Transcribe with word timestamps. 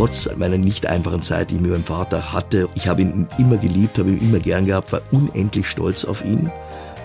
trotz 0.00 0.30
meiner 0.34 0.56
nicht 0.56 0.86
einfachen 0.86 1.20
Zeit, 1.20 1.50
die 1.50 1.56
ich 1.56 1.60
mit 1.60 1.72
meinem 1.72 1.84
Vater 1.84 2.32
hatte, 2.32 2.70
ich 2.74 2.88
habe 2.88 3.02
ihn 3.02 3.28
immer 3.36 3.58
geliebt, 3.58 3.98
habe 3.98 4.08
ihn 4.08 4.20
immer 4.22 4.38
gern 4.38 4.64
gehabt, 4.64 4.92
war 4.92 5.02
unendlich 5.10 5.66
stolz 5.66 6.06
auf 6.06 6.24
ihn. 6.24 6.50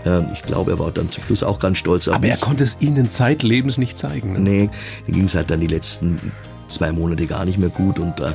Ähm, 0.06 0.28
ich 0.32 0.44
glaube, 0.44 0.72
er 0.72 0.80
war 0.80 0.92
dann 0.92 1.10
zum 1.10 1.22
Schluss 1.26 1.44
auch 1.44 1.60
ganz 1.60 1.78
stolz 1.78 2.08
auf 2.08 2.16
Aber 2.16 2.22
mich. 2.22 2.32
er 2.32 2.38
konnte 2.38 2.64
es 2.64 2.78
Ihnen 2.80 3.12
zeitlebens 3.12 3.78
nicht 3.78 3.98
zeigen. 3.98 4.32
Ne? 4.32 4.40
Nee, 4.40 4.70
mir 5.08 5.14
ging 5.14 5.26
es 5.26 5.36
halt 5.36 5.50
dann 5.50 5.60
die 5.60 5.68
letzten 5.68 6.32
zwei 6.70 6.94
Monate 6.94 7.28
gar 7.28 7.44
nicht 7.44 7.58
mehr 7.58 7.68
gut 7.68 8.00
und 8.00 8.22
äh, 8.22 8.32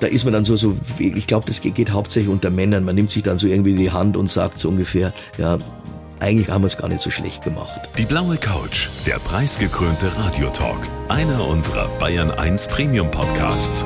da 0.00 0.06
ist 0.06 0.24
man 0.24 0.32
dann 0.32 0.46
so, 0.46 0.56
so 0.56 0.74
ich 0.98 1.26
glaube, 1.26 1.46
das 1.46 1.60
geht, 1.60 1.74
geht 1.74 1.90
hauptsächlich 1.92 2.32
unter 2.32 2.48
Männern. 2.48 2.82
Man 2.82 2.94
nimmt 2.94 3.10
sich 3.10 3.24
dann 3.24 3.36
so 3.36 3.46
irgendwie 3.46 3.74
die 3.74 3.90
Hand 3.90 4.16
und 4.16 4.30
sagt 4.30 4.58
so 4.58 4.70
ungefähr, 4.70 5.12
ja, 5.36 5.58
eigentlich 6.20 6.48
haben 6.48 6.62
wir 6.62 6.66
es 6.66 6.76
gar 6.76 6.88
nicht 6.88 7.00
so 7.00 7.10
schlecht 7.10 7.42
gemacht. 7.42 7.80
Die 7.98 8.04
blaue 8.04 8.36
Couch, 8.36 8.88
der 9.06 9.18
preisgekrönte 9.18 10.10
Radiotalk. 10.16 10.78
Einer 11.08 11.46
unserer 11.46 11.88
Bayern 11.98 12.30
1 12.30 12.68
Premium 12.68 13.10
Podcasts. 13.10 13.84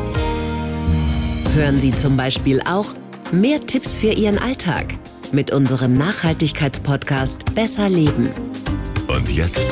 Hören 1.54 1.80
Sie 1.80 1.92
zum 1.92 2.16
Beispiel 2.16 2.62
auch 2.62 2.86
mehr 3.32 3.66
Tipps 3.66 3.96
für 3.96 4.12
Ihren 4.12 4.38
Alltag 4.38 4.86
mit 5.32 5.50
unserem 5.50 5.94
Nachhaltigkeitspodcast 5.94 7.54
Besser 7.54 7.88
Leben. 7.88 8.30
Und 9.08 9.30
jetzt 9.30 9.68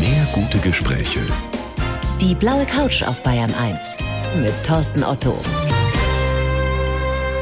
mehr 0.00 0.26
gute 0.32 0.58
Gespräche. 0.58 1.20
Die 2.20 2.34
blaue 2.34 2.64
Couch 2.66 3.02
auf 3.02 3.22
Bayern 3.22 3.52
1 3.54 3.78
mit 4.42 4.52
Thorsten 4.64 5.02
Otto. 5.04 5.38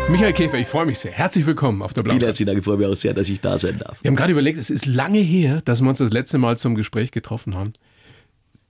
Michael 0.08 0.32
Käfer, 0.34 0.58
ich 0.58 0.68
freue 0.68 0.86
mich 0.86 0.98
sehr. 1.00 1.10
Herzlich 1.10 1.46
willkommen 1.46 1.82
auf 1.82 1.92
der 1.92 2.02
blauen 2.02 2.18
Vielen 2.18 2.26
herzlichen 2.28 2.46
Dank, 2.46 2.58
ich 2.60 2.64
freue 2.64 2.76
mich 2.76 2.86
auch 2.86 2.94
sehr, 2.94 3.12
dass 3.12 3.28
ich 3.28 3.40
da 3.40 3.58
sein 3.58 3.78
darf. 3.78 4.02
Wir 4.02 4.08
haben 4.08 4.16
gerade 4.16 4.32
überlegt, 4.32 4.56
es 4.58 4.70
ist 4.70 4.86
lange 4.86 5.18
her, 5.18 5.62
dass 5.64 5.82
wir 5.82 5.88
uns 5.88 5.98
das 5.98 6.12
letzte 6.12 6.38
Mal 6.38 6.56
zum 6.56 6.76
Gespräch 6.76 7.10
getroffen 7.10 7.56
haben. 7.56 7.72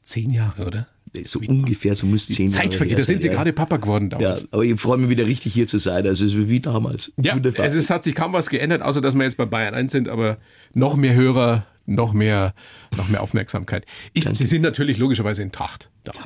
Zehn 0.02 0.30
Jahre, 0.30 0.66
oder? 0.66 0.86
So 1.24 1.40
ungefähr, 1.40 1.94
so 1.94 2.06
müsste 2.06 2.32
zehn 2.32 2.48
Zeit 2.48 2.64
Jahre 2.66 2.76
vergeht. 2.76 2.98
Da 2.98 3.02
sind 3.02 3.22
Sie 3.22 3.28
ja. 3.28 3.34
gerade 3.34 3.52
Papa 3.52 3.76
geworden 3.76 4.10
Ja, 4.12 4.18
damals. 4.18 4.52
aber 4.52 4.62
ich 4.64 4.80
freue 4.80 4.98
mich 4.98 5.08
wieder 5.10 5.26
richtig 5.26 5.52
hier 5.52 5.66
zu 5.66 5.78
sein. 5.78 6.06
Also 6.06 6.24
es 6.24 6.32
ist 6.34 6.48
wie 6.48 6.60
damals. 6.60 7.12
Ja, 7.20 7.34
Wunderbar. 7.34 7.66
es 7.66 7.74
ist, 7.74 7.90
hat 7.90 8.04
sich 8.04 8.14
kaum 8.14 8.32
was 8.32 8.48
geändert, 8.48 8.82
außer 8.82 9.00
dass 9.00 9.14
wir 9.14 9.24
jetzt 9.24 9.36
bei 9.36 9.46
Bayern 9.46 9.74
1 9.74 9.92
sind, 9.92 10.08
aber 10.08 10.38
noch 10.74 10.96
mehr 10.96 11.14
Hörer, 11.14 11.66
noch 11.86 12.12
mehr, 12.12 12.54
noch 12.96 13.08
mehr 13.08 13.22
Aufmerksamkeit. 13.22 13.84
Ich, 14.14 14.24
Sie 14.32 14.46
sind 14.46 14.62
natürlich 14.62 14.98
logischerweise 14.98 15.42
in 15.42 15.52
Tracht 15.52 15.90
da. 16.04 16.12
Ja. 16.14 16.22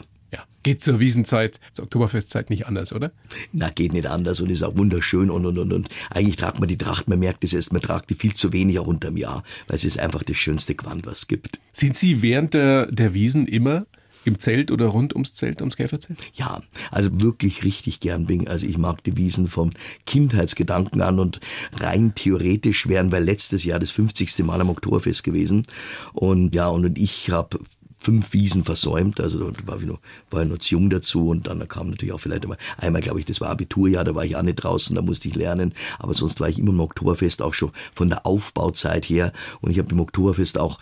Geht 0.63 0.83
zur 0.83 1.01
Wiesenzeit, 1.01 1.59
zur 1.73 1.85
Oktoberfestzeit 1.85 2.51
nicht 2.51 2.67
anders, 2.67 2.93
oder? 2.93 3.13
Na, 3.53 3.71
geht 3.71 3.93
nicht 3.93 4.07
anders 4.07 4.41
und 4.41 4.51
ist 4.51 4.63
auch 4.63 4.77
wunderschön 4.77 5.31
und, 5.31 5.47
und, 5.47 5.59
und, 5.59 5.73
und. 5.73 5.89
Eigentlich 6.11 6.37
tragt 6.37 6.61
man 6.61 6.69
die 6.69 6.77
Tracht, 6.77 7.09
man 7.09 7.19
merkt 7.19 7.45
es 7.45 7.55
erst, 7.55 7.73
man 7.73 7.81
tragt 7.81 8.11
die 8.11 8.15
viel 8.15 8.35
zu 8.35 8.53
wenig 8.53 8.79
auch 8.79 8.87
unterm 8.87 9.17
Jahr, 9.17 9.43
weil 9.69 9.77
es 9.77 9.85
ist 9.85 9.99
einfach 9.99 10.23
das 10.23 10.37
schönste 10.37 10.75
Gewand, 10.75 11.07
was 11.07 11.21
es 11.21 11.29
gibt. 11.29 11.61
Sind 11.73 11.97
Sie 11.97 12.21
während 12.21 12.55
der, 12.55 12.87
der 12.93 13.15
Wiesen 13.15 13.47
immer 13.47 13.87
im 14.25 14.39
Zelt 14.39 14.71
oder 14.71 14.87
rund 14.87 15.15
ums 15.15 15.35
Zelt, 15.35 15.61
ums 15.61 15.77
Käferzelt? 15.77 16.19
Ja, 16.35 16.61
also 16.91 17.11
wirklich 17.21 17.65
richtig 17.65 18.01
gern 18.01 18.27
bin. 18.27 18.49
Also 18.49 18.67
ich 18.67 18.79
mag 18.79 19.03
die 19.05 19.17
Wiesen 19.17 19.49
vom 19.49 19.71
Kindheitsgedanken 20.07 21.01
an 21.01 21.19
und 21.19 21.41
rein 21.79 22.15
theoretisch 22.15 22.89
wären 22.89 23.13
wir 23.13 23.21
letztes 23.21 23.65
Jahr 23.65 23.79
das 23.79 23.91
50. 23.91 24.41
Mal 24.41 24.61
am 24.61 24.71
Oktoberfest 24.71 25.25
gewesen. 25.25 25.63
Und 26.13 26.55
ja, 26.55 26.69
und, 26.69 26.85
und 26.85 26.99
ich 26.99 27.31
habe 27.31 27.59
fünf 28.01 28.33
Wiesen 28.33 28.65
versäumt, 28.65 29.21
also 29.21 29.51
da 29.51 29.67
war 29.67 29.79
ich 29.79 29.87
noch, 29.87 30.01
war 30.31 30.43
ich 30.43 30.49
noch 30.49 30.59
zu 30.59 30.75
jung 30.75 30.89
dazu 30.89 31.29
und 31.29 31.47
dann 31.47 31.67
kam 31.69 31.91
natürlich 31.91 32.15
auch 32.15 32.21
vielleicht 32.21 32.45
einmal, 32.45 32.59
einmal 32.79 33.03
glaube 33.03 33.21
ich, 33.21 33.27
das 33.27 33.41
war 33.43 33.51
Abiturjahr, 33.51 34.05
da 34.05 34.15
war 34.15 34.25
ich 34.25 34.37
auch 34.37 34.43
nicht 34.43 34.57
draußen, 34.57 34.97
da 34.97 35.03
musste 35.03 35.29
ich 35.29 35.35
lernen, 35.35 35.75
aber 35.99 36.15
sonst 36.15 36.41
war 36.41 36.49
ich 36.49 36.59
immer 36.59 36.71
im 36.71 36.81
Oktoberfest 36.81 37.43
auch 37.43 37.53
schon 37.53 37.71
von 37.95 38.09
der 38.09 38.25
Aufbauzeit 38.25 39.05
her. 39.05 39.33
Und 39.61 39.71
ich 39.71 39.79
habe 39.79 39.91
im 39.93 40.01
Oktoberfest 40.01 40.59
auch, 40.59 40.79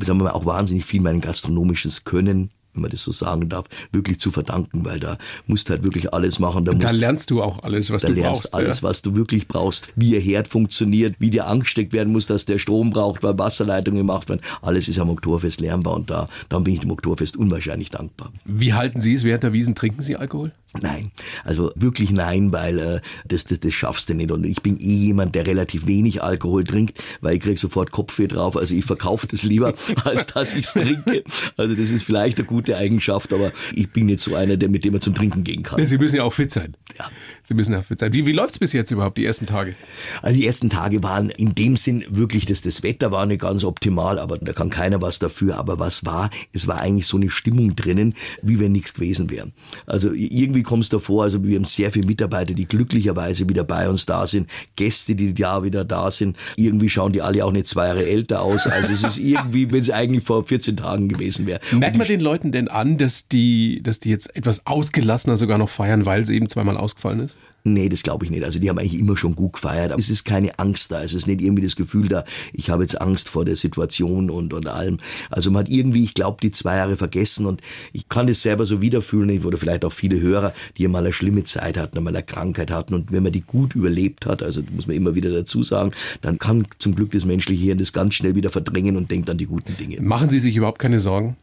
sagen 0.00 0.18
wir 0.18 0.24
mal, 0.24 0.30
auch 0.32 0.44
wahnsinnig 0.44 0.84
viel 0.84 1.00
mein 1.00 1.20
gastronomisches 1.20 2.04
Können 2.04 2.50
wenn 2.76 2.82
man 2.82 2.90
das 2.90 3.02
so 3.02 3.12
sagen 3.12 3.48
darf, 3.48 3.66
wirklich 3.92 4.20
zu 4.20 4.30
verdanken, 4.30 4.84
weil 4.84 5.00
da 5.00 5.18
musst 5.46 5.70
halt 5.70 5.82
wirklich 5.84 6.12
alles 6.12 6.38
machen. 6.38 6.64
Da, 6.64 6.72
Da 6.72 6.88
musst, 6.88 7.00
lernst 7.00 7.30
du 7.30 7.42
auch 7.42 7.62
alles, 7.62 7.90
was 7.90 8.02
da 8.02 8.08
du 8.08 8.14
lernst 8.14 8.42
brauchst. 8.42 8.54
alles, 8.54 8.80
ja. 8.80 8.88
was 8.88 9.02
du 9.02 9.14
wirklich 9.16 9.48
brauchst, 9.48 9.92
wie 9.96 10.10
ihr 10.10 10.20
Herd 10.20 10.48
funktioniert, 10.48 11.16
wie 11.18 11.30
dir 11.30 11.46
angesteckt 11.46 11.92
werden 11.92 12.12
muss, 12.12 12.26
dass 12.26 12.44
der 12.44 12.58
Strom 12.58 12.90
braucht, 12.90 13.22
weil 13.22 13.38
Wasserleitungen 13.38 13.98
gemacht 13.98 14.28
werden. 14.28 14.40
Alles 14.62 14.88
ist 14.88 14.98
am 14.98 15.10
Oktoberfest 15.10 15.60
lernbar 15.60 15.94
und 15.94 16.10
da, 16.10 16.28
dann 16.48 16.64
bin 16.64 16.74
ich 16.74 16.80
dem 16.80 16.90
Oktoberfest 16.90 17.36
unwahrscheinlich 17.36 17.90
dankbar. 17.90 18.32
Wie 18.44 18.72
halten 18.74 19.00
Sie 19.00 19.14
es 19.14 19.24
während 19.24 19.42
der 19.42 19.52
Wiesen? 19.52 19.74
Trinken 19.74 20.02
Sie 20.02 20.16
Alkohol? 20.16 20.52
Nein, 20.82 21.10
also 21.44 21.72
wirklich 21.74 22.10
nein, 22.10 22.52
weil 22.52 22.78
äh, 22.78 23.00
das, 23.26 23.44
das, 23.44 23.60
das 23.60 23.72
schaffst 23.72 24.08
du 24.08 24.14
nicht. 24.14 24.30
Und 24.30 24.44
ich 24.44 24.62
bin 24.62 24.78
eh 24.78 24.94
jemand, 24.94 25.34
der 25.34 25.46
relativ 25.46 25.86
wenig 25.86 26.22
Alkohol 26.22 26.64
trinkt, 26.64 27.02
weil 27.20 27.36
ich 27.36 27.42
krieg 27.42 27.58
sofort 27.58 27.90
Kopfweh 27.90 28.26
drauf. 28.26 28.56
Also 28.56 28.74
ich 28.74 28.84
verkaufe 28.84 29.26
das 29.26 29.42
lieber, 29.42 29.74
als 30.04 30.26
dass 30.26 30.54
ich's 30.54 30.72
trinke. 30.72 31.24
Also 31.56 31.74
das 31.74 31.90
ist 31.90 32.02
vielleicht 32.02 32.38
eine 32.38 32.46
gute 32.46 32.76
Eigenschaft, 32.76 33.32
aber 33.32 33.52
ich 33.74 33.90
bin 33.90 34.06
nicht 34.06 34.20
so 34.20 34.34
einer, 34.34 34.56
der 34.56 34.68
mit 34.68 34.84
dem 34.84 34.92
man 34.92 35.00
zum 35.00 35.14
Trinken 35.14 35.44
gehen 35.44 35.62
kann. 35.62 35.84
Sie 35.86 35.98
müssen 35.98 36.16
ja 36.16 36.24
auch 36.24 36.32
fit 36.32 36.50
sein. 36.50 36.76
Ja. 36.98 37.10
Sie 37.44 37.54
müssen 37.54 37.80
sein. 37.98 38.12
Wie, 38.12 38.26
wie 38.26 38.32
läuft's 38.32 38.58
bis 38.58 38.72
jetzt 38.72 38.90
überhaupt, 38.90 39.18
die 39.18 39.24
ersten 39.24 39.46
Tage? 39.46 39.74
Also 40.22 40.38
die 40.38 40.46
ersten 40.46 40.70
Tage 40.70 41.02
waren 41.02 41.30
in 41.30 41.54
dem 41.54 41.76
Sinn 41.76 42.04
wirklich, 42.08 42.46
dass 42.46 42.60
das 42.60 42.82
Wetter 42.82 43.12
war 43.12 43.26
nicht 43.26 43.42
ganz 43.42 43.64
optimal, 43.64 44.18
aber 44.18 44.38
da 44.38 44.52
kann 44.52 44.70
keiner 44.70 45.00
was 45.00 45.18
dafür. 45.18 45.56
Aber 45.56 45.78
was 45.78 46.04
war, 46.04 46.30
es 46.52 46.66
war 46.66 46.80
eigentlich 46.80 47.06
so 47.06 47.16
eine 47.16 47.30
Stimmung 47.30 47.76
drinnen, 47.76 48.14
wie 48.42 48.58
wenn 48.58 48.72
nichts 48.72 48.94
gewesen 48.94 49.30
wäre. 49.30 49.52
Also 49.86 50.12
irgendwie 50.12 50.62
kommst 50.62 50.92
du 50.92 50.98
vor, 50.98 51.24
also 51.24 51.44
wir 51.44 51.56
haben 51.56 51.64
sehr 51.64 51.92
viele 51.92 52.06
Mitarbeiter, 52.06 52.54
die 52.54 52.66
glücklicherweise 52.66 53.48
wieder 53.48 53.64
bei 53.64 53.88
uns 53.88 54.06
da 54.06 54.26
sind, 54.26 54.48
Gäste, 54.74 55.14
die 55.14 55.34
ja 55.36 55.62
wieder 55.62 55.84
da 55.84 56.10
sind. 56.10 56.36
Irgendwie 56.56 56.88
schauen 56.88 57.12
die 57.12 57.22
alle 57.22 57.44
auch 57.44 57.52
nicht 57.52 57.68
zwei 57.68 57.86
Jahre 57.86 58.06
älter 58.06 58.42
aus. 58.42 58.66
Also 58.66 58.92
es 58.92 59.04
ist 59.04 59.18
irgendwie, 59.18 59.70
wenn 59.72 59.80
es 59.80 59.90
eigentlich 59.90 60.24
vor 60.24 60.46
14 60.46 60.76
Tagen 60.76 61.08
gewesen 61.08 61.46
wäre. 61.46 61.60
Merkt 61.72 61.96
man 61.96 62.06
den 62.06 62.20
Leuten 62.20 62.52
denn 62.52 62.68
an, 62.68 62.98
dass 62.98 63.28
die, 63.28 63.82
dass 63.82 64.00
die 64.00 64.10
jetzt 64.10 64.34
etwas 64.36 64.66
ausgelassener 64.66 65.36
sogar 65.36 65.58
noch 65.58 65.68
feiern, 65.68 66.06
weil 66.06 66.22
es 66.22 66.28
eben 66.28 66.48
zweimal 66.48 66.76
ausgefallen 66.86 67.20
ist? 67.20 67.36
Nee, 67.64 67.88
das 67.88 68.04
glaube 68.04 68.24
ich 68.24 68.30
nicht. 68.30 68.44
Also 68.44 68.60
die 68.60 68.70
haben 68.70 68.78
eigentlich 68.78 68.98
immer 68.98 69.16
schon 69.16 69.34
gut 69.34 69.54
gefeiert. 69.54 69.90
Aber 69.90 69.98
es 69.98 70.08
ist 70.08 70.24
keine 70.24 70.56
Angst 70.60 70.92
da. 70.92 71.02
Es 71.02 71.14
ist 71.14 71.26
nicht 71.26 71.42
irgendwie 71.42 71.64
das 71.64 71.74
Gefühl 71.74 72.06
da, 72.06 72.24
ich 72.52 72.70
habe 72.70 72.84
jetzt 72.84 73.00
Angst 73.00 73.28
vor 73.28 73.44
der 73.44 73.56
Situation 73.56 74.30
und, 74.30 74.54
und 74.54 74.68
allem. 74.68 74.98
Also 75.30 75.50
man 75.50 75.64
hat 75.64 75.68
irgendwie, 75.68 76.04
ich 76.04 76.14
glaube, 76.14 76.38
die 76.40 76.52
zwei 76.52 76.76
Jahre 76.76 76.96
vergessen 76.96 77.44
und 77.44 77.60
ich 77.92 78.08
kann 78.08 78.28
das 78.28 78.42
selber 78.42 78.66
so 78.66 78.80
wiederfühlen. 78.80 79.44
Oder 79.44 79.58
vielleicht 79.58 79.84
auch 79.84 79.92
viele 79.92 80.20
Hörer, 80.20 80.54
die 80.78 80.86
mal 80.86 81.00
eine 81.00 81.12
schlimme 81.12 81.42
Zeit 81.42 81.76
hatten, 81.76 82.00
mal 82.04 82.14
eine 82.14 82.22
Krankheit 82.22 82.70
hatten. 82.70 82.94
Und 82.94 83.10
wenn 83.10 83.24
man 83.24 83.32
die 83.32 83.40
gut 83.40 83.74
überlebt 83.74 84.26
hat, 84.26 84.44
also 84.44 84.62
das 84.62 84.72
muss 84.72 84.86
man 84.86 84.94
immer 84.94 85.16
wieder 85.16 85.30
dazu 85.30 85.64
sagen, 85.64 85.90
dann 86.20 86.38
kann 86.38 86.66
zum 86.78 86.94
Glück 86.94 87.10
das 87.10 87.24
menschliche 87.24 87.64
Hirn 87.64 87.78
das 87.78 87.92
ganz 87.92 88.14
schnell 88.14 88.36
wieder 88.36 88.50
verdrängen 88.50 88.96
und 88.96 89.10
denkt 89.10 89.28
an 89.28 89.38
die 89.38 89.46
guten 89.46 89.76
Dinge. 89.76 90.00
Machen 90.00 90.30
Sie 90.30 90.38
sich 90.38 90.54
überhaupt 90.54 90.78
keine 90.78 91.00
Sorgen? 91.00 91.36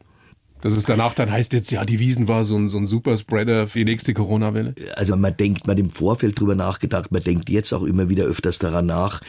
Dass 0.63 0.77
es 0.77 0.85
danach 0.85 1.13
dann 1.13 1.29
heißt 1.29 1.51
jetzt, 1.51 1.71
ja, 1.71 1.83
die 1.83 1.99
Wiesen 1.99 2.29
war 2.29 2.45
so 2.45 2.55
ein, 2.55 2.69
so 2.69 2.77
ein 2.77 2.85
Superspreader 2.85 3.67
für 3.67 3.79
die 3.79 3.85
nächste 3.85 4.13
Corona-Welle? 4.13 4.73
also 4.95 5.17
man 5.17 5.35
denkt, 5.35 5.67
man 5.67 5.75
hat 5.75 5.79
im 5.81 5.89
Vorfeld 5.89 6.39
drüber 6.39 6.55
nachgedacht, 6.55 7.11
man 7.11 7.21
denkt 7.21 7.49
jetzt 7.49 7.73
auch 7.73 7.83
immer 7.83 8.07
wieder 8.07 8.23
öfters 8.23 8.59
daran 8.59 8.85
nach. 8.85 9.19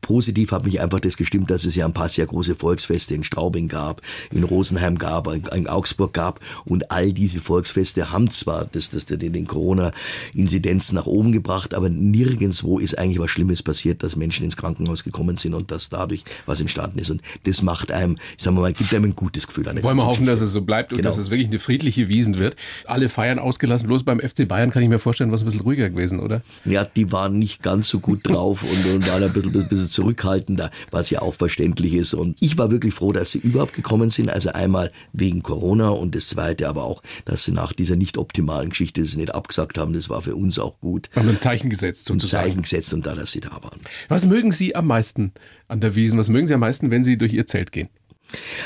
Positiv 0.00 0.52
hat 0.52 0.64
mich 0.64 0.80
einfach 0.80 1.00
das 1.00 1.18
gestimmt, 1.18 1.50
dass 1.50 1.66
es 1.66 1.74
ja 1.74 1.84
ein 1.84 1.92
paar 1.92 2.08
sehr 2.08 2.26
große 2.26 2.54
Volksfeste 2.54 3.14
in 3.14 3.22
Straubing 3.22 3.68
gab, 3.68 4.00
in 4.32 4.44
Rosenheim 4.44 4.96
gab, 4.96 5.26
in, 5.26 5.68
Augsburg 5.68 6.14
gab 6.14 6.40
und 6.64 6.90
all 6.90 7.12
diese 7.12 7.40
Volksfeste 7.40 8.10
haben 8.10 8.30
zwar 8.30 8.64
das, 8.64 8.88
das, 8.88 9.04
den, 9.04 9.34
den 9.34 9.46
Corona-Inzidenz 9.46 10.92
nach 10.92 11.04
oben 11.04 11.32
gebracht, 11.32 11.74
aber 11.74 11.90
nirgendswo 11.90 12.78
ist 12.78 12.98
eigentlich 12.98 13.18
was 13.18 13.30
Schlimmes 13.30 13.62
passiert, 13.62 14.02
dass 14.02 14.16
Menschen 14.16 14.44
ins 14.44 14.56
Krankenhaus 14.56 15.04
gekommen 15.04 15.36
sind 15.36 15.52
und 15.52 15.70
dass 15.70 15.90
dadurch 15.90 16.24
was 16.46 16.62
entstanden 16.62 16.98
ist 16.98 17.10
und 17.10 17.20
das 17.44 17.60
macht 17.60 17.92
einem, 17.92 18.16
sagen 18.38 18.56
wir 18.56 18.62
mal, 18.62 18.72
gibt 18.72 18.94
einem 18.94 19.04
ein 19.10 19.16
gutes 19.16 19.46
Gefühl. 19.46 19.68
an 19.68 19.74
der 19.76 19.84
Wollen 19.84 19.98
wir 19.98 20.06
hoffen, 20.06 20.24
dass 20.24 20.40
Geschichte. 20.40 20.44
es 20.46 20.52
so 20.52 20.62
bleibt 20.62 20.77
und 20.92 20.98
Genau. 20.98 21.08
dass 21.10 21.18
es 21.18 21.30
wirklich 21.30 21.48
eine 21.48 21.58
friedliche 21.58 22.08
Wiesen 22.08 22.38
wird. 22.38 22.56
Alle 22.86 23.08
feiern 23.08 23.38
ausgelassen. 23.38 23.88
Bloß 23.88 24.04
beim 24.04 24.20
FC 24.20 24.46
Bayern 24.48 24.70
kann 24.70 24.82
ich 24.82 24.88
mir 24.88 24.98
vorstellen, 24.98 25.32
was 25.32 25.42
ein 25.42 25.46
bisschen 25.46 25.60
ruhiger 25.60 25.90
gewesen, 25.90 26.20
oder? 26.20 26.42
Ja, 26.64 26.84
die 26.84 27.12
waren 27.12 27.38
nicht 27.38 27.62
ganz 27.62 27.88
so 27.88 28.00
gut 28.00 28.20
drauf 28.26 28.62
und, 28.62 28.94
und 28.94 29.08
waren 29.08 29.22
ein 29.22 29.32
bisschen, 29.32 29.54
ein 29.60 29.68
bisschen 29.68 29.88
zurückhaltender, 29.88 30.70
was 30.90 31.10
ja 31.10 31.22
auch 31.22 31.34
verständlich 31.34 31.94
ist. 31.94 32.14
Und 32.14 32.36
ich 32.40 32.58
war 32.58 32.70
wirklich 32.70 32.94
froh, 32.94 33.12
dass 33.12 33.32
sie 33.32 33.38
überhaupt 33.38 33.72
gekommen 33.74 34.10
sind. 34.10 34.30
Also 34.30 34.50
einmal 34.50 34.92
wegen 35.12 35.42
Corona 35.42 35.90
und 35.90 36.14
das 36.14 36.28
zweite 36.28 36.68
aber 36.68 36.84
auch, 36.84 37.02
dass 37.24 37.44
sie 37.44 37.52
nach 37.52 37.72
dieser 37.72 37.96
nicht 37.96 38.18
optimalen 38.18 38.70
Geschichte 38.70 39.00
das 39.02 39.16
nicht 39.16 39.34
abgesagt 39.34 39.78
haben. 39.78 39.92
Das 39.92 40.08
war 40.08 40.22
für 40.22 40.34
uns 40.36 40.58
auch 40.58 40.78
gut. 40.80 41.10
Haben 41.14 41.28
ein 41.28 41.40
Zeichen 41.40 41.70
gesetzt 41.70 42.08
Ein 42.10 42.14
sozusagen. 42.20 42.44
Zeichen 42.48 42.62
gesetzt 42.62 42.92
und 42.94 43.06
da, 43.06 43.14
dass 43.14 43.32
sie 43.32 43.40
da 43.40 43.50
waren. 43.62 43.80
Was 44.08 44.26
mögen 44.26 44.52
Sie 44.52 44.74
am 44.74 44.86
meisten 44.86 45.32
an 45.68 45.80
der 45.80 45.94
Wiesen? 45.94 46.18
Was 46.18 46.28
mögen 46.28 46.46
Sie 46.46 46.54
am 46.54 46.60
meisten, 46.60 46.90
wenn 46.90 47.04
Sie 47.04 47.16
durch 47.18 47.32
Ihr 47.32 47.46
Zelt 47.46 47.72
gehen? 47.72 47.88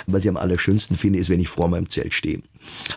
Was 0.06 0.24
ich 0.24 0.28
am 0.28 0.36
allerschönsten 0.36 0.96
finde, 0.96 1.18
ist, 1.18 1.30
wenn 1.30 1.40
ich 1.40 1.48
vor 1.48 1.68
meinem 1.68 1.88
Zelt 1.88 2.14
stehe. 2.14 2.40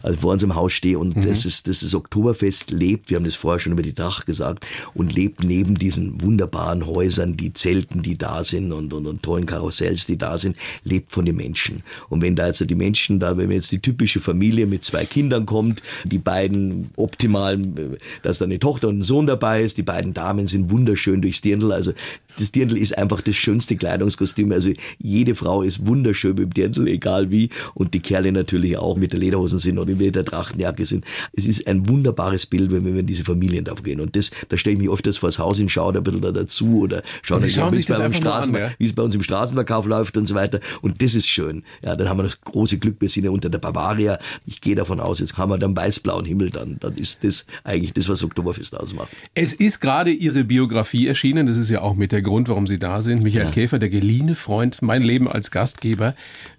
Also 0.04 0.20
vor 0.20 0.34
unserem 0.34 0.56
Haus 0.56 0.74
stehe 0.74 1.00
und 1.00 1.16
das 1.26 1.46
ist, 1.46 1.68
das 1.68 1.82
ist 1.82 1.96
Oktoberfest 1.96 2.72
lebt, 2.72 3.10
wir 3.10 3.18
haben 3.18 3.24
das 3.26 3.36
vorher 3.36 3.60
schon 3.60 3.74
über 3.74 3.82
die 3.82 3.94
Dach 3.94 4.26
gesagt, 4.26 4.66
und 4.94 5.14
lebt 5.14 5.44
neben 5.44 5.76
diesen 5.76 6.22
wunderbaren 6.22 6.86
Häusern, 6.86 7.36
die 7.36 7.54
Zelten, 7.54 8.02
die 8.02 8.18
da 8.18 8.44
sind 8.44 8.72
und, 8.72 8.94
und, 8.94 9.08
und 9.08 9.24
tollen 9.24 9.46
Karussells, 9.46 10.06
die 10.06 10.18
da 10.18 10.38
sind, 10.38 10.56
lebt 10.84 11.12
von 11.12 11.26
den 11.26 11.36
Menschen. 11.36 11.84
Und 12.10 12.22
wenn 12.22 12.36
da 12.36 12.44
also 12.44 12.66
die 12.66 12.76
Menschen 12.76 13.20
da, 13.20 13.38
wenn 13.38 13.52
jetzt 13.52 13.72
die 13.72 13.80
typische 13.80 14.20
Familie 14.20 14.66
mit 14.66 14.84
zwei 14.84 15.06
Kindern 15.06 15.46
kommt, 15.46 15.82
die 16.04 16.20
beiden 16.20 16.92
optimalen, 16.96 17.78
äh, 17.78 17.98
dass 18.22 18.40
da 18.40 18.46
eine 18.46 18.60
Tochter 18.60 18.88
und 18.88 19.00
ein 19.00 19.04
Sohn 19.04 19.28
dabei 19.28 19.64
ist, 19.64 19.78
die 19.78 19.84
beiden 19.84 20.14
Damen 20.14 20.48
sind 20.48 20.72
wunderschön 20.72 21.22
durchs 21.22 21.42
Dirndl, 21.42 21.72
also 21.72 21.94
das 22.38 22.52
Dirndl 22.52 22.78
ist 22.78 22.98
einfach 22.98 23.22
das 23.22 23.36
schönste 23.36 23.76
Kleidungskostüm. 23.76 24.52
Also 24.52 24.72
jede 25.00 25.36
Frau 25.36 25.62
ist 25.62 25.86
wunderschön 25.86 26.36
mit 26.36 26.44
dem 26.46 26.54
Dirndl, 26.54 26.88
egal 26.88 27.32
wie. 27.32 27.50
Und 27.74 27.94
die 27.94 28.00
Kerle 28.00 28.32
natürlich 28.32 28.78
auch 28.78 28.98
mit 28.98 29.14
der 29.14 29.20
Lederhosen 29.20 29.60
sind 29.60 29.78
oder 29.78 29.94
mit 29.96 30.16
der 30.16 30.26
Trachtenjacke 30.26 30.86
sind. 30.86 31.06
Es 31.34 31.46
ist 31.46 31.68
ein 31.68 31.88
wunderbares 31.88 32.46
Bild, 32.46 32.72
wenn 32.72 32.86
wir 32.86 32.96
in 32.96 33.06
diese 33.06 33.24
Familien 33.24 33.66
da 33.66 33.74
gehen. 33.74 34.00
Und 34.00 34.16
das, 34.16 34.32
da 34.50 34.58
stelle 34.58 34.76
ich 34.76 34.82
mich 34.82 34.90
öfters 34.90 35.18
vors 35.18 35.40
Haus 35.40 35.58
hin, 35.58 35.70
schaue 35.70 35.94
da 35.94 36.00
ein 36.00 36.04
bisschen 36.04 36.22
da 36.22 36.32
dazu 36.32 36.80
oder 36.82 37.04
schaue, 37.22 37.50
schauen 37.50 37.74
wie 37.74 37.80
es 37.80 37.86
bei, 37.86 38.12
Straßen, 38.12 38.56
an, 38.56 38.62
ja? 38.62 38.72
wie 38.78 38.86
es 38.86 38.94
bei 38.94 39.04
uns 39.04 39.16
im 39.16 39.24
Straßenverkauf 39.24 39.86
läuft 39.86 40.18
und 40.18 40.28
so 40.28 40.36
weiter. 40.36 40.60
Und 40.82 41.02
das 41.02 41.16
ist 41.16 41.28
schön. 41.28 41.64
Ja, 41.84 41.96
dann 41.96 42.10
haben 42.10 42.18
wir 42.18 42.24
das 42.24 42.40
große 42.42 42.78
Glück, 42.78 42.98
wir 43.00 43.10
sind 43.10 43.26
ja 43.26 43.32
unter 43.32 43.50
der 43.50 43.60
Bavaria. 43.60 44.20
Ich 44.46 44.62
gehe 44.62 44.76
davon 44.76 45.00
aus, 45.00 45.20
jetzt 45.20 45.38
haben 45.38 45.50
wir 45.50 45.58
dann 45.58 45.76
weiß-blauen 45.76 46.26
Himmel 46.26 46.50
dann. 46.50 46.78
Dann 46.80 46.96
ist 46.96 47.24
das 47.24 47.46
eigentlich 47.64 47.94
das, 47.94 48.10
was 48.10 48.24
Oktoberfest 48.24 48.78
ausmacht. 48.78 49.10
Es 49.34 49.54
ist 49.54 49.80
gerade 49.80 50.12
Ihre 50.12 50.44
Biografie 50.44 51.08
erschienen. 51.08 51.48
Das 51.48 51.58
ist 51.58 51.70
ja 51.70 51.82
auch 51.82 51.96
mit 51.96 52.12
der 52.12 52.22
Grund, 52.26 52.50
warum 52.50 52.68
Sie 52.68 52.78
da 52.80 53.02
sind. 53.02 53.24
Michael 53.24 53.52
Käfer, 53.52 53.80
der 53.80 53.90
geliehene 53.90 54.36
Freund, 54.36 54.82
mein 54.82 55.02
Leben 55.02 55.30
als 55.30 55.50
Gastgeber. 55.52 56.14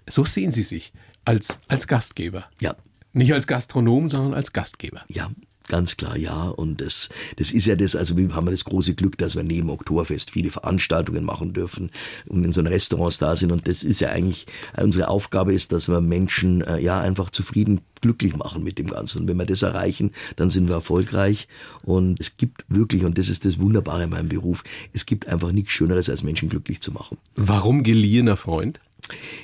So 0.09 0.25
sehen 0.25 0.51
Sie 0.51 0.63
sich 0.63 0.91
als, 1.25 1.59
als 1.67 1.87
Gastgeber. 1.87 2.45
Ja, 2.59 2.75
Nicht 3.13 3.33
als 3.33 3.45
Gastronom, 3.45 4.09
sondern 4.09 4.33
als 4.33 4.53
Gastgeber. 4.53 5.03
Ja, 5.09 5.29
ganz 5.67 5.97
klar, 5.97 6.17
ja. 6.17 6.49
Und 6.49 6.81
das, 6.81 7.09
das 7.35 7.51
ist 7.51 7.65
ja 7.65 7.75
das, 7.75 7.95
also 7.95 8.17
wir 8.17 8.33
haben 8.33 8.47
das 8.47 8.65
große 8.65 8.95
Glück, 8.95 9.17
dass 9.17 9.35
wir 9.35 9.43
neben 9.43 9.69
Oktoberfest 9.69 10.31
viele 10.31 10.49
Veranstaltungen 10.49 11.23
machen 11.23 11.53
dürfen 11.53 11.91
und 12.27 12.43
in 12.43 12.51
so 12.51 12.61
einem 12.61 12.71
Restaurants 12.71 13.17
da 13.19 13.35
sind. 13.35 13.51
Und 13.51 13.67
das 13.67 13.83
ist 13.83 13.99
ja 13.99 14.09
eigentlich, 14.09 14.47
unsere 14.81 15.09
Aufgabe 15.09 15.53
ist, 15.53 15.71
dass 15.71 15.89
wir 15.89 16.01
Menschen, 16.01 16.61
äh, 16.61 16.79
ja, 16.79 16.99
einfach 16.99 17.29
zufrieden 17.29 17.81
glücklich 18.01 18.35
machen 18.35 18.63
mit 18.63 18.77
dem 18.77 18.87
Ganzen. 18.87 19.21
Und 19.21 19.27
wenn 19.27 19.37
wir 19.37 19.45
das 19.45 19.61
erreichen, 19.61 20.11
dann 20.35 20.49
sind 20.49 20.67
wir 20.67 20.75
erfolgreich. 20.75 21.47
Und 21.83 22.19
es 22.19 22.37
gibt 22.37 22.65
wirklich, 22.67 23.03
und 23.03 23.17
das 23.17 23.29
ist 23.29 23.45
das 23.45 23.59
Wunderbare 23.59 24.03
in 24.03 24.09
meinem 24.09 24.29
Beruf, 24.29 24.63
es 24.93 25.05
gibt 25.05 25.27
einfach 25.27 25.51
nichts 25.51 25.71
Schöneres, 25.71 26.09
als 26.09 26.23
Menschen 26.23 26.49
glücklich 26.49 26.81
zu 26.81 26.91
machen 26.91 27.17
Warum 27.35 27.83
geliehener 27.83 28.37
Freund? 28.37 28.79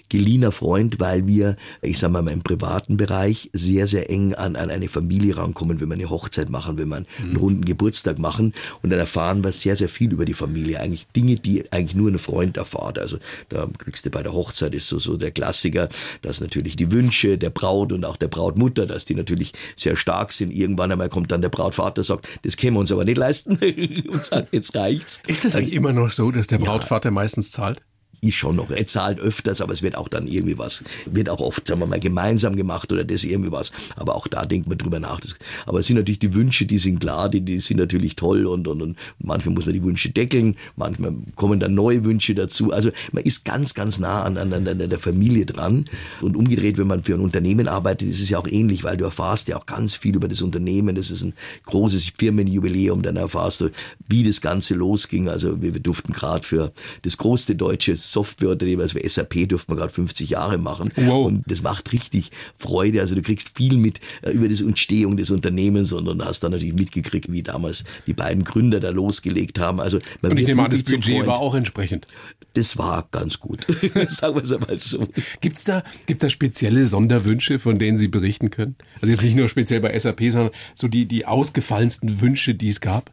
Geliehener 0.10 0.52
Freund, 0.52 1.00
weil 1.00 1.28
wir, 1.28 1.56
ich 1.82 2.00
sag 2.00 2.12
mal, 2.12 2.28
im 2.28 2.44
privaten 2.44 2.98
Bereich 2.98 3.50
sehr, 3.54 3.88
sehr 3.88 4.10
eng 4.10 4.34
an, 4.34 4.56
an 4.56 4.70
eine 4.70 4.90
Familie 4.90 5.38
rankommen, 5.38 5.80
wenn 5.80 5.90
wir 5.90 5.96
eine 5.96 6.10
Hochzeit 6.10 6.50
machen, 6.50 6.78
wenn 6.78 6.90
wir 6.90 6.98
einen 6.98 7.38
runden 7.38 7.66
Geburtstag 7.66 8.20
machen. 8.20 8.54
Und 8.82 8.90
dann 8.90 9.00
erfahren 9.00 9.44
wir 9.44 9.52
sehr, 9.52 9.76
sehr 9.76 9.90
viel 9.90 10.12
über 10.12 10.26
die 10.26 10.34
Familie. 10.34 10.80
Eigentlich 10.80 11.08
Dinge, 11.16 11.36
die 11.36 11.72
eigentlich 11.72 11.96
nur 11.96 12.12
ein 12.12 12.20
Freund 12.20 12.58
erfahrt. 12.58 13.00
Also 13.00 13.18
da 13.50 13.68
kriegst 13.78 14.06
du 14.06 14.10
bei 14.10 14.24
der 14.24 14.34
Hochzeit 14.34 14.76
ist 14.76 14.88
so, 14.88 15.00
so 15.00 15.18
der 15.18 15.32
Klassiker, 15.32 15.90
dass 16.22 16.42
natürlich 16.42 16.76
die 16.76 16.92
Wünsche 16.92 17.38
der 17.38 17.50
Braut 17.50 17.92
und 17.92 18.06
auch 18.06 18.18
der 18.18 18.28
Brautmutter, 18.28 18.86
dass 18.86 19.06
die 19.06 19.16
natürlich 19.16 19.54
sehr 19.76 19.96
stark 19.96 20.32
sind. 20.34 20.52
Irgendwann 20.52 20.92
einmal 20.92 21.10
kommt 21.10 21.32
dann 21.32 21.42
der 21.42 21.50
Brautvater, 21.50 22.04
sagt, 22.04 22.28
das 22.44 22.58
können 22.58 22.76
wir 22.76 22.80
uns 22.80 22.92
aber 22.92 23.06
nicht 23.06 23.18
leisten 23.18 23.58
und 24.12 24.26
sagt, 24.26 24.54
jetzt 24.54 24.76
reicht's. 24.76 25.22
Ist 25.28 25.46
das 25.46 25.56
eigentlich 25.56 25.74
immer 25.74 25.94
noch 25.94 26.12
so, 26.12 26.32
dass 26.32 26.48
der 26.48 26.60
Brautvater 26.60 27.12
meistens 27.12 27.52
zahlt? 27.52 27.82
Ist 28.24 28.36
schon 28.36 28.56
noch, 28.56 28.72
er 28.72 28.88
zahlt 28.88 29.20
öfters, 29.20 29.62
aber 29.62 29.74
es 29.74 29.82
wird 29.82 29.98
auch 29.98 30.08
dann 30.08 30.28
irgendwie 30.28 30.58
was, 30.58 30.84
wird 31.06 31.30
auch 31.30 31.42
oft, 31.42 31.68
sagen 31.68 31.82
wir 31.82 31.88
mal, 31.88 32.00
gemeinsam 32.00 32.56
gemacht 32.56 32.92
oder 32.92 33.04
das 33.04 33.24
irgendwie 33.24 33.52
was. 33.52 33.72
Aber 33.96 34.16
auch 34.16 34.28
da 34.28 34.46
denkt 34.46 34.68
man 34.68 34.78
drüber 34.78 35.00
nach. 35.00 35.20
Aber 35.66 35.80
es 35.80 35.88
sind 35.88 35.98
natürlich 35.98 36.20
die 36.20 36.34
Wünsche, 36.34 36.66
die 36.66 36.78
sind 36.78 37.00
klar, 37.00 37.30
die, 37.30 37.42
die 37.42 37.60
sind 37.60 37.78
natürlich 37.78 38.16
toll 38.16 38.46
und, 38.46 38.68
und, 38.68 38.82
und 38.82 38.98
manchmal 39.20 39.56
muss 39.56 39.66
man 39.66 39.74
die 39.74 39.84
Wünsche 39.84 40.10
deckeln, 40.10 40.56
manchmal 40.76 41.14
kommen 41.36 41.60
dann 41.60 41.74
neue 41.76 42.04
Wünsche 42.04 42.34
dazu. 42.36 42.72
Also 42.72 42.92
man 43.12 43.24
ist 43.24 43.46
ganz, 43.46 43.74
ganz 43.74 44.00
nah 44.00 44.24
an, 44.24 44.38
an, 44.38 44.54
an 44.54 44.78
der 44.78 45.00
Familie 45.00 45.46
dran. 45.46 45.86
Und 46.22 46.38
umgedreht, 46.38 46.78
wenn 46.78 46.88
man 46.88 47.04
für 47.04 47.14
ein 47.14 47.20
Unternehmen 47.20 47.68
arbeitet, 47.68 48.10
ist 48.10 48.22
es 48.22 48.30
ja 48.30 48.40
auch 48.40 48.48
ähnlich, 48.48 48.84
weil 48.84 48.98
du 48.98 49.06
erfahrst 49.06 49.48
ja 49.48 49.58
auch 49.58 49.66
ganz 49.66 49.96
viel 49.96 50.16
über 50.16 50.28
das 50.28 50.42
Unternehmen. 50.42 50.96
Das 50.96 51.12
ist 51.12 51.24
ein 51.24 51.34
großes 51.66 52.14
Firmenjubiläum, 52.18 53.02
dann 53.02 53.18
erfahrst 53.18 53.62
du, 53.62 53.70
wie 54.08 54.24
das 54.24 54.42
Ganze 54.42 54.76
losging. 54.76 55.30
Also 55.30 55.62
wir, 55.62 55.74
wir 55.74 55.82
durften 55.82 56.14
gerade 56.14 56.46
für 56.46 56.72
das 57.02 57.18
größte 57.18 57.56
deutsche 57.56 57.96
Softwareunternehmen, 58.14 58.82
also 58.82 59.00
für 59.00 59.10
SAP 59.10 59.50
durften 59.50 59.74
wir 59.74 59.78
gerade 59.78 59.92
50 59.92 60.30
Jahre 60.30 60.58
machen. 60.58 60.92
Wow. 60.96 61.28
Und 61.28 61.44
das 61.48 61.62
macht 61.62 61.92
richtig 61.92 62.32
Freude. 62.58 63.02
Also 63.02 63.16
du 63.16 63.22
kriegst 63.22 63.58
viel 63.58 63.78
mit 63.78 64.00
äh, 64.22 64.32
über 64.32 64.48
die 64.48 64.64
Entstehung 64.64 65.18
des 65.18 65.32
Unternehmens 65.32 65.92
und, 65.92 66.08
und 66.08 66.24
hast 66.24 66.44
dann 66.44 66.52
natürlich 66.52 66.76
mitgekriegt, 66.76 67.32
wie 67.32 67.44
damals 67.44 67.84
die 68.08 68.14
beiden 68.14 68.44
Gründer 68.44 68.80
da 68.80 68.90
losgelegt 68.90 69.60
haben. 69.60 69.80
Also 69.80 70.00
man 70.22 70.32
Und 70.32 70.40
ich 70.40 70.48
nehme 70.48 70.64
an, 70.64 70.72
das 70.72 70.84
Budget 70.84 71.04
Freund. 71.04 71.28
war 71.28 71.40
auch 71.40 71.56
entsprechend. 71.56 72.08
Das 72.54 72.78
war 72.78 73.08
ganz 73.12 73.40
gut. 73.40 73.66
Sagen 74.08 74.36
wir 74.36 74.44
es 74.44 74.52
einmal 74.52 74.80
so. 74.80 75.08
Gibt's 75.42 75.64
da, 75.64 75.84
gibt's 76.06 76.22
da 76.22 76.30
spezielle 76.30 76.86
Sonderwünsche, 76.86 77.58
von 77.58 77.80
denen 77.80 77.98
Sie 77.98 78.08
berichten 78.08 78.52
können? 78.52 78.76
Also 79.02 79.12
jetzt 79.12 79.24
nicht 79.24 79.36
nur 79.36 79.50
speziell 79.50 79.82
bei 79.82 79.98
SAP, 79.98 80.22
sondern 80.30 80.52
so 80.76 80.88
die, 80.88 81.08
die 81.08 81.26
ausgefallensten 81.26 82.22
Wünsche, 82.22 82.54
die 82.54 82.70
es 82.70 82.80
gab? 82.80 83.12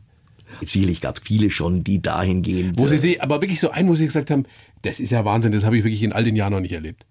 Sicherlich 0.62 1.00
gab 1.00 1.18
es 1.18 1.22
viele 1.24 1.50
schon, 1.50 1.84
die 1.84 2.02
dahin 2.02 2.42
gehen. 2.42 2.72
Wo 2.76 2.86
Sie 2.86 2.98
sie, 2.98 3.20
aber 3.20 3.40
wirklich 3.40 3.60
so 3.60 3.70
ein, 3.70 3.88
wo 3.88 3.94
Sie 3.94 4.04
gesagt 4.04 4.30
haben, 4.30 4.44
das 4.82 5.00
ist 5.00 5.10
ja 5.10 5.24
Wahnsinn, 5.24 5.52
das 5.52 5.64
habe 5.64 5.76
ich 5.78 5.84
wirklich 5.84 6.02
in 6.02 6.12
all 6.12 6.24
den 6.24 6.36
Jahren 6.36 6.52
noch 6.52 6.60
nicht 6.60 6.72
erlebt. 6.72 7.06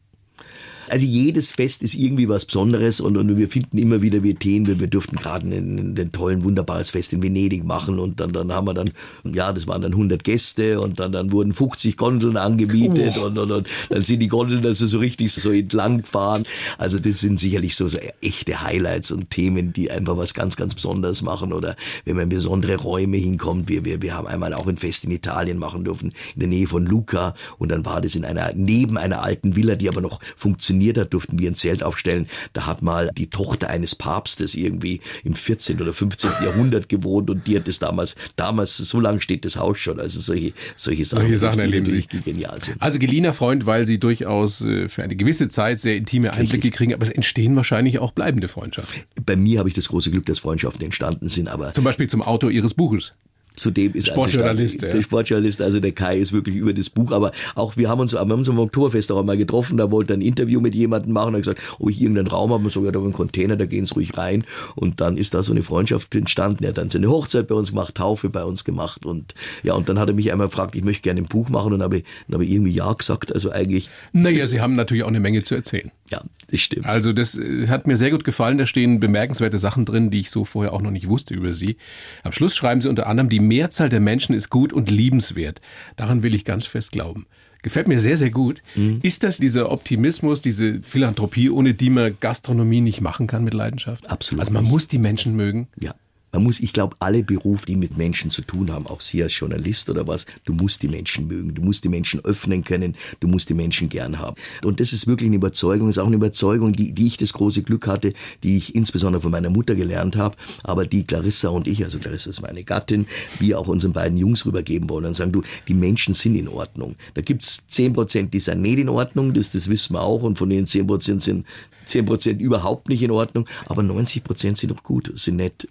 Also 0.89 1.06
jedes 1.06 1.51
Fest 1.51 1.83
ist 1.83 1.94
irgendwie 1.94 2.27
was 2.27 2.45
Besonderes 2.45 3.00
und, 3.00 3.18
und 3.18 3.38
wir 3.38 3.47
finden 3.50 3.77
immer 3.77 4.01
wieder 4.01 4.24
wir 4.24 4.38
Themen. 4.38 4.65
Wir, 4.68 4.80
wir 4.80 4.88
durften 4.88 5.15
gerade 5.15 5.47
ein, 5.47 6.09
tollen, 6.12 6.44
wunderbares 6.44 6.89
Fest 6.89 7.13
in 7.13 7.21
Venedig 7.21 7.63
machen 7.63 8.00
und 8.00 8.19
dann, 8.19 8.31
dann 8.31 8.51
haben 8.51 8.68
wir 8.68 8.74
dann, 8.74 8.89
ja, 9.24 9.53
das 9.53 9.68
waren 9.68 9.81
dann 9.81 9.91
100 9.91 10.24
Gäste 10.24 10.81
und 10.81 11.00
dann, 11.00 11.12
dann 11.12 11.31
wurden 11.31 11.53
50 11.53 11.95
Gondeln 11.95 12.38
angemietet 12.38 13.18
und, 13.18 13.38
und, 13.38 13.51
und 13.51 13.68
dann 13.89 14.03
sind 14.03 14.19
die 14.19 14.27
Gondeln 14.27 14.65
also 14.65 14.88
so 14.88 15.00
richtig 15.00 15.31
so 15.31 15.51
entlang 15.51 16.01
gefahren. 16.01 16.45
Also 16.77 17.00
das 17.00 17.19
sind 17.19 17.39
sicherlich 17.39 17.75
so, 17.75 17.88
so 17.88 17.97
echte 18.21 18.62
Highlights 18.62 19.12
und 19.12 19.30
Themen, 19.30 19.74
die 19.74 19.92
einfach 19.92 20.18
was 20.18 20.33
ganz, 20.33 20.56
ganz 20.56 20.74
Besonderes 20.74 21.21
machen 21.21 21.53
oder 21.53 21.75
wenn 22.06 22.15
man 22.15 22.24
in 22.24 22.30
besondere 22.30 22.77
Räume 22.77 23.18
hinkommt. 23.18 23.69
Wir, 23.69 23.85
wir, 23.85 24.01
wir 24.01 24.15
haben 24.15 24.27
einmal 24.27 24.53
auch 24.53 24.68
ein 24.68 24.77
Fest 24.77 25.03
in 25.03 25.12
Italien 25.12 25.57
machen 25.57 25.83
dürfen, 25.83 26.13
in 26.33 26.39
der 26.39 26.50
Nähe 26.50 26.68
von 26.68 26.85
Luca 26.85 27.35
und 27.57 27.71
dann 27.71 27.85
war 27.85 28.01
das 28.01 28.15
in 28.15 28.25
einer, 28.25 28.51
neben 28.56 28.97
einer 28.97 29.21
alten 29.21 29.56
Villa, 29.56 29.75
die 29.75 29.89
aber 29.89 30.01
noch 30.01 30.19
funktioniert 30.35 30.79
hat, 30.98 31.14
durften 31.14 31.40
wir 31.40 31.50
ein 31.50 31.56
Zelt 31.56 31.84
aufstellen. 31.84 32.28
Da 32.54 32.66
hat 32.66 32.81
mal 32.81 33.10
die 33.18 33.30
Tochter 33.30 33.70
eines 33.70 33.96
Papstes 33.96 34.56
irgendwie 34.56 35.02
im 35.24 35.36
14. 35.36 35.81
oder 35.81 35.94
15. 35.94 36.30
Jahrhundert 36.44 36.90
gewohnt 36.90 37.30
und 37.30 37.46
die 37.48 37.56
hat 37.56 37.68
das 37.68 37.80
damals, 37.80 38.16
damals, 38.36 38.78
so 38.78 39.00
lange 39.00 39.22
steht 39.22 39.46
das 39.46 39.56
Haus 39.58 39.80
schon. 39.80 40.00
Also 40.00 40.20
solche, 40.20 40.54
solche 40.76 41.06
Sachen, 41.06 41.22
Solche 41.24 41.38
Sachen 41.38 41.60
erleben 41.60 41.86
Sie. 41.88 42.08
genial 42.24 42.62
sind. 42.64 42.81
Also 42.81 43.00
geliehener 43.00 43.34
Freund, 43.34 43.66
weil 43.66 43.86
Sie 43.86 44.00
durchaus 44.00 44.62
äh, 44.62 44.88
für 44.90 45.04
eine 45.04 45.16
gewisse 45.16 45.50
Zeit 45.50 45.80
sehr 45.80 45.96
intime 45.98 46.34
Einblicke 46.34 46.72
kriegen, 46.72 46.94
aber 46.94 47.04
es 47.04 47.10
entstehen 47.12 47.56
wahrscheinlich 47.56 48.00
auch 48.00 48.12
bleibende 48.12 48.48
Freundschaften. 48.48 49.04
Bei 49.26 49.36
mir 49.36 49.60
habe 49.60 49.70
ich 49.70 49.76
das 49.76 49.90
große 49.90 50.12
Glück, 50.12 50.26
dass 50.26 50.40
Freundschaften 50.40 50.84
entstanden 50.86 51.30
sind, 51.30 51.48
aber 51.48 51.74
Zum 51.74 51.84
Beispiel 51.84 52.08
zum 52.08 52.22
Autor 52.22 52.52
Ihres 52.52 52.74
Buches. 52.74 53.14
Zudem 53.59 53.94
ist 53.94 54.07
Sportjournalist, 54.07 54.77
also 54.77 54.88
ja. 54.88 54.94
der 54.94 55.01
Sportjournalist, 55.01 55.61
also 55.61 55.79
der 55.79 55.91
Kai 55.91 56.17
ist 56.17 56.33
wirklich 56.33 56.56
über 56.56 56.73
das 56.73 56.89
Buch, 56.89 57.11
aber 57.11 57.31
auch 57.56 57.77
wir 57.77 57.89
haben 57.89 58.00
uns, 58.00 58.13
wir 58.13 58.19
haben 58.19 58.31
uns 58.31 58.50
am 58.50 58.59
Oktoberfest 58.59 59.11
auch 59.11 59.19
einmal 59.19 59.38
getroffen, 59.38 59.77
da 59.77 59.91
wollte 59.91 60.13
er 60.13 60.17
ein 60.17 60.21
Interview 60.21 60.61
mit 60.61 60.73
jemandem 60.73 61.13
machen, 61.13 61.33
da 61.33 61.38
hat 61.38 61.44
gesagt, 61.44 61.61
ob 61.79 61.89
ich 61.89 62.01
irgendeinen 62.01 62.27
Raum 62.27 62.53
habe, 62.53 62.63
und 62.63 62.71
so, 62.71 62.83
ja, 62.85 62.91
da 62.91 63.00
haben 63.00 63.06
wir 63.06 63.07
einen 63.07 63.13
Container, 63.13 63.56
da 63.56 63.65
gehen 63.65 63.85
Sie 63.85 63.94
ruhig 63.94 64.17
rein. 64.17 64.45
Und 64.75 65.01
dann 65.01 65.17
ist 65.17 65.33
da 65.33 65.44
so 65.44 65.51
eine 65.51 65.61
Freundschaft 65.61 66.15
entstanden, 66.15 66.63
er 66.63 66.69
hat 66.69 66.78
dann 66.78 66.89
seine 66.89 67.09
Hochzeit 67.09 67.47
bei 67.47 67.56
uns 67.56 67.69
gemacht, 67.69 67.95
Taufe 67.95 68.30
bei 68.30 68.44
uns 68.44 68.63
gemacht. 68.63 69.06
Und 69.06 69.33
ja, 69.63 69.73
und 69.73 69.89
dann 69.89 69.99
hat 69.99 70.07
er 70.07 70.13
mich 70.13 70.31
einmal 70.31 70.47
gefragt, 70.47 70.75
ich 70.75 70.83
möchte 70.83 71.04
gerne 71.04 71.21
ein 71.21 71.25
Buch 71.25 71.49
machen. 71.49 71.73
Und 71.73 71.83
habe, 71.83 72.04
dann 72.28 72.35
habe 72.35 72.45
ich 72.45 72.51
irgendwie 72.51 72.71
ja 72.71 72.92
gesagt, 72.94 73.33
also 73.33 73.51
eigentlich, 73.51 73.89
Naja, 74.13 74.47
Sie 74.47 74.61
haben 74.61 74.75
natürlich 74.75 75.04
auch 75.04 75.09
eine 75.09 75.19
Menge 75.19 75.44
zu 75.44 75.56
erzählen. 75.56 75.92
Ja, 76.11 76.21
das 76.49 76.59
stimmt. 76.61 76.85
Also 76.85 77.13
das 77.13 77.37
äh, 77.37 77.68
hat 77.68 77.87
mir 77.87 77.97
sehr 77.97 78.11
gut 78.11 78.23
gefallen. 78.23 78.57
Da 78.57 78.66
stehen 78.66 78.99
bemerkenswerte 78.99 79.59
Sachen 79.59 79.85
drin, 79.85 80.09
die 80.09 80.21
ich 80.21 80.31
so 80.31 80.45
vorher 80.45 80.73
auch 80.73 80.81
noch 80.81 80.92
nicht 80.92 81.07
wusste 81.07 81.33
über 81.33 81.54
Sie. 81.54 81.78
Am 82.23 82.31
Schluss 82.31 82.56
schreiben 82.56 82.81
Sie 82.81 82.89
unter 82.89 83.07
anderem, 83.07 83.30
die 83.30 83.39
Mehrzahl 83.39 83.89
der 83.89 83.99
Menschen 83.99 84.33
ist 84.33 84.49
gut 84.49 84.73
und 84.73 84.89
liebenswert. 84.89 85.61
Daran 85.95 86.23
will 86.23 86.35
ich 86.35 86.45
ganz 86.45 86.66
fest 86.66 86.92
glauben. 86.92 87.28
Gefällt 87.61 87.89
mir 87.89 87.99
sehr, 87.99 88.16
sehr 88.16 88.30
gut. 88.30 88.61
Ist 89.04 89.23
das 89.23 89.37
dieser 89.37 89.69
Optimismus, 89.69 90.42
diese 90.42 90.81
Philanthropie, 90.81 91.49
ohne 91.49 91.73
die 91.73 91.89
man 91.89 92.16
Gastronomie 92.21 92.80
nicht 92.80 93.01
machen 93.01 93.28
kann 93.28 93.44
mit 93.44 93.54
Leidenschaft? 93.54 94.09
Absolut 94.09 94.39
Also 94.39 94.54
man 94.54 94.63
muss 94.63 94.87
die 94.87 94.97
Menschen 94.97 95.35
mögen. 95.35 95.68
Ja. 95.78 95.94
Man 96.31 96.44
muss, 96.44 96.59
ich 96.59 96.74
glaube, 96.74 96.95
alle 97.00 97.24
Berufe, 97.24 97.66
die 97.66 97.76
mit 97.76 97.98
Menschen 97.98 98.30
zu 98.30 98.42
tun 98.42 98.71
haben, 98.71 98.86
auch 98.88 99.02
Sie 99.02 99.24
als 99.24 99.38
Journalist 99.38 99.90
oder 99.90 100.07
was, 100.07 100.26
du 100.45 100.54
musst 100.54 100.83
die 100.83 100.88
Menschen 100.88 101.28
mögen, 101.28 101.56
du 101.56 101.62
musst 101.62 101.83
die 101.83 101.90
Menschen 101.90 102.24
öffnen 102.24 102.64
können, 102.64 102.95
du 103.19 103.28
musst 103.28 103.50
die 103.50 103.54
Menschen 103.54 103.90
gern 103.90 104.19
haben. 104.19 104.36
Und 104.64 104.80
das 104.80 104.94
ist 104.94 105.07
wirklich 105.07 105.28
eine 105.28 105.38
Überzeugung, 105.38 105.90
ist 105.90 105.98
auch 105.98 106.06
eine 106.06 106.16
Überzeugung, 106.16 106.74
die, 106.74 106.94
die 106.94 107.07
ich 107.07 107.18
das 107.18 107.33
große 107.33 107.64
Glück 107.64 107.88
hatte, 107.88 108.14
die 108.44 108.57
ich 108.57 108.76
insbesondere 108.76 109.21
von 109.21 109.31
meiner 109.31 109.50
Mutter 109.50 109.76
gelernt 109.76 110.16
habe, 110.16 110.36
aber 110.64 110.86
die 110.86 111.04
Clarissa 111.04 111.50
und 111.50 111.68
ich, 111.68 111.83
also 111.83 112.00
Clarissa 112.00 112.30
ist 112.30 112.42
meine 112.42 112.64
Gattin, 112.64 113.07
wir 113.40 113.59
auch 113.59 113.68
unseren 113.68 113.94
beiden 113.94 114.18
Jungs 114.18 114.45
rübergeben 114.45 114.90
wollen 114.90 115.06
und 115.06 115.16
sagen, 115.16 115.31
du, 115.31 115.42
die 115.68 115.74
Menschen 115.74 116.14
sind 116.14 116.36
in 116.36 116.48
Ordnung. 116.48 116.95
Da 117.16 117.21
gibt's 117.21 117.66
zehn 117.68 117.94
Prozent, 117.94 118.33
die 118.33 118.40
sind 118.40 118.62
nicht 118.62 118.78
in 118.78 118.90
Ordnung, 118.90 119.33
das, 119.33 119.52
das 119.52 119.69
wissen 119.69 119.94
wir 119.94 120.02
auch, 120.02 120.21
und 120.24 120.38
von 120.38 120.50
den 120.50 120.68
zehn 120.68 120.86
Prozent 120.86 121.24
sind 121.24 121.45
zehn 121.86 122.06
Prozent 122.06 122.42
überhaupt 122.42 122.90
nicht 122.90 123.02
in 123.02 123.12
Ordnung, 123.12 123.48
aber 123.68 123.83
90 123.83 124.24
Prozent 124.24 124.57
sind 124.57 124.71
doch 124.71 124.83
gut, 124.83 125.12
sind 125.16 125.38
nett, 125.38 125.68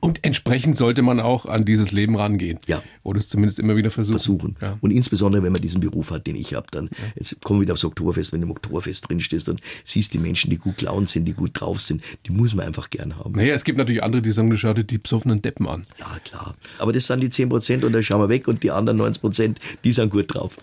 Und 0.00 0.20
entsprechend 0.22 0.76
sollte 0.76 1.02
man 1.02 1.20
auch 1.20 1.46
an 1.46 1.64
dieses 1.64 1.92
Leben 1.92 2.16
rangehen. 2.16 2.58
Ja. 2.66 2.82
Oder 3.02 3.18
es 3.18 3.28
zumindest 3.28 3.58
immer 3.58 3.76
wieder 3.76 3.90
versuchen. 3.90 4.18
versuchen. 4.18 4.56
Ja. 4.60 4.76
Und 4.80 4.90
insbesondere, 4.90 5.42
wenn 5.42 5.52
man 5.52 5.62
diesen 5.62 5.80
Beruf 5.80 6.10
hat, 6.10 6.26
den 6.26 6.36
ich 6.36 6.54
habe, 6.54 6.66
dann, 6.70 6.90
jetzt 7.16 7.42
kommen 7.42 7.60
wir 7.60 7.62
wieder 7.62 7.72
aufs 7.74 7.84
Oktoberfest, 7.84 8.32
wenn 8.32 8.40
du 8.40 8.46
im 8.46 8.50
Oktoberfest 8.50 9.08
drinstehst, 9.08 9.48
dann 9.48 9.58
siehst 9.84 10.14
die 10.14 10.18
Menschen, 10.18 10.50
die 10.50 10.56
gut 10.56 10.78
gelaunt 10.78 11.10
sind, 11.10 11.24
die 11.26 11.32
gut 11.32 11.50
drauf 11.54 11.80
sind, 11.80 12.02
die 12.26 12.32
muss 12.32 12.54
man 12.54 12.66
einfach 12.66 12.90
gern 12.90 13.16
haben. 13.18 13.32
Naja, 13.34 13.54
es 13.54 13.64
gibt 13.64 13.78
natürlich 13.78 14.02
andere, 14.02 14.22
die 14.22 14.32
sagen, 14.32 14.50
du 14.50 14.56
schau 14.56 14.74
dir 14.74 14.84
die 14.84 14.98
besoffenen 14.98 15.42
Deppen 15.42 15.68
an. 15.68 15.84
Ja, 15.98 16.18
klar. 16.24 16.54
Aber 16.78 16.92
das 16.92 17.06
sind 17.06 17.20
die 17.22 17.30
10 17.30 17.48
Prozent 17.48 17.84
und 17.84 17.92
da 17.92 18.02
schauen 18.02 18.20
wir 18.20 18.28
weg 18.28 18.48
und 18.48 18.62
die 18.62 18.70
anderen 18.70 18.98
90 18.98 19.20
Prozent, 19.20 19.58
die 19.84 19.92
sind 19.92 20.10
gut 20.10 20.32
drauf. 20.34 20.56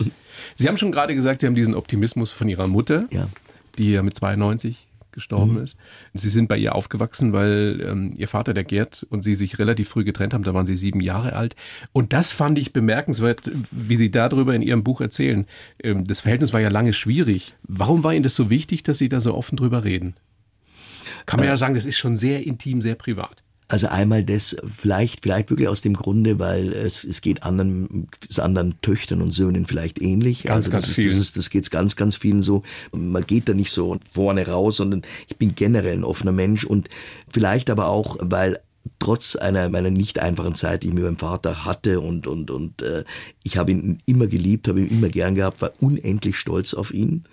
Sie 0.56 0.68
haben 0.68 0.78
schon 0.78 0.92
gerade 0.92 1.16
gesagt, 1.16 1.42
Sie 1.42 1.48
haben 1.48 1.56
diesen 1.56 1.76
Optimismus 1.76 2.32
von 2.32 2.48
Ihrer 2.50 2.68
Mutter, 2.68 3.08
Ja. 3.12 3.28
die 3.78 3.92
ja 3.92 4.02
mit 4.04 4.16
92 4.16 4.88
gestorben 5.12 5.58
ist. 5.58 5.78
Sie 6.14 6.30
sind 6.30 6.48
bei 6.48 6.58
ihr 6.58 6.76
aufgewachsen, 6.76 7.34
weil 7.34 7.84
ähm, 7.88 8.14
ihr 8.18 8.28
Vater, 8.28 8.54
der 8.54 8.64
Gerd, 8.64 9.06
und 9.10 9.24
sie 9.24 9.36
sich 9.36 9.60
relativ 9.60 9.90
früh 9.90 10.04
getrennt 10.04 10.34
haben. 10.34 10.44
Da 10.44 10.54
waren 10.54 10.66
sie 10.66 10.76
sieben 10.76 11.02
Jahre 11.02 11.34
alt. 11.34 11.56
Und 11.92 12.14
das 12.14 12.32
fand 12.32 12.58
ich 12.58 12.74
bemerkenswert, 12.74 13.52
wie 13.72 13.96
Sie 13.96 14.12
darüber 14.12 14.56
in 14.56 14.62
Ihrem 14.62 14.84
Buch 14.84 15.02
erzählen. 15.02 15.46
Ähm, 15.84 16.06
das 16.06 16.22
Verhältnis 16.22 16.54
war 16.54 16.60
ja 16.60 16.70
lange 16.70 16.94
schwierig. 16.94 17.56
Warum 17.64 18.04
war 18.04 18.14
Ihnen 18.14 18.24
das 18.24 18.36
so 18.36 18.50
wichtig, 18.50 18.84
dass 18.84 18.98
Sie 18.98 19.10
da 19.10 19.20
so 19.20 19.36
offen 19.36 19.58
drüber 19.58 19.84
reden? 19.84 20.16
Kann 21.26 21.40
man 21.40 21.48
ja 21.48 21.58
sagen, 21.58 21.76
das 21.76 21.86
ist 21.86 21.98
schon 21.98 22.18
sehr 22.18 22.46
intim, 22.46 22.82
sehr 22.82 22.96
privat. 22.96 23.42
Also 23.72 23.88
einmal 23.88 24.26
das, 24.26 24.58
vielleicht, 24.78 25.24
vielleicht 25.24 25.50
wirklich 25.50 25.70
aus 25.70 25.80
dem 25.80 25.94
Grunde, 25.94 26.40
weil 26.40 26.74
es, 26.74 27.06
es 27.06 27.22
geht 27.22 27.44
anderen, 27.44 28.10
anderen 28.36 28.76
Töchtern 28.82 29.22
und 29.22 29.32
Söhnen 29.32 29.66
vielleicht 29.66 30.02
ähnlich. 30.02 30.44
Ganz, 30.44 30.68
also 30.68 30.72
ganz 30.72 30.84
das 30.84 30.90
ist, 30.90 30.96
vielen. 30.98 31.08
das 31.08 31.18
ist, 31.18 31.38
das 31.38 31.50
geht's 31.50 31.70
ganz, 31.70 31.96
ganz 31.96 32.18
vielen 32.18 32.42
so. 32.42 32.64
Man 32.92 33.26
geht 33.26 33.48
da 33.48 33.54
nicht 33.54 33.72
so 33.72 33.98
vorne 34.12 34.46
raus, 34.46 34.76
sondern 34.76 35.04
ich 35.30 35.38
bin 35.38 35.56
generell 35.56 36.00
ein 36.00 36.04
offener 36.04 36.34
Mensch 36.34 36.66
und 36.66 36.90
vielleicht 37.30 37.70
aber 37.70 37.88
auch, 37.88 38.18
weil 38.20 38.60
trotz 39.00 39.38
einer 39.38 39.70
meiner 39.70 39.90
nicht 39.90 40.20
einfachen 40.20 40.54
Zeit, 40.54 40.84
die 40.84 40.88
ich 40.88 40.94
mit 40.94 41.06
meinem 41.06 41.18
Vater 41.18 41.64
hatte 41.64 42.02
und 42.02 42.28
und 42.28 42.52
und 42.52 42.82
äh, 42.82 43.06
ich 43.42 43.56
habe 43.56 43.72
ihn 43.72 44.04
immer 44.06 44.28
geliebt, 44.28 44.68
habe 44.68 44.82
ihn 44.82 44.90
immer 44.90 45.08
gern 45.08 45.36
gehabt, 45.36 45.62
war 45.62 45.72
unendlich 45.80 46.36
stolz 46.36 46.74
auf 46.74 46.94
ihn. 46.94 47.24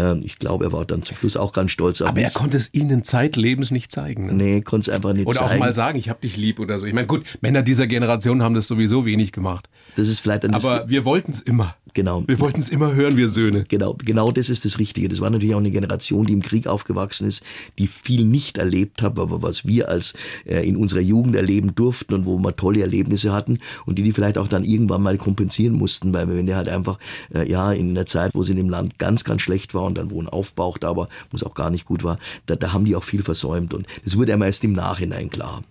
Ähm, 0.00 0.22
ich 0.24 0.38
glaube, 0.38 0.64
er 0.64 0.72
war 0.72 0.84
dann 0.84 1.02
zum 1.02 1.16
Schluss 1.16 1.36
auch 1.36 1.52
ganz 1.52 1.70
stolz 1.72 2.00
auf 2.00 2.08
Aber 2.08 2.16
mich. 2.16 2.24
er 2.24 2.30
konnte 2.30 2.56
es 2.56 2.72
Ihnen 2.72 3.04
zeitlebens 3.04 3.70
nicht 3.70 3.92
zeigen. 3.92 4.26
Ne? 4.26 4.32
nee, 4.32 4.60
konnte 4.62 4.90
es 4.90 4.96
einfach 4.96 5.12
nicht 5.12 5.26
Oder 5.26 5.42
auch 5.42 5.48
zeigen. 5.48 5.60
mal 5.60 5.74
sagen, 5.74 5.98
ich 5.98 6.08
hab 6.08 6.20
dich 6.20 6.36
lieb 6.36 6.58
oder 6.60 6.78
so. 6.78 6.86
Ich 6.86 6.94
meine, 6.94 7.06
gut, 7.06 7.24
Männer 7.40 7.62
dieser 7.62 7.86
Generation 7.86 8.42
haben 8.42 8.54
das 8.54 8.66
sowieso 8.66 9.04
wenig 9.04 9.32
gemacht. 9.32 9.68
das 9.96 10.08
ist 10.08 10.20
vielleicht 10.20 10.44
das, 10.44 10.64
Aber 10.64 10.88
wir 10.88 11.04
wollten 11.04 11.32
es 11.32 11.40
immer. 11.40 11.74
Genau. 11.92 12.22
Wir 12.28 12.38
wollten 12.38 12.60
es 12.60 12.68
immer 12.68 12.94
hören, 12.94 13.16
wir 13.16 13.28
Söhne. 13.28 13.64
Genau, 13.68 13.96
genau 14.04 14.30
das 14.30 14.48
ist 14.48 14.64
das 14.64 14.78
Richtige. 14.78 15.08
Das 15.08 15.20
war 15.20 15.28
natürlich 15.28 15.54
auch 15.56 15.58
eine 15.60 15.72
Generation, 15.72 16.24
die 16.24 16.32
im 16.32 16.40
Krieg 16.42 16.68
aufgewachsen 16.68 17.26
ist, 17.26 17.42
die 17.78 17.88
viel 17.88 18.24
nicht 18.24 18.58
erlebt 18.58 19.02
hat, 19.02 19.18
aber 19.18 19.42
was 19.42 19.66
wir 19.66 19.88
als 19.88 20.14
äh, 20.46 20.66
in 20.68 20.76
unserer 20.76 21.00
Jugend 21.00 21.34
erleben 21.34 21.74
durften 21.74 22.14
und 22.14 22.26
wo 22.26 22.38
wir 22.38 22.54
tolle 22.54 22.80
Erlebnisse 22.80 23.32
hatten 23.32 23.58
und 23.86 23.98
die 23.98 24.04
die 24.04 24.12
vielleicht 24.12 24.38
auch 24.38 24.46
dann 24.46 24.62
irgendwann 24.62 25.02
mal 25.02 25.18
kompensieren 25.18 25.74
mussten, 25.74 26.14
weil 26.14 26.28
wenn 26.28 26.46
der 26.46 26.56
halt 26.56 26.68
einfach 26.68 26.98
äh, 27.34 27.50
ja 27.50 27.72
in 27.72 27.90
einer 27.90 28.06
Zeit, 28.06 28.30
wo 28.34 28.42
es 28.42 28.48
in 28.50 28.56
dem 28.56 28.68
Land 28.68 28.98
ganz, 29.00 29.24
ganz 29.24 29.42
schlecht 29.42 29.74
war 29.74 29.82
und 29.90 29.98
dann 29.98 30.10
wo 30.10 30.20
ein 30.20 30.28
Aufbau 30.28 30.74
da 30.80 30.96
wo 30.96 31.06
es 31.34 31.44
auch 31.44 31.54
gar 31.54 31.70
nicht 31.70 31.84
gut 31.84 32.04
war, 32.04 32.18
da, 32.46 32.56
da 32.56 32.72
haben 32.72 32.84
die 32.84 32.96
auch 32.96 33.04
viel 33.04 33.22
versäumt 33.22 33.74
und 33.74 33.86
das 34.04 34.16
wurde 34.16 34.32
einem 34.32 34.42
erst 34.42 34.64
im 34.64 34.72
Nachhinein 34.72 35.30
klar. 35.30 35.62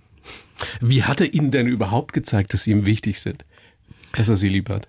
Wie 0.82 1.04
hat 1.04 1.22
er 1.22 1.34
Ihnen 1.34 1.52
denn 1.52 1.68
überhaupt 1.68 2.14
gezeigt, 2.14 2.54
dass 2.54 2.64
Sie 2.64 2.72
ihm 2.72 2.86
wichtig 2.86 3.20
sind? 3.22 3.46
Dass 4.14 4.30
er 4.30 4.36
Sie 4.36 4.50
lieb 4.50 4.70
hat? 4.70 4.88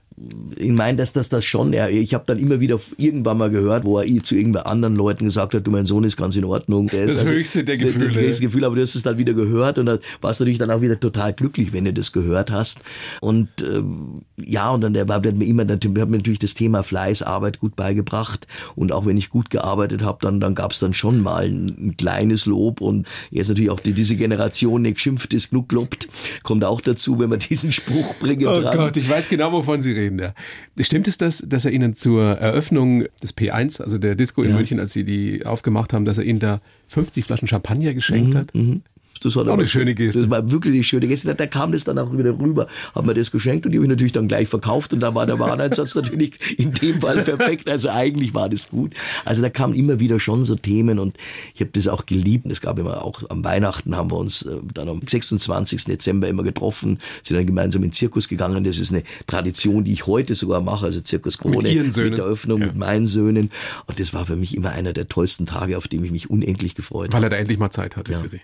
Ich 0.56 0.70
meine, 0.70 0.98
dass 0.98 1.12
das 1.12 1.28
das 1.30 1.44
schon, 1.44 1.72
er, 1.72 1.90
ich 1.90 2.12
habe 2.12 2.24
dann 2.26 2.38
immer 2.38 2.60
wieder 2.60 2.78
irgendwann 2.98 3.38
mal 3.38 3.50
gehört, 3.50 3.84
wo 3.84 3.98
er 3.98 4.04
zu 4.22 4.34
irgendwelchen 4.34 4.70
anderen 4.70 4.94
Leuten 4.94 5.24
gesagt 5.24 5.54
hat, 5.54 5.66
du 5.66 5.70
mein 5.70 5.86
Sohn 5.86 6.04
ist 6.04 6.16
ganz 6.16 6.36
in 6.36 6.44
Ordnung. 6.44 6.88
Der 6.88 7.06
Das 7.06 7.24
höchste 7.24 7.64
der 7.64 7.78
Gefühle. 7.78 8.08
Das 8.08 8.16
höchste 8.16 8.42
Gefühl, 8.42 8.64
aber 8.64 8.76
du 8.76 8.82
hast 8.82 8.94
es 8.94 9.02
dann 9.02 9.16
wieder 9.16 9.32
gehört 9.32 9.78
und 9.78 9.86
da 9.86 9.98
warst 10.20 10.40
du 10.40 10.44
natürlich 10.44 10.58
dann 10.58 10.70
auch 10.70 10.82
wieder 10.82 11.00
total 11.00 11.32
glücklich, 11.32 11.72
wenn 11.72 11.86
du 11.86 11.92
das 11.92 12.12
gehört 12.12 12.50
hast. 12.50 12.80
Und 13.20 13.48
ähm, 13.60 14.22
ja, 14.36 14.70
und 14.70 14.82
dann 14.82 14.92
der 14.92 15.06
hat 15.06 15.24
mir 15.24 15.46
immer, 15.46 15.64
der 15.64 15.76
hat 15.76 16.08
mir 16.08 16.16
natürlich 16.16 16.38
das 16.38 16.54
Thema 16.54 16.82
Fleiß, 16.82 17.22
Arbeit 17.22 17.58
gut 17.58 17.74
beigebracht 17.76 18.46
und 18.74 18.92
auch 18.92 19.06
wenn 19.06 19.16
ich 19.16 19.30
gut 19.30 19.48
gearbeitet 19.48 20.02
habe, 20.02 20.18
dann 20.20 20.40
dann 20.40 20.54
gab 20.54 20.72
es 20.72 20.80
dann 20.80 20.92
schon 20.92 21.20
mal 21.20 21.44
ein, 21.44 21.68
ein 21.78 21.96
kleines 21.96 22.44
Lob 22.46 22.80
und 22.80 23.06
jetzt 23.30 23.48
natürlich 23.48 23.70
auch 23.70 23.80
die, 23.80 23.92
diese 23.92 24.16
Generation, 24.16 24.82
nicht 24.82 24.96
geschimpft 24.96 25.32
ist, 25.32 25.50
genug 25.50 25.68
gelobt, 25.70 26.08
kommt 26.42 26.64
auch 26.64 26.80
dazu, 26.80 27.18
wenn 27.18 27.30
man 27.30 27.38
diesen 27.38 27.72
Spruch 27.72 28.14
bringen 28.16 28.46
Oh 28.46 28.60
dran. 28.60 28.76
Gott, 28.76 28.96
ich 28.96 29.08
weiß 29.08 29.28
genau, 29.28 29.52
wovon 29.52 29.80
Sie 29.80 29.92
reden. 29.92 30.09
Ja. 30.18 30.34
Stimmt 30.80 31.08
es, 31.08 31.18
dass, 31.18 31.44
dass 31.46 31.64
er 31.64 31.72
Ihnen 31.72 31.94
zur 31.94 32.24
Eröffnung 32.38 33.04
des 33.22 33.36
P1, 33.36 33.82
also 33.82 33.98
der 33.98 34.14
Disco 34.14 34.42
in 34.42 34.54
München, 34.54 34.80
als 34.80 34.92
Sie 34.92 35.04
die 35.04 35.44
aufgemacht 35.46 35.92
haben, 35.92 36.04
dass 36.04 36.18
er 36.18 36.24
Ihnen 36.24 36.40
da 36.40 36.60
50 36.88 37.24
Flaschen 37.24 37.48
Champagner 37.48 37.94
geschenkt 37.94 38.34
hat? 38.34 38.52
Das 39.22 39.36
war 39.36 39.46
Auch 39.48 39.52
eine 39.54 39.66
schöne 39.66 39.94
Geste. 39.94 40.20
Das 40.20 40.30
war 40.30 40.50
wirklich 40.50 40.74
eine 40.74 40.82
schöne 40.84 41.06
Geste. 41.08 41.34
Da 41.34 41.46
kam 41.46 41.72
das 41.72 41.84
dann 41.84 41.98
auch 41.98 42.12
wieder 42.16 42.38
rüber, 42.38 42.66
hat 42.94 43.04
mir 43.04 43.14
das 43.14 43.30
geschenkt 43.30 43.66
und 43.66 43.72
die 43.72 43.78
habe 43.78 43.84
ich 43.84 43.90
natürlich 43.90 44.12
dann 44.12 44.28
gleich 44.28 44.48
verkauft 44.48 44.92
und 44.92 45.00
da 45.00 45.14
war 45.14 45.26
der 45.26 45.38
Wareneinsatz 45.38 45.94
natürlich 45.96 46.32
in 46.58 46.72
dem 46.72 47.00
Fall 47.00 47.22
perfekt. 47.22 47.68
Also 47.68 47.90
eigentlich 47.90 48.34
war 48.34 48.48
das 48.48 48.68
gut. 48.70 48.94
Also 49.24 49.42
da 49.42 49.50
kamen 49.50 49.74
immer 49.74 50.00
wieder 50.00 50.18
schon 50.20 50.44
so 50.44 50.54
Themen 50.56 50.98
und 50.98 51.16
ich 51.54 51.60
habe 51.60 51.70
das 51.72 51.86
auch 51.88 52.06
geliebt. 52.06 52.50
Es 52.50 52.60
gab 52.60 52.78
immer 52.78 53.04
auch 53.04 53.22
am 53.28 53.44
Weihnachten 53.44 53.94
haben 53.96 54.10
wir 54.10 54.16
uns 54.16 54.42
äh, 54.42 54.56
dann 54.74 54.88
am 54.88 55.00
26. 55.06 55.84
Dezember 55.84 56.28
immer 56.28 56.42
getroffen, 56.42 56.98
sind 57.22 57.36
dann 57.36 57.46
gemeinsam 57.46 57.82
in 57.82 57.88
den 57.90 57.92
Zirkus 57.92 58.28
gegangen. 58.28 58.64
Das 58.64 58.78
ist 58.78 58.90
eine 58.92 59.02
Tradition, 59.26 59.84
die 59.84 59.92
ich 59.92 60.06
heute 60.06 60.34
sogar 60.34 60.60
mache, 60.60 60.86
also 60.86 61.00
Zirkus 61.00 61.38
Krone 61.38 61.72
Mit 61.74 61.96
mit 61.96 62.16
der 62.16 62.24
Öffnung 62.24 62.60
Ja. 62.60 62.66
mit 62.68 62.76
meinen 62.76 63.06
Söhnen. 63.06 63.50
Und 63.86 64.00
das 64.00 64.14
war 64.14 64.24
für 64.26 64.36
mich 64.36 64.56
immer 64.56 64.70
einer 64.70 64.92
der 64.92 65.08
tollsten 65.08 65.46
Tage, 65.46 65.76
auf 65.76 65.88
dem 65.88 66.02
ich 66.04 66.10
mich 66.10 66.30
unendlich 66.30 66.74
gefreut 66.74 67.08
habe. 67.08 67.14
Weil 67.14 67.24
er 67.24 67.30
da 67.30 67.36
endlich 67.36 67.58
mal 67.58 67.70
Zeit 67.70 67.96
hatte 67.96 68.12
Ja. 68.12 68.20
für 68.20 68.28
Sie. 68.28 68.40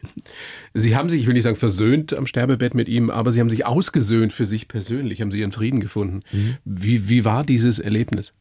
Sie 0.79 0.95
haben 0.95 1.09
sich, 1.09 1.23
ich 1.23 1.27
will 1.27 1.35
nicht 1.35 1.45
sagen 1.45 1.57
versöhnt 1.57 2.13
am 2.13 2.27
Sterbebett 2.27 2.75
mit 2.75 2.89
ihm, 2.89 3.09
aber 3.09 3.33
Sie 3.33 3.41
haben 3.41 3.51
sich 3.51 3.65
ausgesöhnt 3.65 4.33
für 4.33 4.45
sich 4.45 4.69
persönlich, 4.69 5.21
haben 5.21 5.31
Sie 5.31 5.41
Ihren 5.41 5.53
Frieden 5.53 5.81
gefunden. 5.81 6.23
Mhm. 6.33 6.57
Wie, 6.65 7.09
wie 7.09 7.25
war 7.25 7.45
dieses 7.45 7.79
Erlebnis? 7.79 8.33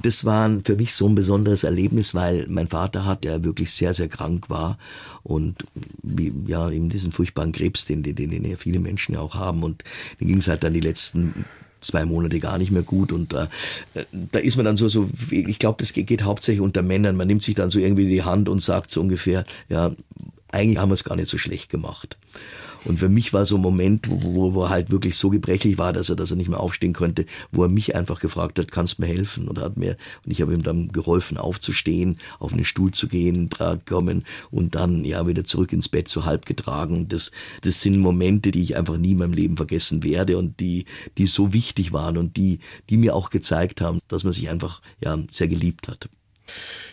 Das 0.00 0.24
war 0.24 0.60
für 0.64 0.76
mich 0.76 0.94
so 0.94 1.08
ein 1.08 1.14
besonderes 1.14 1.64
Erlebnis, 1.64 2.14
weil 2.14 2.46
mein 2.48 2.68
Vater 2.68 3.04
hat, 3.04 3.24
der 3.24 3.44
wirklich 3.44 3.70
sehr, 3.72 3.94
sehr 3.94 4.08
krank 4.08 4.48
war 4.48 4.78
und 5.22 5.64
wie, 6.02 6.32
ja, 6.46 6.70
eben 6.70 6.88
diesen 6.88 7.12
furchtbaren 7.12 7.52
Krebs, 7.52 7.84
den, 7.84 8.02
den, 8.02 8.14
den 8.16 8.44
ja 8.44 8.56
viele 8.56 8.80
Menschen 8.80 9.14
ja 9.14 9.20
auch 9.20 9.34
haben 9.34 9.62
und 9.62 9.84
den 10.20 10.28
ging 10.28 10.38
es 10.38 10.48
halt 10.48 10.62
dann 10.62 10.72
die 10.72 10.80
letzten 10.80 11.44
zwei 11.80 12.04
Monate 12.04 12.40
gar 12.40 12.58
nicht 12.58 12.70
mehr 12.70 12.82
gut 12.82 13.12
und 13.12 13.32
da, 13.32 13.48
da 14.12 14.38
ist 14.38 14.56
man 14.56 14.64
dann 14.64 14.76
so, 14.76 14.88
so 14.88 15.08
ich 15.30 15.58
glaube, 15.58 15.76
das 15.78 15.92
geht, 15.92 16.06
geht 16.06 16.22
hauptsächlich 16.22 16.60
unter 16.60 16.82
Männern, 16.82 17.16
man 17.16 17.28
nimmt 17.28 17.42
sich 17.42 17.54
dann 17.54 17.70
so 17.70 17.78
irgendwie 17.78 18.08
die 18.08 18.22
Hand 18.22 18.48
und 18.48 18.62
sagt 18.62 18.90
so 18.90 19.00
ungefähr, 19.00 19.44
ja, 19.68 19.92
eigentlich 20.56 20.78
haben 20.78 20.90
wir 20.90 20.94
es 20.94 21.04
gar 21.04 21.16
nicht 21.16 21.28
so 21.28 21.38
schlecht 21.38 21.70
gemacht. 21.70 22.16
Und 22.86 23.00
für 23.00 23.08
mich 23.08 23.32
war 23.32 23.44
so 23.46 23.56
ein 23.56 23.62
Moment, 23.62 24.06
wo, 24.08 24.54
wo, 24.54 24.62
er 24.62 24.70
halt 24.70 24.90
wirklich 24.90 25.16
so 25.16 25.28
gebrechlich 25.28 25.76
war, 25.76 25.92
dass 25.92 26.08
er, 26.08 26.14
dass 26.14 26.30
er 26.30 26.36
nicht 26.36 26.48
mehr 26.48 26.60
aufstehen 26.60 26.92
konnte, 26.92 27.26
wo 27.50 27.64
er 27.64 27.68
mich 27.68 27.96
einfach 27.96 28.20
gefragt 28.20 28.60
hat, 28.60 28.70
kannst 28.70 28.98
du 28.98 29.02
mir 29.02 29.08
helfen? 29.08 29.48
Und 29.48 29.58
hat 29.58 29.76
mir, 29.76 29.96
und 30.24 30.30
ich 30.30 30.40
habe 30.40 30.54
ihm 30.54 30.62
dann 30.62 30.92
geholfen, 30.92 31.36
aufzustehen, 31.36 32.18
auf 32.38 32.52
einen 32.52 32.64
Stuhl 32.64 32.92
zu 32.92 33.08
gehen, 33.08 33.50
kommen 33.88 34.24
und 34.52 34.76
dann 34.76 35.04
ja 35.04 35.26
wieder 35.26 35.44
zurück 35.44 35.72
ins 35.72 35.88
Bett 35.88 36.08
so 36.08 36.24
halb 36.24 36.46
getragen. 36.46 37.08
Das, 37.08 37.32
das 37.62 37.80
sind 37.80 37.98
Momente, 37.98 38.52
die 38.52 38.62
ich 38.62 38.76
einfach 38.76 38.98
nie 38.98 39.12
in 39.12 39.18
meinem 39.18 39.32
Leben 39.32 39.56
vergessen 39.56 40.04
werde 40.04 40.38
und 40.38 40.60
die, 40.60 40.84
die 41.18 41.26
so 41.26 41.52
wichtig 41.52 41.92
waren 41.92 42.16
und 42.16 42.36
die, 42.36 42.60
die 42.88 42.98
mir 42.98 43.16
auch 43.16 43.30
gezeigt 43.30 43.80
haben, 43.80 43.98
dass 44.06 44.22
man 44.22 44.32
sich 44.32 44.48
einfach 44.48 44.80
ja 45.02 45.18
sehr 45.30 45.48
geliebt 45.48 45.88
hat. 45.88 46.08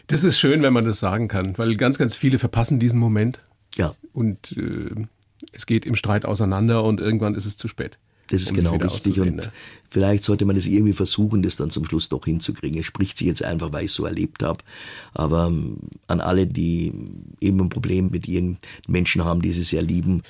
Das 0.07 0.23
ist 0.23 0.39
schön, 0.39 0.63
wenn 0.63 0.73
man 0.73 0.85
das 0.85 0.99
sagen 0.99 1.27
kann, 1.27 1.55
weil 1.57 1.75
ganz, 1.75 1.99
ganz 1.99 2.15
viele 2.15 2.39
verpassen 2.39 2.79
diesen 2.79 2.99
Moment 2.99 3.39
Ja, 3.75 3.95
und 4.13 4.55
äh, 4.57 5.05
es 5.51 5.65
geht 5.65 5.85
im 5.85 5.95
Streit 5.95 6.25
auseinander 6.25 6.83
und 6.83 6.99
irgendwann 6.99 7.35
ist 7.35 7.45
es 7.45 7.57
zu 7.57 7.67
spät. 7.67 7.97
Das 8.27 8.41
ist 8.41 8.51
um 8.51 8.57
genau 8.57 8.75
richtig. 8.75 9.19
Und? 9.19 9.51
Vielleicht 9.93 10.23
sollte 10.23 10.45
man 10.45 10.55
es 10.55 10.65
irgendwie 10.65 10.93
versuchen, 10.93 11.43
das 11.43 11.55
dann 11.55 11.69
zum 11.69 11.85
Schluss 11.85 12.09
doch 12.09 12.25
hinzukriegen. 12.25 12.79
Es 12.79 12.85
spricht 12.87 13.15
sich 13.15 13.27
jetzt 13.27 13.43
einfach, 13.43 13.71
weil 13.71 13.85
ich 13.85 13.91
es 13.91 13.95
so 13.95 14.05
erlebt 14.05 14.41
habe. 14.41 14.59
Aber 15.13 15.45
ähm, 15.45 15.77
an 16.07 16.19
alle, 16.19 16.47
die 16.47 16.91
eben 17.39 17.61
ein 17.61 17.69
Problem 17.69 18.09
mit 18.09 18.27
irgendeinen 18.27 18.57
Menschen 18.87 19.23
haben, 19.23 19.43
die 19.43 19.51
sie 19.51 19.61
sehr 19.61 19.83
lieben, 19.83 20.23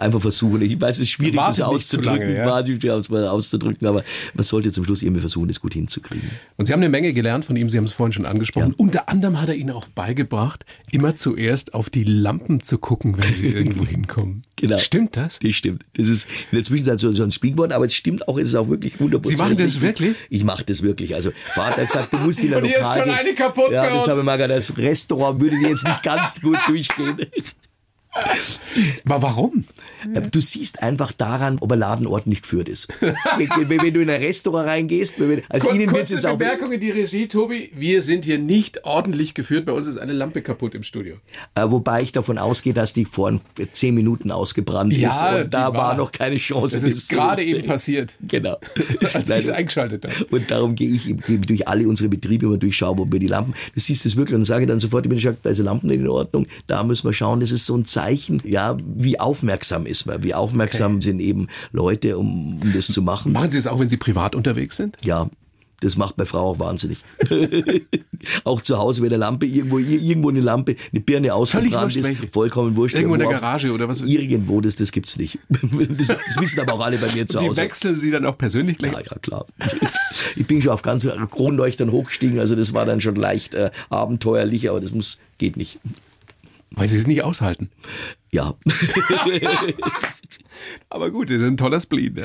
einfach 0.00 0.20
versuchen. 0.20 0.62
Ich 0.62 0.80
weiß, 0.80 0.96
es 0.96 1.02
ist 1.02 1.10
schwierig, 1.10 1.36
das 1.36 1.60
auszudrücken, 1.60 2.34
lange, 2.34 2.36
ja. 2.36 3.30
auszudrücken, 3.30 3.86
aber 3.86 4.04
man 4.34 4.44
sollte 4.44 4.72
zum 4.72 4.84
Schluss 4.84 5.02
irgendwie 5.02 5.20
versuchen, 5.20 5.48
das 5.48 5.60
gut 5.60 5.74
hinzukriegen. 5.74 6.30
Und 6.56 6.66
Sie 6.66 6.72
haben 6.72 6.80
eine 6.80 6.88
Menge 6.88 7.12
gelernt 7.12 7.44
von 7.44 7.56
ihm, 7.56 7.70
Sie 7.70 7.76
haben 7.76 7.84
es 7.84 7.92
vorhin 7.92 8.12
schon 8.12 8.26
angesprochen. 8.26 8.74
Unter 8.76 9.08
anderem 9.08 9.40
hat 9.40 9.48
er 9.48 9.54
Ihnen 9.54 9.70
auch 9.70 9.86
beigebracht, 9.86 10.64
immer 10.90 11.14
zuerst 11.14 11.74
auf 11.74 11.90
die 11.90 12.04
Lampen 12.04 12.62
zu 12.62 12.78
gucken, 12.78 13.16
wenn 13.18 13.34
Sie 13.34 13.48
irgendwo 13.54 13.86
hinkommen. 13.86 14.42
Genau. 14.56 14.78
Stimmt 14.78 15.16
das? 15.16 15.38
Das 15.40 15.52
stimmt. 15.52 15.84
Das 15.96 16.08
ist 16.08 16.26
in 16.50 16.56
der 16.56 16.64
Zwischenzeit 16.64 17.00
so, 17.00 17.22
ein 17.22 17.32
Speakboard, 17.32 17.72
aber 17.72 17.86
es 17.86 17.94
stimmt 17.94 18.28
auch, 18.28 18.38
es 18.38 18.48
ist 18.48 18.54
auch 18.54 18.68
wirklich 18.68 18.98
100%. 19.10 19.26
Sie 19.26 19.36
machen 19.36 19.56
das 19.56 19.80
wirklich? 19.80 20.16
Ich 20.30 20.44
mache 20.44 20.64
das 20.64 20.82
wirklich. 20.82 21.14
Also 21.14 21.30
Vater 21.54 21.82
hat 21.82 21.86
gesagt, 21.88 22.12
du 22.12 22.16
musst 22.18 22.38
in 22.40 22.54
ein 22.54 22.62
Und 22.62 22.68
hier 22.68 22.80
ist 22.80 22.94
schon 22.94 23.10
eine 23.10 23.34
kaputt 23.34 23.72
Ja, 23.72 23.90
das 23.90 24.08
habe 24.08 24.20
ich 24.20 24.24
mal 24.24 24.36
gesagt, 24.36 24.58
das 24.58 24.78
Restaurant 24.78 25.40
würde 25.40 25.58
dir 25.58 25.68
jetzt 25.70 25.84
nicht 25.84 26.02
ganz 26.02 26.40
gut 26.40 26.58
durchgehen. 26.66 27.18
Aber 29.06 29.22
warum? 29.22 29.64
Äh, 30.14 30.22
Du 30.30 30.40
siehst 30.40 30.82
einfach 30.82 31.12
daran, 31.12 31.58
ob 31.60 31.70
ein 31.72 31.78
Laden 31.78 32.06
ordentlich 32.06 32.42
geführt 32.42 32.68
ist. 32.68 32.88
wenn, 33.00 33.92
du 33.92 34.00
in 34.00 34.10
ein 34.10 34.20
Restaurant 34.22 34.66
reingehst, 34.68 35.14
wenn- 35.18 35.42
also 35.48 35.68
Kur- 35.68 35.76
Ihnen 35.76 35.92
wird 35.92 36.10
jetzt 36.10 36.26
auch. 36.26 36.36
Bemerkung 36.36 36.72
in 36.72 36.80
die 36.80 36.90
Regie, 36.90 37.28
Tobi. 37.28 37.70
Wir 37.74 38.02
sind 38.02 38.24
hier 38.24 38.38
nicht 38.38 38.84
ordentlich 38.84 39.34
geführt. 39.34 39.66
Bei 39.66 39.72
uns 39.72 39.86
ist 39.86 39.98
eine 39.98 40.12
Lampe 40.12 40.42
kaputt 40.42 40.74
im 40.74 40.82
Studio. 40.82 41.16
Äh, 41.54 41.64
wobei 41.68 42.02
ich 42.02 42.12
davon 42.12 42.38
ausgehe, 42.38 42.72
dass 42.72 42.92
die 42.92 43.04
vor 43.04 43.38
zehn 43.72 43.94
Minuten 43.94 44.30
ausgebrannt 44.30 44.92
Ja, 44.92 45.08
ist 45.08 45.44
und 45.44 45.54
da 45.54 45.64
war, 45.72 45.74
war- 45.74 45.96
noch 45.96 46.12
keine 46.12 46.36
Chance. 46.36 46.74
Das 46.74 46.82
ist 46.84 47.08
gerade 47.08 47.42
eben 47.44 47.64
passiert. 47.66 48.12
Genau. 48.26 48.56
Als 49.12 49.30
ich 49.30 49.36
es 49.36 49.48
eingeschaltet 49.50 50.04
habe. 50.04 50.24
Und 50.30 50.50
darum 50.50 50.74
gehe 50.74 50.88
ich 50.94 51.14
durch 51.46 51.68
alle 51.68 51.88
unsere 51.88 52.08
Betriebe 52.08 52.46
immer 52.46 52.56
durch, 52.58 52.76
schaue, 52.76 52.98
ob 52.98 53.12
wir 53.12 53.20
die 53.20 53.26
Lampen, 53.28 53.54
du 53.74 53.80
siehst 53.80 54.04
das 54.04 54.16
wirklich 54.16 54.36
und 54.36 54.44
sage 54.44 54.66
dann 54.66 54.80
sofort, 54.80 55.04
ich 55.04 55.08
bin 55.08 55.18
gesagt, 55.18 55.40
da 55.44 55.50
ist 55.50 55.58
Lampen 55.58 55.88
nicht 55.88 56.00
in 56.00 56.08
Ordnung, 56.08 56.46
da 56.66 56.82
müssen 56.82 57.08
wir 57.08 57.12
schauen, 57.12 57.40
das 57.40 57.50
ist 57.50 57.66
so 57.66 57.76
ein 57.76 57.84
Zeichen, 57.84 58.03
ja, 58.44 58.76
wie 58.84 59.18
aufmerksam 59.20 59.86
ist 59.86 60.06
man, 60.06 60.22
wie 60.22 60.34
aufmerksam 60.34 61.00
sind 61.02 61.20
eben 61.20 61.48
Leute, 61.72 62.18
um, 62.18 62.60
um 62.62 62.72
das 62.72 62.86
zu 62.88 63.02
machen. 63.02 63.32
Machen 63.32 63.50
Sie 63.50 63.58
es 63.58 63.66
auch, 63.66 63.78
wenn 63.80 63.88
Sie 63.88 63.96
privat 63.96 64.34
unterwegs 64.34 64.76
sind? 64.76 64.96
Ja, 65.02 65.28
das 65.80 65.96
macht 65.98 66.16
meine 66.16 66.26
Frau 66.26 66.50
auch 66.52 66.58
wahnsinnig. 66.58 66.98
auch 68.44 68.62
zu 68.62 68.78
Hause, 68.78 69.02
wenn 69.02 69.08
eine 69.10 69.18
Lampe 69.18 69.44
irgendwo, 69.44 69.78
ir- 69.78 70.00
irgendwo 70.00 70.30
eine 70.30 70.40
Lampe, 70.40 70.76
eine 70.92 71.00
Birne 71.00 71.34
ausgebrannt 71.34 71.94
ist, 71.96 72.10
vollkommen 72.32 72.74
wurscht. 72.76 72.94
Irgendwo 72.94 73.14
in 73.14 73.20
der 73.20 73.28
auf- 73.28 73.34
Garage 73.34 73.70
oder 73.72 73.86
was? 73.88 74.00
Irgendwo, 74.00 74.60
das, 74.62 74.76
das 74.76 74.92
gibt's 74.92 75.18
nicht. 75.18 75.38
Das, 75.98 76.08
das 76.08 76.40
wissen 76.40 76.60
aber 76.60 76.74
auch 76.74 76.80
alle 76.84 76.96
bei 76.98 77.12
mir 77.12 77.26
zu 77.26 77.38
Die 77.40 77.48
Hause. 77.48 77.56
wechseln 77.60 77.98
Sie 77.98 78.10
dann 78.10 78.24
auch 78.24 78.38
persönlich 78.38 78.78
gleich? 78.78 78.92
Ja, 78.92 79.00
ja, 79.00 79.18
klar. 79.18 79.46
Ich 80.36 80.46
bin 80.46 80.62
schon 80.62 80.72
auf 80.72 80.82
ganz 80.82 81.06
Kronleuchtern 81.30 81.90
hochgestiegen, 81.92 82.38
also 82.38 82.54
das 82.56 82.72
war 82.72 82.86
dann 82.86 83.00
schon 83.00 83.16
leicht 83.16 83.54
äh, 83.54 83.70
abenteuerlich, 83.90 84.70
aber 84.70 84.80
das 84.80 84.92
muss, 84.92 85.18
geht 85.38 85.56
nicht. 85.56 85.80
Weil 86.76 86.88
Sie 86.88 86.96
es 86.96 87.06
nicht 87.06 87.22
aushalten. 87.22 87.70
Ja. 88.32 88.54
Aber 90.88 91.10
gut, 91.10 91.30
das 91.30 91.36
ist 91.38 91.42
ein 91.44 91.56
toller 91.56 91.80
Spleen. 91.80 92.16
Ja. 92.16 92.24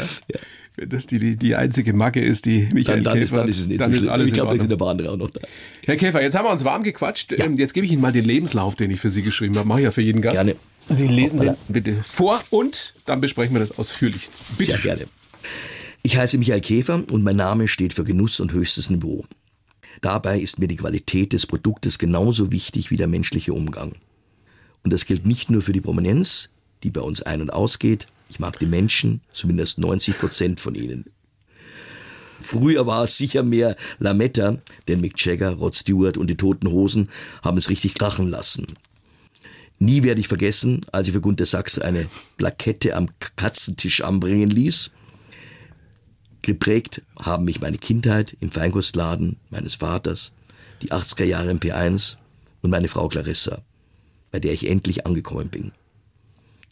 Wenn 0.75 0.89
das 0.89 1.08
die, 1.08 1.20
die, 1.20 1.36
die 1.36 1.56
einzige 1.56 1.94
Macke 1.94 2.22
ist, 2.22 2.46
die 2.46 2.70
Michael 2.74 3.03
Dann, 3.03 3.15
dann, 3.15 3.24
ist, 3.24 3.34
dann 3.34 3.48
ist 3.48 3.60
es 3.60 3.68
nicht 3.68 3.82
dann 3.82 3.91
so 3.91 4.00
ist 4.00 4.08
alles 4.08 4.27
Ich 4.27 4.34
glaube, 4.34 4.51
in 4.53 4.60
da 4.60 4.63
sind 4.65 4.77
paar 4.77 4.89
andere 4.89 5.12
auch 5.12 5.18
noch 5.18 5.29
da. 5.29 5.41
Herr 5.86 5.98
Käfer, 5.98 6.22
jetzt 6.22 6.36
haben 6.36 6.46
wir 6.46 6.51
uns 6.51 6.63
warm 6.63 6.84
gequatscht. 6.84 7.34
Ähm, 7.38 7.58
Jetzt 7.58 7.74
gebe 7.74 7.86
ich 7.86 7.91
Ihnen 7.91 8.01
mal 8.01 8.12
den 8.12 8.25
Lebenslauf, 8.25 8.75
den 8.75 8.89
ich 8.91 9.00
für 9.00 9.10
Sie 9.10 9.22
geschrieben 9.22 9.58
habe. 9.58 9.68
Mache 9.68 9.79
ich 9.79 9.86
ja 9.86 9.91
für 9.91 10.01
jeden 10.01 10.22
Gast. 10.22 10.36
Gerne. 10.36 10.56
Sie 10.88 11.08
lesen 11.08 11.39
den 11.39 11.56
bitte 11.68 12.01
vor 12.03 12.41
und 12.50 12.96
dann 13.06 13.22
besprechen 13.22 13.53
wir 13.53 13.60
das 13.60 13.77
ausführlichst. 13.77 14.34
Bitte. 14.58 14.72
Sehr 14.72 14.79
gerne. 14.79 15.06
Ich 16.01 16.18
heiße 16.18 16.38
Michael 16.38 16.62
Käfer 16.62 17.03
und 17.12 17.24
mein 17.24 17.36
Name 17.36 17.68
steht 17.68 17.94
für 17.94 18.03
Genuss 18.03 18.39
und 18.39 18.53
höchstes 18.53 18.89
Niveau. 18.89 19.25
Dabei 20.01 20.39
ist 20.39 20.60
mir 20.60 20.68
die 20.68 20.77
Qualität 20.77 21.34
des 21.34 21.46
Produktes 21.46 22.00
genauso 22.00 22.51
wichtig 22.51 22.89
wie 22.89 22.96
der 22.96 23.08
menschliche 23.08 23.53
Umgang. 23.53 23.94
Und 24.83 24.93
das 24.93 25.05
gilt 25.05 25.25
nicht 25.25 25.50
nur 25.50 25.62
für 25.62 25.74
die 25.74 25.81
Prominenz, 25.81 26.50
die 26.83 26.91
bei 26.91 27.01
uns 27.01 27.21
ein- 27.21 27.41
und 27.41 27.51
ausgeht. 27.51 28.07
Ich 28.29 28.39
mag 28.39 28.59
die 28.59 28.65
Menschen, 28.65 29.21
zumindest 29.33 29.79
90 29.79 30.17
Prozent 30.17 30.59
von 30.59 30.75
ihnen. 30.75 31.05
Früher 32.41 32.88
war 32.88 33.03
es 33.03 33.17
sicher 33.17 33.43
mehr 33.43 33.75
Lametta, 34.00 34.57
denn 34.88 35.01
Mick 35.01 35.24
Jagger, 35.24 35.51
Rod 35.51 35.75
Stewart 35.75 36.17
und 36.17 36.27
die 36.27 36.38
Toten 36.38 36.69
Hosen 36.69 37.09
haben 37.43 37.57
es 37.57 37.69
richtig 37.69 37.95
krachen 37.95 38.29
lassen. 38.29 38.67
Nie 39.77 40.03
werde 40.03 40.21
ich 40.21 40.27
vergessen, 40.27 40.86
als 40.91 41.07
ich 41.07 41.13
für 41.13 41.21
Gunter 41.21 41.45
Sachs 41.45 41.79
eine 41.79 42.07
Plakette 42.38 42.95
am 42.95 43.09
Katzentisch 43.36 44.01
anbringen 44.01 44.50
ließ. 44.50 44.91
Geprägt 46.41 47.01
haben 47.17 47.45
mich 47.45 47.62
meine 47.62 47.77
Kindheit 47.77 48.36
im 48.39 48.51
Feinkostladen 48.51 49.38
meines 49.50 49.75
Vaters, 49.75 50.31
die 50.81 50.91
80er 50.91 51.25
Jahre 51.25 51.51
im 51.51 51.59
P1 51.59 52.17
und 52.62 52.71
meine 52.71 52.88
Frau 52.88 53.07
Clarissa, 53.07 53.62
bei 54.31 54.39
der 54.39 54.53
ich 54.53 54.69
endlich 54.69 55.05
angekommen 55.05 55.50
bin. 55.50 55.71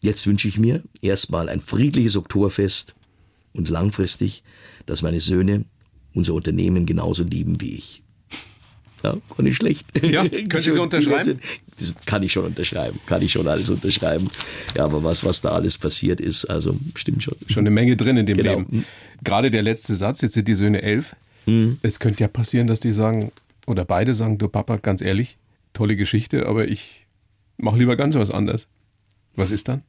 Jetzt 0.01 0.27
wünsche 0.27 0.47
ich 0.47 0.57
mir 0.59 0.83
erstmal 1.01 1.49
ein 1.49 1.61
friedliches 1.61 2.15
Oktoberfest 2.15 2.95
und 3.53 3.69
langfristig, 3.69 4.43
dass 4.85 5.01
meine 5.01 5.19
Söhne 5.19 5.65
unser 6.13 6.33
Unternehmen 6.33 6.85
genauso 6.85 7.23
lieben 7.23 7.59
wie 7.61 7.75
ich. 7.75 8.03
Ja, 9.03 9.13
war 9.13 9.43
nicht 9.43 9.55
schlecht. 9.57 9.85
Ja, 10.03 10.27
können 10.49 10.63
Sie 10.63 10.71
so 10.71 10.81
unterschreiben? 10.83 11.39
Das 11.79 11.95
kann 12.05 12.23
ich 12.23 12.33
schon 12.33 12.45
unterschreiben, 12.45 12.99
kann 13.05 13.21
ich 13.21 13.31
schon 13.31 13.47
alles 13.47 13.69
unterschreiben. 13.69 14.27
Ja, 14.75 14.85
aber 14.85 15.03
was, 15.03 15.23
was 15.23 15.41
da 15.41 15.49
alles 15.49 15.77
passiert 15.77 16.19
ist, 16.19 16.45
also 16.45 16.77
stimmt 16.95 17.23
schon. 17.23 17.35
Schon 17.47 17.61
eine 17.61 17.69
Menge 17.71 17.95
drin 17.95 18.17
in 18.17 18.25
dem 18.25 18.37
Genau. 18.37 18.57
Leben. 18.59 18.85
Gerade 19.23 19.51
der 19.51 19.61
letzte 19.61 19.95
Satz, 19.95 20.21
jetzt 20.21 20.33
sind 20.33 20.47
die 20.47 20.55
Söhne 20.55 20.81
elf. 20.81 21.15
Mhm. 21.45 21.77
Es 21.83 21.99
könnte 21.99 22.21
ja 22.21 22.27
passieren, 22.27 22.67
dass 22.67 22.79
die 22.79 22.91
sagen, 22.91 23.31
oder 23.67 23.85
beide 23.85 24.13
sagen, 24.15 24.37
du 24.37 24.47
Papa, 24.47 24.77
ganz 24.77 25.01
ehrlich, 25.01 25.37
tolle 25.73 25.95
Geschichte, 25.95 26.47
aber 26.47 26.67
ich 26.67 27.06
mache 27.57 27.77
lieber 27.77 27.95
ganz 27.95 28.15
was 28.15 28.31
anderes. 28.31 28.67
Was 29.35 29.51
ist 29.51 29.67
dann? 29.67 29.83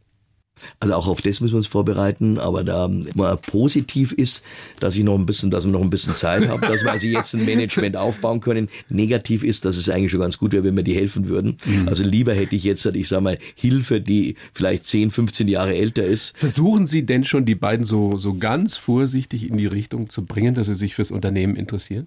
Also 0.80 0.94
auch 0.94 1.06
auf 1.06 1.20
das 1.20 1.40
müssen 1.40 1.54
wir 1.54 1.58
uns 1.58 1.66
vorbereiten, 1.66 2.38
aber 2.38 2.64
da 2.64 2.88
mal 3.14 3.36
positiv 3.36 4.12
ist, 4.12 4.42
dass 4.80 4.96
ich 4.96 5.04
noch 5.04 5.14
ein 5.18 5.26
bisschen, 5.26 5.50
dass 5.50 5.64
wir 5.64 5.72
noch 5.72 5.82
ein 5.82 5.90
bisschen 5.90 6.14
Zeit 6.14 6.48
haben, 6.48 6.60
dass 6.60 6.84
wir 6.84 6.92
also 6.92 7.06
jetzt 7.06 7.34
ein 7.34 7.44
Management 7.44 7.96
aufbauen 7.96 8.40
können. 8.40 8.68
Negativ 8.88 9.42
ist, 9.42 9.64
dass 9.64 9.76
es 9.76 9.88
eigentlich 9.88 10.10
schon 10.10 10.20
ganz 10.20 10.38
gut 10.38 10.52
wäre, 10.52 10.64
wenn 10.64 10.76
wir 10.76 10.82
die 10.82 10.94
helfen 10.94 11.28
würden. 11.28 11.56
Also 11.86 12.04
lieber 12.04 12.34
hätte 12.34 12.56
ich 12.56 12.64
jetzt, 12.64 12.84
ich 12.86 13.08
sag 13.08 13.22
mal, 13.22 13.38
Hilfe, 13.54 14.00
die 14.00 14.36
vielleicht 14.52 14.86
10, 14.86 15.10
15 15.10 15.48
Jahre 15.48 15.74
älter 15.74 16.04
ist. 16.04 16.36
Versuchen 16.36 16.86
Sie 16.86 17.04
denn 17.04 17.24
schon, 17.24 17.44
die 17.44 17.54
beiden 17.54 17.84
so, 17.84 18.18
so 18.18 18.34
ganz 18.34 18.76
vorsichtig 18.76 19.48
in 19.48 19.56
die 19.56 19.66
Richtung 19.66 20.08
zu 20.08 20.24
bringen, 20.24 20.54
dass 20.54 20.66
sie 20.66 20.74
sich 20.74 20.94
fürs 20.94 21.10
Unternehmen 21.10 21.56
interessieren? 21.56 22.06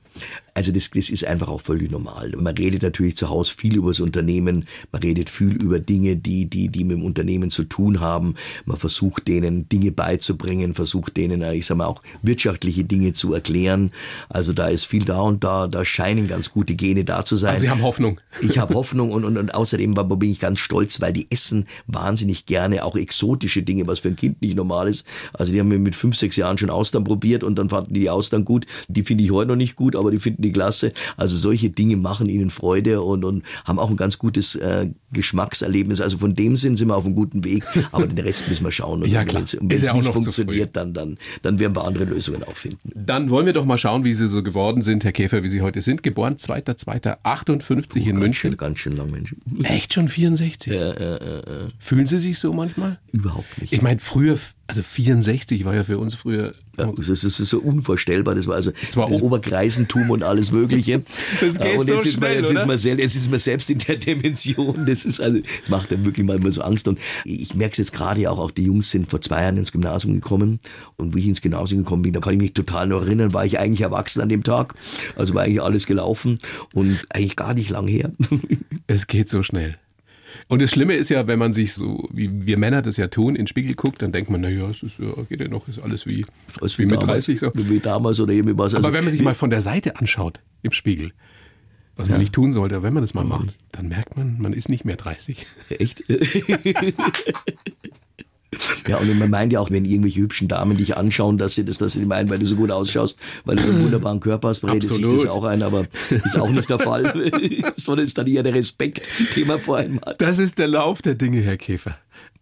Also 0.54 0.72
das, 0.72 0.90
das 0.90 1.10
ist 1.10 1.26
einfach 1.26 1.48
auch 1.48 1.62
völlig 1.62 1.92
normal. 1.92 2.34
Man 2.38 2.56
redet 2.58 2.84
natürlich 2.84 3.18
zu 3.18 3.30
Hause 3.30 3.54
viel 3.56 3.76
über 3.76 3.90
das 3.90 4.00
Unternehmen, 4.00 4.66
man 4.92 5.02
redet 5.02 5.30
viel 5.30 5.54
über 5.62 5.80
Dinge, 5.80 6.18
die, 6.18 6.46
die, 6.46 6.70
die 6.70 6.84
mit 6.84 6.98
dem 6.98 7.04
Unternehmen 7.04 7.52
zu 7.52 7.64
tun 7.64 8.00
haben. 8.00 8.36
Man 8.66 8.78
versucht 8.78 9.28
denen 9.28 9.70
Dinge 9.70 9.92
beizubringen, 9.92 10.76
versucht 10.76 11.18
denen, 11.18 11.42
äh, 11.42 11.54
ich 11.56 11.66
sag 11.66 11.78
mal, 11.78 11.86
auch 11.86 12.02
wirtschaftliche 12.22 12.84
Dinge 12.84 13.14
zu 13.14 13.34
erklären. 13.34 13.92
Also 14.30 14.54
da 14.54 14.68
ist 14.68 14.86
viel 14.86 15.06
da 15.06 15.22
und 15.22 15.44
da, 15.44 15.68
da 15.68 15.86
scheinen 15.86 16.28
ganz 16.28 16.52
gute 16.52 16.76
Gene 16.76 17.06
da 17.06 17.24
zu 17.26 17.38
sein. 17.38 17.52
Also 17.52 17.62
Sie 17.62 17.70
haben 17.70 17.82
Hoffnung. 17.82 18.20
Ich 18.42 18.58
habe 18.58 18.74
Hoffnung 18.74 19.12
und, 19.12 19.24
und, 19.24 19.38
und 19.38 19.56
außerdem 19.56 19.94
bin 19.94 20.32
ich 20.32 20.40
ganz 20.40 20.60
stolz, 20.60 21.00
weil 21.00 21.14
die 21.14 21.28
essen 21.30 21.66
wahnsinnig 21.88 22.46
gerne 22.46 22.84
auch 22.84 22.96
exotische 22.96 23.64
Dinge, 23.64 23.88
was 23.88 24.00
für 24.00 24.10
ein 24.10 24.16
Kind 24.16 24.42
nicht 24.42 24.56
normal 24.56 24.88
ist. 24.88 25.06
Also 25.34 25.54
die 25.54 25.60
haben 25.60 25.70
mir 25.70 25.80
mit 25.80 25.96
fünf, 25.96 26.18
sechs 26.18 26.36
Jahren 26.36 26.58
schon 26.58 26.70
Austern 26.70 27.04
probiert 27.04 27.44
und 27.44 27.56
dann 27.56 27.70
fanden 27.70 27.94
die 27.94 28.02
die 28.02 28.10
Austern 28.10 28.44
gut. 28.44 28.66
Die 28.88 29.04
finde 29.04 29.24
ich 29.24 29.32
heute 29.32 29.50
noch 29.50 29.56
nicht 29.56 29.76
gut, 29.76 29.96
aber 29.96 30.12
die 30.12 30.20
finden 30.20 30.42
die 30.42 30.52
klasse. 30.52 30.92
Also 31.16 31.38
solche 31.38 31.70
Dinge 31.70 31.96
machen 31.96 32.28
ihnen 32.28 32.50
Freude 32.50 33.02
und, 33.02 33.24
und 33.24 33.44
haben 33.64 33.80
auch 33.80 33.90
ein 33.90 33.96
ganz 33.96 34.18
gutes 34.18 34.56
äh, 34.56 34.90
Geschmackserlebnis. 35.14 36.02
Also 36.02 36.18
von 36.18 36.36
dem 36.36 36.58
Sinn 36.58 36.76
sind 36.76 36.90
wir 36.90 36.98
auf 36.98 37.06
einem 37.06 37.16
guten 37.16 37.44
Weg, 37.44 37.64
aber 37.92 38.08
den 38.08 38.18
Rest 38.18 38.31
müssen 38.50 38.64
wir 38.64 38.72
schauen. 38.72 39.04
Und 39.04 39.10
Ja, 39.10 39.24
klar. 39.26 39.44
wenn 39.60 39.72
es 39.78 39.84
ja 39.84 39.94
nicht 39.94 40.06
noch 40.06 40.14
funktioniert, 40.14 40.76
dann, 40.76 40.94
dann, 40.94 41.18
dann 41.42 41.60
werden 41.60 41.76
wir 41.76 41.86
andere 41.86 42.06
Lösungen 42.06 42.44
auch 42.44 42.56
finden. 42.56 42.92
Dann 42.96 43.30
wollen 43.30 43.46
wir 43.46 43.54
doch 43.54 43.66
mal 43.66 43.78
schauen, 43.78 44.04
wie 44.04 44.14
Sie 44.14 44.28
so 44.28 44.42
geworden 44.44 44.82
sind, 44.82 45.04
Herr 45.04 45.12
Käfer, 45.12 45.44
wie 45.44 45.50
Sie 45.50 45.62
heute 45.62 45.82
sind. 45.82 46.04
Geboren 46.04 46.36
2.2.58 46.36 48.06
in 48.08 48.18
München. 48.18 48.58
Ganz 48.58 48.80
schön 48.80 48.96
lang, 48.98 49.12
Mensch. 49.12 49.36
Echt 49.64 49.94
schon 49.94 50.08
64? 50.08 50.74
Fühlen 51.80 52.06
Sie 52.06 52.20
sich 52.20 52.40
so 52.40 52.54
manchmal? 52.54 53.00
Überhaupt 53.12 53.60
nicht. 53.62 53.74
Ich 53.74 53.82
meine, 53.82 54.00
früher, 54.00 54.38
also 54.72 54.84
64 54.84 55.66
war 55.66 55.76
ja 55.76 55.84
für 55.84 55.98
uns 55.98 56.16
früher. 56.16 56.54
Ja, 56.78 56.90
das 56.96 57.10
ist, 57.10 57.24
ist 57.26 57.50
so 57.50 57.60
unvorstellbar. 57.60 58.36
Das 58.36 58.48
war 58.48 58.56
also 58.56 58.72
das 58.72 58.96
war 58.96 59.12
Oberkreisentum 59.12 60.10
und 60.10 60.24
alles 60.24 60.54
Mögliche. 60.54 61.04
Das 61.42 61.60
geht 61.60 61.78
und 61.78 61.88
so 61.88 61.94
jetzt 61.94 62.06
ist 62.06 62.22
man, 62.22 62.30
schnell, 62.30 62.42
jetzt 62.42 62.52
ist 62.52 62.58
oder? 62.58 62.66
man 62.68 62.78
selbst, 62.78 63.02
jetzt 63.02 63.16
ist 63.16 63.32
man 63.32 63.40
selbst 63.40 63.70
in 63.70 63.80
der 63.80 63.98
Dimension. 63.98 64.86
Das 64.86 65.04
ist 65.04 65.20
also, 65.20 65.40
das 65.60 65.70
macht 65.70 65.92
dann 65.92 66.06
wirklich 66.06 66.26
manchmal 66.26 66.54
so 66.54 66.62
Angst. 66.62 66.88
Und 66.88 67.00
ich 67.26 67.54
merke 67.54 67.74
es 67.74 67.80
jetzt 67.80 67.92
gerade 67.92 68.30
auch, 68.32 68.40
auch 68.40 68.52
die 68.52 68.64
Jungs 68.64 68.92
sind 68.92 69.10
vor 69.10 69.20
zwei 69.20 69.42
Jahren 69.42 69.58
ins 69.58 69.74
Gymnasium 69.74 70.14
gekommen. 70.14 70.62
Und 70.96 71.16
wie 71.16 71.20
ich 71.20 71.28
ins 71.28 71.42
Gymnasium 71.42 71.84
gekommen 71.84 72.04
bin, 72.04 72.14
da 72.14 72.22
kann 72.22 72.34
ich 72.34 72.40
mich 72.40 72.54
total 72.54 72.88
noch 72.88 73.02
erinnern, 73.02 73.34
war 73.34 73.46
ich 73.46 73.60
eigentlich 73.60 73.82
erwachsen 73.82 74.22
an 74.22 74.30
dem 74.30 74.44
Tag. 74.44 74.76
Also 75.18 75.34
war 75.34 75.44
eigentlich 75.44 75.62
alles 75.62 75.86
gelaufen 75.88 76.40
und 76.74 76.98
eigentlich 77.10 77.36
gar 77.36 77.54
nicht 77.54 77.70
lang 77.70 77.88
her. 77.88 78.12
Es 78.88 79.08
geht 79.08 79.28
so 79.28 79.44
schnell. 79.44 79.78
Und 80.52 80.62
das 80.62 80.72
Schlimme 80.72 80.96
ist 80.96 81.08
ja, 81.08 81.28
wenn 81.28 81.40
man 81.40 81.54
sich 81.54 81.74
so, 81.74 82.10
wie 82.12 82.46
wir 82.46 82.58
Männer 82.58 82.82
das 82.82 82.98
ja 82.98 83.08
tun, 83.08 83.36
in 83.36 83.44
den 83.44 83.48
Spiegel 83.48 83.74
guckt, 83.74 84.02
dann 84.02 84.12
denkt 84.12 84.30
man, 84.30 84.42
naja, 84.42 84.70
es 84.70 84.84
ist, 84.84 85.00
ja, 85.00 85.14
geht 85.30 85.40
ja 85.40 85.48
noch, 85.48 85.66
ist 85.70 85.80
alles 85.80 86.06
wie, 86.08 86.26
Also 86.60 86.78
wie 86.78 86.88
mit 86.88 87.02
damals, 87.02 87.28
30 87.28 87.40
so. 87.40 87.54
Wie 87.56 87.80
damals 87.80 88.20
oder 88.20 88.34
eben 88.34 88.58
was. 88.58 88.76
Also, 88.76 88.86
Aber 88.86 88.94
wenn 88.94 89.06
man 89.06 89.12
sich 89.12 89.24
mal 89.24 89.34
von 89.34 89.50
der 89.50 89.62
Seite 89.62 89.96
anschaut 89.96 90.42
im 90.62 90.74
Spiegel, 90.74 91.14
was 91.96 92.10
man 92.10 92.20
nicht 92.20 92.34
tun 92.34 92.52
sollte, 92.52 92.84
wenn 92.84 92.94
man 92.94 93.02
das 93.02 93.14
mal 93.14 93.24
macht, 93.24 93.54
dann 93.72 93.88
merkt 93.88 94.18
man, 94.18 94.42
man 94.42 94.52
ist 94.52 94.68
nicht 94.68 94.84
mehr 94.84 94.98
30. 94.98 95.48
Echt? 95.70 96.04
Ja, 98.88 98.98
und 98.98 99.18
man 99.18 99.30
meint 99.30 99.54
ja 99.54 99.60
auch, 99.62 99.72
wenn 99.72 99.86
irgendwelche 99.86 100.20
hübschen 100.20 100.48
Damen 100.50 100.76
dich 100.76 100.98
anschauen, 100.98 101.38
dass 101.38 101.56
sie 101.56 101.64
das, 101.64 101.78
dass 101.78 101.94
sie 101.94 102.06
meinen, 102.06 102.30
weil 102.30 102.40
du 102.40 102.46
so 102.46 102.58
gut 102.58 102.70
ausschaust, 102.72 103.18
weil 103.46 103.56
du 103.56 103.64
so 103.64 103.72
einen 103.72 103.84
wunderbaren 103.84 104.20
Körper 104.20 104.50
hast, 104.50 104.64
redet 104.64 104.84
sich 104.94 105.02
das 105.08 105.26
auch 105.28 105.46
ein, 105.46 105.64
aber 105.64 105.86
ist 106.10 106.38
auch 106.38 106.50
nicht 106.50 106.70
der 106.70 106.80
Fall. 106.80 107.32
Sondern 107.78 108.06
ist 108.06 108.18
dann 108.18 108.28
eher 108.28 108.44
der 108.44 108.54
Respekt, 108.54 109.02
den 109.36 109.48
man 109.48 109.60
vor 109.62 109.78
allem 109.78 110.02
hat. 110.02 110.22
Das 110.22 110.38
ist 110.38 110.60
der 110.60 110.68
Lauf 110.68 111.02
der 111.02 111.16
Dinge, 111.16 111.42
Herr 111.42 111.58
Käfer. 111.58 111.98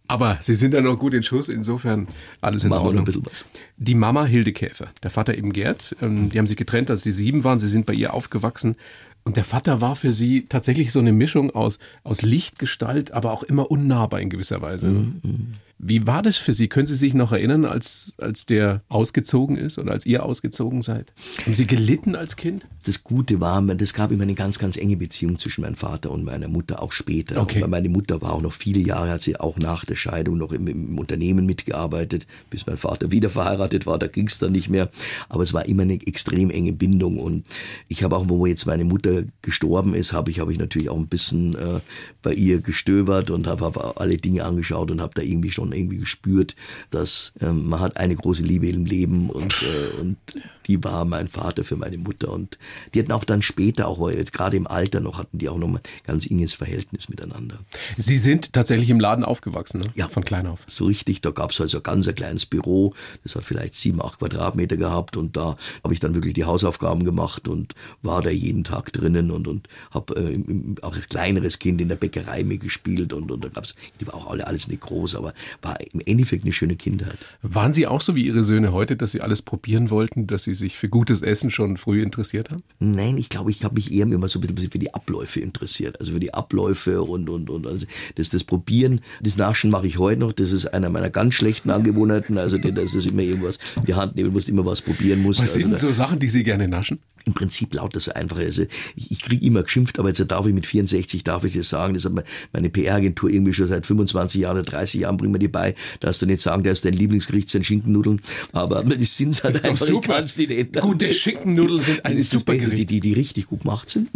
Aber 0.08 0.38
Sie 0.42 0.56
sind 0.56 0.74
ja 0.74 0.80
noch 0.80 0.98
gut 0.98 1.14
in 1.14 1.22
Schuss, 1.22 1.48
insofern 1.48 2.08
alles 2.40 2.64
in 2.64 2.70
Machen 2.70 2.78
wir 2.78 2.80
noch 2.80 2.86
Ordnung. 2.86 3.02
ein 3.02 3.04
bisschen 3.04 3.26
was. 3.26 3.46
Die 3.76 3.94
Mama 3.94 4.24
Hilde 4.24 4.52
Käfer, 4.52 4.88
der 5.04 5.10
Vater 5.10 5.38
eben 5.38 5.52
Gerd, 5.52 5.94
ähm, 6.02 6.30
die 6.30 6.38
haben 6.40 6.48
sich 6.48 6.56
getrennt, 6.56 6.90
als 6.90 7.04
sie 7.04 7.12
sieben 7.12 7.44
waren. 7.44 7.60
Sie 7.60 7.68
sind 7.68 7.86
bei 7.86 7.94
ihr 7.94 8.12
aufgewachsen. 8.12 8.74
Und 9.22 9.36
der 9.36 9.44
Vater 9.44 9.80
war 9.80 9.94
für 9.96 10.12
Sie 10.12 10.46
tatsächlich 10.48 10.90
so 10.92 10.98
eine 10.98 11.12
Mischung 11.12 11.50
aus, 11.50 11.78
aus 12.02 12.22
Lichtgestalt, 12.22 13.12
aber 13.12 13.30
auch 13.32 13.42
immer 13.44 13.70
unnahbar 13.70 14.20
in 14.20 14.30
gewisser 14.30 14.62
Weise. 14.62 14.86
Mhm. 14.86 15.52
Wie 15.82 16.06
war 16.06 16.20
das 16.20 16.36
für 16.36 16.52
Sie? 16.52 16.68
Können 16.68 16.86
Sie 16.86 16.94
sich 16.94 17.14
noch 17.14 17.32
erinnern, 17.32 17.64
als, 17.64 18.12
als 18.18 18.44
der 18.44 18.82
ausgezogen 18.88 19.56
ist 19.56 19.78
oder 19.78 19.92
als 19.92 20.04
ihr 20.04 20.24
ausgezogen 20.24 20.82
seid? 20.82 21.12
Haben 21.44 21.54
Sie 21.54 21.66
gelitten 21.66 22.14
als 22.14 22.36
Kind? 22.36 22.66
Das 22.84 23.02
Gute 23.02 23.40
war, 23.40 23.62
das 23.62 23.94
gab 23.94 24.12
immer 24.12 24.24
eine 24.24 24.34
ganz, 24.34 24.58
ganz 24.58 24.76
enge 24.76 24.98
Beziehung 24.98 25.38
zwischen 25.38 25.62
meinem 25.62 25.76
Vater 25.76 26.10
und 26.10 26.24
meiner 26.24 26.48
Mutter, 26.48 26.82
auch 26.82 26.92
später. 26.92 27.40
Okay. 27.40 27.64
meine 27.66 27.88
Mutter 27.88 28.20
war 28.20 28.34
auch 28.34 28.42
noch 28.42 28.52
viele 28.52 28.80
Jahre, 28.80 29.10
hat 29.10 29.22
sie 29.22 29.40
auch 29.40 29.58
nach 29.58 29.86
der 29.86 29.96
Scheidung 29.96 30.36
noch 30.36 30.52
im, 30.52 30.66
im 30.66 30.98
Unternehmen 30.98 31.46
mitgearbeitet, 31.46 32.26
bis 32.50 32.66
mein 32.66 32.76
Vater 32.76 33.10
wieder 33.10 33.30
verheiratet 33.30 33.86
war, 33.86 33.98
da 33.98 34.06
ging 34.06 34.26
es 34.26 34.38
dann 34.38 34.52
nicht 34.52 34.68
mehr. 34.68 34.90
Aber 35.30 35.42
es 35.42 35.54
war 35.54 35.64
immer 35.66 35.82
eine 35.82 35.94
extrem 36.06 36.50
enge 36.50 36.74
Bindung. 36.74 37.18
Und 37.18 37.46
ich 37.88 38.02
habe 38.02 38.16
auch, 38.16 38.28
wo 38.28 38.44
jetzt 38.44 38.66
meine 38.66 38.84
Mutter 38.84 39.22
gestorben 39.40 39.94
ist, 39.94 40.12
habe 40.12 40.30
ich, 40.30 40.40
hab 40.40 40.50
ich 40.50 40.58
natürlich 40.58 40.90
auch 40.90 40.98
ein 40.98 41.08
bisschen 41.08 41.54
äh, 41.54 41.80
bei 42.22 42.34
ihr 42.34 42.60
gestöbert 42.60 43.30
und 43.30 43.46
habe 43.46 43.64
hab 43.64 44.00
alle 44.00 44.18
Dinge 44.18 44.44
angeschaut 44.44 44.90
und 44.90 45.00
habe 45.00 45.14
da 45.14 45.22
irgendwie 45.22 45.50
schon 45.50 45.69
irgendwie 45.72 45.98
gespürt, 45.98 46.56
dass 46.90 47.32
ähm, 47.40 47.68
man 47.68 47.80
hat 47.80 47.96
eine 47.96 48.16
große 48.16 48.42
Liebe 48.42 48.68
im 48.68 48.84
Leben 48.84 49.30
und, 49.30 49.62
äh, 49.62 50.00
und 50.00 50.18
die 50.70 50.84
war 50.84 51.04
mein 51.04 51.26
Vater 51.26 51.64
für 51.64 51.74
meine 51.74 51.98
Mutter. 51.98 52.30
Und 52.30 52.56
die 52.94 53.00
hatten 53.00 53.10
auch 53.10 53.24
dann 53.24 53.42
später, 53.42 53.88
auch 53.88 54.08
jetzt 54.08 54.32
gerade 54.32 54.56
im 54.56 54.68
Alter 54.68 55.00
noch, 55.00 55.18
hatten 55.18 55.38
die 55.38 55.48
auch 55.48 55.58
noch 55.58 55.68
ein 55.68 55.80
ganz 56.06 56.30
enges 56.30 56.54
Verhältnis 56.54 57.08
miteinander. 57.08 57.58
Sie 57.98 58.18
sind 58.18 58.52
tatsächlich 58.52 58.88
im 58.88 59.00
Laden 59.00 59.24
aufgewachsen, 59.24 59.80
ne? 59.80 59.86
Ja. 59.96 60.08
Von 60.08 60.24
klein 60.24 60.46
auf. 60.46 60.60
So 60.68 60.84
richtig, 60.84 61.22
da 61.22 61.30
gab 61.30 61.50
es 61.50 61.60
also 61.60 61.80
ganz 61.80 62.06
ein 62.06 62.14
kleines 62.14 62.46
Büro, 62.46 62.94
das 63.24 63.34
hat 63.34 63.44
vielleicht 63.44 63.74
sieben, 63.74 64.00
acht 64.00 64.20
Quadratmeter 64.20 64.76
gehabt 64.76 65.16
und 65.16 65.36
da 65.36 65.56
habe 65.82 65.92
ich 65.92 65.98
dann 65.98 66.14
wirklich 66.14 66.34
die 66.34 66.44
Hausaufgaben 66.44 67.04
gemacht 67.04 67.48
und 67.48 67.74
war 68.02 68.22
da 68.22 68.30
jeden 68.30 68.62
Tag 68.62 68.92
drinnen 68.92 69.32
und, 69.32 69.48
und 69.48 69.68
habe 69.92 70.14
äh, 70.14 70.76
auch 70.82 70.94
als 70.94 71.08
kleineres 71.08 71.58
Kind 71.58 71.80
in 71.80 71.88
der 71.88 71.96
Bäckerei 71.96 72.44
mitgespielt 72.44 73.12
und, 73.12 73.32
und 73.32 73.44
da 73.44 73.48
gab's, 73.48 73.74
die 74.00 74.06
war 74.06 74.14
auch 74.14 74.26
alle, 74.28 74.46
alles 74.46 74.68
nicht 74.68 74.82
groß, 74.82 75.16
aber 75.16 75.34
war 75.62 75.80
im 75.92 76.00
Endeffekt 76.04 76.44
eine 76.44 76.52
schöne 76.52 76.76
Kindheit. 76.76 77.18
Waren 77.42 77.72
Sie 77.72 77.88
auch 77.88 78.00
so 78.00 78.14
wie 78.14 78.26
Ihre 78.26 78.44
Söhne 78.44 78.72
heute, 78.72 78.96
dass 78.96 79.10
Sie 79.12 79.20
alles 79.20 79.42
probieren 79.42 79.90
wollten, 79.90 80.26
dass 80.26 80.44
Sie 80.44 80.54
sich 80.60 80.78
für 80.78 80.88
gutes 80.88 81.22
Essen 81.22 81.50
schon 81.50 81.76
früh 81.76 82.02
interessiert 82.02 82.50
haben? 82.50 82.62
Nein, 82.78 83.18
ich 83.18 83.28
glaube, 83.28 83.50
ich 83.50 83.64
habe 83.64 83.74
mich 83.74 83.92
eher 83.92 84.06
immer 84.06 84.28
so 84.28 84.38
ein 84.38 84.54
bisschen 84.54 84.70
für 84.70 84.78
die 84.78 84.94
Abläufe 84.94 85.40
interessiert. 85.40 85.98
Also 85.98 86.12
für 86.12 86.20
die 86.20 86.32
Abläufe 86.32 87.02
und, 87.02 87.28
und, 87.28 87.50
und 87.50 87.66
also 87.66 87.86
das, 88.14 88.30
das 88.30 88.44
Probieren. 88.44 89.00
Das 89.20 89.36
Naschen 89.36 89.70
mache 89.70 89.86
ich 89.86 89.98
heute 89.98 90.20
noch. 90.20 90.32
Das 90.32 90.52
ist 90.52 90.66
einer 90.66 90.88
meiner 90.88 91.10
ganz 91.10 91.34
schlechten 91.34 91.70
Angewohnheiten. 91.70 92.38
Also 92.38 92.58
das 92.58 92.94
ist 92.94 93.06
immer 93.06 93.22
irgendwas, 93.22 93.58
die 93.86 93.94
Hand 93.94 94.16
nehmen 94.16 94.32
musst, 94.32 94.48
immer 94.48 94.64
was 94.64 94.82
probieren 94.82 95.22
musst. 95.22 95.42
Was 95.42 95.56
also 95.56 95.60
sind 95.60 95.78
so 95.78 95.92
Sachen, 95.92 96.18
die 96.18 96.28
Sie 96.28 96.44
gerne 96.44 96.68
naschen? 96.68 97.00
Im 97.26 97.34
Prinzip 97.34 97.74
lauter 97.74 98.00
so 98.00 98.12
einfach. 98.12 98.38
Also 98.38 98.62
ich, 98.96 99.10
ich 99.10 99.22
kriege 99.22 99.44
immer 99.44 99.62
geschimpft, 99.62 99.98
aber 99.98 100.08
jetzt 100.08 100.24
darf 100.30 100.46
ich 100.46 100.54
mit 100.54 100.66
64, 100.66 101.22
darf 101.22 101.44
ich 101.44 101.54
das 101.54 101.68
sagen. 101.68 101.94
Das 101.94 102.04
hat 102.04 102.12
meine 102.52 102.70
PR-Agentur 102.70 103.30
irgendwie 103.30 103.52
schon 103.52 103.66
seit 103.66 103.86
25 103.86 104.40
Jahren 104.40 104.58
oder 104.58 104.70
30 104.70 105.02
Jahren 105.02 105.16
bringen 105.16 105.34
wir 105.34 105.38
die 105.38 105.48
bei. 105.48 105.74
Da 106.00 106.08
hast 106.08 106.22
du 106.22 106.26
nicht 106.26 106.40
sagen, 106.40 106.62
der 106.62 106.72
ist 106.72 106.84
dein 106.84 106.94
Lieblingsgericht, 106.94 107.50
sind 107.50 107.66
Schinkennudeln. 107.66 108.20
Aber 108.52 108.82
die 108.82 109.04
sind 109.04 109.42
halt 109.44 109.56
einfach, 109.64 109.86
ich 109.86 109.92
super. 109.92 110.14
kann's 110.14 110.36
ändern. 110.48 110.82
Gute 110.82 111.12
Schinkennudeln 111.12 111.80
sind 111.80 112.04
ein 112.04 112.16
Das 112.16 112.30
super 112.30 112.52
Beste, 112.52 112.66
die, 112.66 112.70
Gericht. 112.70 112.90
die, 112.90 113.00
die 113.00 113.12
richtig 113.12 113.46
gut 113.46 113.60
gemacht 113.60 113.88
sind. 113.88 114.08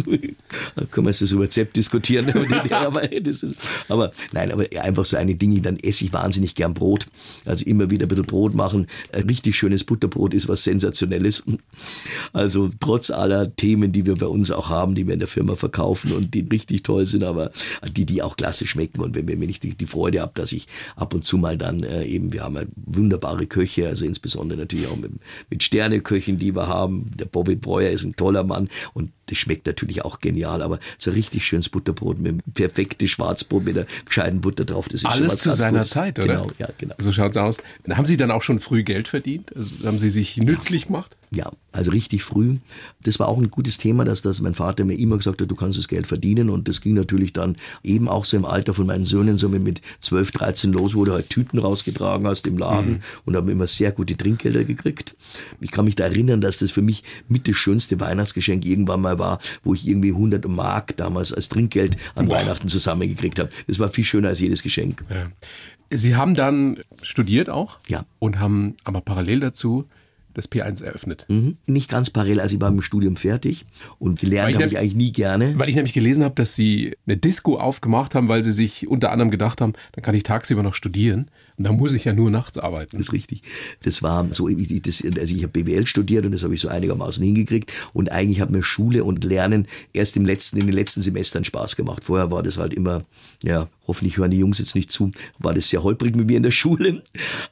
da 0.77 0.85
können 0.87 1.07
wir 1.07 1.11
jetzt 1.11 1.23
das 1.23 1.33
über 1.33 1.45
Rezept 1.45 1.77
diskutieren. 1.77 2.31
aber, 2.71 3.07
das 3.09 3.43
ist, 3.43 3.57
aber 3.89 4.13
nein, 4.33 4.53
aber 4.53 4.65
einfach 4.83 5.05
so 5.05 5.17
eine 5.17 5.35
Dinge, 5.35 5.61
dann 5.61 5.77
esse 5.79 6.05
ich 6.05 6.13
wahnsinnig 6.13 6.55
gern 6.55 6.75
Brot. 6.75 7.07
Also 7.45 7.65
immer 7.67 7.91
wieder 7.91 8.07
ein 8.07 8.09
bisschen 8.09 8.27
Brot 8.27 8.55
machen. 8.55 8.87
Ein 9.13 9.25
richtig 9.25 9.57
schönes 9.57 9.85
Butterbrot 9.85 10.35
ist 10.35 10.49
was 10.49 10.65
Sensationelles. 10.65 11.43
Also 12.33 12.71
trotz 12.81 13.11
aller 13.11 13.55
Themen, 13.57 13.93
die 13.93 14.07
wir 14.07 14.15
bei 14.15 14.27
uns 14.27 14.51
auch 14.51 14.69
haben, 14.69 14.95
die 14.95 15.07
wir 15.07 15.15
in 15.15 15.21
der 15.21 15.29
Firma 15.29 15.57
verkaufen 15.57 16.13
und 16.13 16.35
die 16.35 16.47
richtig 16.51 16.83
toll 16.83 17.07
sind, 17.07 17.25
aber 17.25 17.51
die, 17.97 18.05
die 18.05 18.23
auch 18.23 18.37
klasse 18.37 18.67
schmecken. 18.67 19.01
Und 19.01 19.15
wenn, 19.15 19.29
wenn 19.29 19.49
ich 19.49 19.61
die, 19.61 19.75
die 19.75 19.87
Freude 19.87 20.21
habe, 20.21 20.33
dass 20.35 20.53
ich 20.53 20.67
ab 20.97 21.15
und 21.15 21.25
zu 21.25 21.39
mal 21.39 21.59
dann 21.59 21.83
äh, 21.83 22.05
eben, 22.05 22.33
wir 22.33 22.43
haben 22.43 22.57
ja 22.57 22.63
wunderbare 22.77 23.47
Köche, 23.47 23.89
also 23.89 24.05
insbesondere 24.05 24.59
natürlich 24.59 24.87
auch 24.87 24.97
mit, 24.97 25.13
mit 25.51 25.63
Sterneköchen, 25.63 26.14
die 26.21 26.55
wir 26.55 26.69
haben. 26.69 27.11
Der 27.17 27.27
Bobby 27.27 27.57
Breuer 27.57 27.91
ist 27.91 28.05
ein 28.05 28.17
toller 28.17 28.45
Mann 28.45 28.69
und 28.93 29.11
das 29.27 29.39
schmeckt 29.39 29.67
natürlich 29.67 30.05
auch 30.05 30.21
genial, 30.21 30.63
aber 30.63 30.79
so 30.99 31.11
richtig 31.11 31.47
schönes 31.47 31.69
Butterbrot 31.69 32.19
mit 32.19 32.33
einem 32.33 32.41
perfektes 32.53 33.11
Schwarzbrot 33.11 33.65
mit 33.65 33.77
einer 33.77 33.87
gescheiten 34.05 34.41
Butter 34.41 34.65
drauf, 34.65 34.87
das 34.87 34.97
ist 34.97 35.03
schon 35.03 35.11
Alles 35.11 35.39
zu 35.39 35.55
seiner 35.55 35.79
Gutes. 35.79 35.91
Zeit, 35.91 36.19
oder? 36.19 36.35
Genau, 36.35 36.51
ja, 36.59 36.69
genau. 36.79 36.95
So 36.99 37.13
schaut's 37.13 37.37
aus. 37.37 37.59
Haben 37.89 38.07
Sie 38.07 38.17
dann 38.17 38.31
auch 38.31 38.43
schon 38.43 38.61
früh 38.61 38.83
Geld 38.83 39.09
verdient? 39.09 39.55
Also 39.57 39.73
haben 39.85 39.99
Sie 39.99 40.11
sich 40.11 40.37
nützlich 40.37 40.87
gemacht? 40.87 41.17
Ja, 41.35 41.51
also 41.73 41.91
richtig 41.91 42.23
früh. 42.23 42.59
Das 43.03 43.19
war 43.19 43.29
auch 43.29 43.39
ein 43.39 43.51
gutes 43.51 43.79
Thema, 43.79 44.05
dass, 44.05 44.23
dass 44.23 44.41
mein 44.41 44.55
Vater 44.55 44.85
mir 44.85 44.95
immer 44.95 45.17
gesagt 45.17 45.43
hat, 45.43 45.51
du 45.51 45.57
kannst 45.57 45.79
das 45.79 45.89
Geld 45.89 46.07
verdienen. 46.07 46.49
Und 46.49 46.69
das 46.69 46.81
ging 46.81 46.95
natürlich 46.95 47.33
dann 47.33 47.57
eben 47.83 48.09
auch 48.09 48.25
so 48.25 48.37
im 48.37 48.45
Alter 48.45 48.75
von 48.75 48.87
meinen 48.87 49.05
Söhnen, 49.05 49.37
so 49.37 49.49
mit 49.49 49.81
12, 50.01 50.31
13 50.33 50.73
los, 50.73 50.95
wo 50.95 51.05
du 51.05 51.13
halt 51.13 51.31
Tüten 51.31 51.59
rausgetragen 51.59 52.27
hast 52.27 52.47
im 52.47 52.59
Laden 52.59 53.03
und 53.25 53.35
habe 53.37 53.51
immer 53.51 53.67
sehr 53.67 53.91
gute 53.91 54.17
Trinkgelder 54.17 54.65
gekriegt. 54.65 55.17
Ich 55.61 55.73
kann 55.73 55.85
mich 55.85 55.97
da 55.97 56.05
erinnern, 56.05 56.41
dass 56.41 56.59
das 56.59 56.71
für 56.71 56.83
mich 56.83 57.03
mit 57.29 57.49
das 57.49 57.57
schönste 57.57 57.99
Weihnachtsgeschenk 57.99 58.65
irgendwann 58.65 59.01
mal 59.01 59.19
war, 59.19 59.41
wo 59.65 59.75
ich 59.75 59.87
irgendwie 59.89 60.11
100 60.11 60.47
Mark 60.47 60.97
damals 60.97 61.33
als 61.33 61.49
Trinkgeld 61.49 61.97
an 62.15 62.31
Weihnachten 62.31 62.69
zusammengekriegt 62.69 63.39
habe. 63.41 63.51
Das 63.67 63.79
war 63.81 63.89
viel 63.89 64.05
schöner 64.05 64.29
als 64.29 64.41
jedes 64.41 64.63
Geschenk. 64.63 65.05
Ja. 65.11 65.27
Sie 65.91 66.17
haben 66.17 66.35
dann 66.35 66.79
studiert 67.03 67.51
auch? 67.51 67.79
Ja. 67.89 68.05
Und 68.19 68.39
haben 68.39 68.75
aber 68.85 69.01
parallel 69.01 69.41
dazu 69.41 69.87
das 70.35 70.51
P1 70.51 70.83
eröffnet. 70.85 71.25
Mhm. 71.29 71.57
Nicht 71.67 71.89
ganz 71.91 72.11
parallel, 72.11 72.41
also 72.41 72.55
ich 72.57 72.61
war 72.61 72.71
mit 72.71 72.81
dem 72.81 72.83
Studium 72.83 73.17
fertig 73.17 73.65
und 73.99 74.21
gelernt 74.21 74.55
habe 74.55 74.65
hab- 74.65 74.73
ich 74.73 74.79
eigentlich 74.79 74.95
nie 74.95 75.13
gerne. 75.13 75.59
Weil 75.59 75.69
ich 75.69 75.77
nämlich 75.77 75.95
gelesen 75.95 76.25
habe, 76.25 76.35
dass 76.35 76.55
Sie 76.55 76.95
eine 77.07 77.17
Disco 77.17 77.57
aufgemacht 77.59 78.15
haben, 78.15 78.29
weil 78.29 78.43
Sie 78.43 78.53
sich 78.53 78.87
unter 78.89 79.11
anderem 79.13 79.31
gedacht 79.31 79.61
haben, 79.61 79.73
dann 79.93 80.03
kann 80.03 80.15
ich 80.15 80.25
tagsüber 80.25 80.63
noch 80.63 80.75
studieren 80.75 81.31
dann 81.57 81.77
muss 81.77 81.93
ich 81.93 82.05
ja 82.05 82.13
nur 82.13 82.31
nachts 82.31 82.59
arbeiten. 82.59 82.97
Das 82.97 83.09
ist 83.09 83.13
richtig. 83.13 83.43
Das 83.83 84.03
war 84.03 84.27
so, 84.33 84.49
das, 84.49 85.05
also 85.05 85.35
ich 85.35 85.43
habe 85.45 85.63
BWL 85.63 85.87
studiert 85.87 86.27
und 86.27 86.33
das 86.33 86.43
habe 86.43 86.55
ich 86.55 86.61
so 86.61 86.69
einigermaßen 86.69 87.23
hingekriegt. 87.25 87.73
Und 87.93 88.11
eigentlich 88.11 88.41
hat 88.41 88.51
mir 88.51 88.63
Schule 88.63 89.05
und 89.05 89.23
Lernen 89.23 89.69
erst 89.93 90.17
im 90.17 90.25
letzten, 90.25 90.59
in 90.59 90.67
den 90.67 90.75
letzten 90.75 91.01
Semestern 91.01 91.45
Spaß 91.45 91.77
gemacht. 91.77 92.03
Vorher 92.03 92.31
war 92.31 92.43
das 92.43 92.57
halt 92.57 92.75
immer, 92.75 93.05
ja, 93.43 93.69
hoffentlich 93.87 94.17
hören 94.17 94.33
die 94.33 94.39
Jungs 94.39 94.59
jetzt 94.59 94.75
nicht 94.75 94.91
zu, 94.91 95.13
war 95.39 95.55
das 95.55 95.69
sehr 95.69 95.83
holprig 95.83 96.17
mit 96.17 96.27
mir 96.27 96.37
in 96.37 96.43
der 96.43 96.51
Schule. 96.65 97.03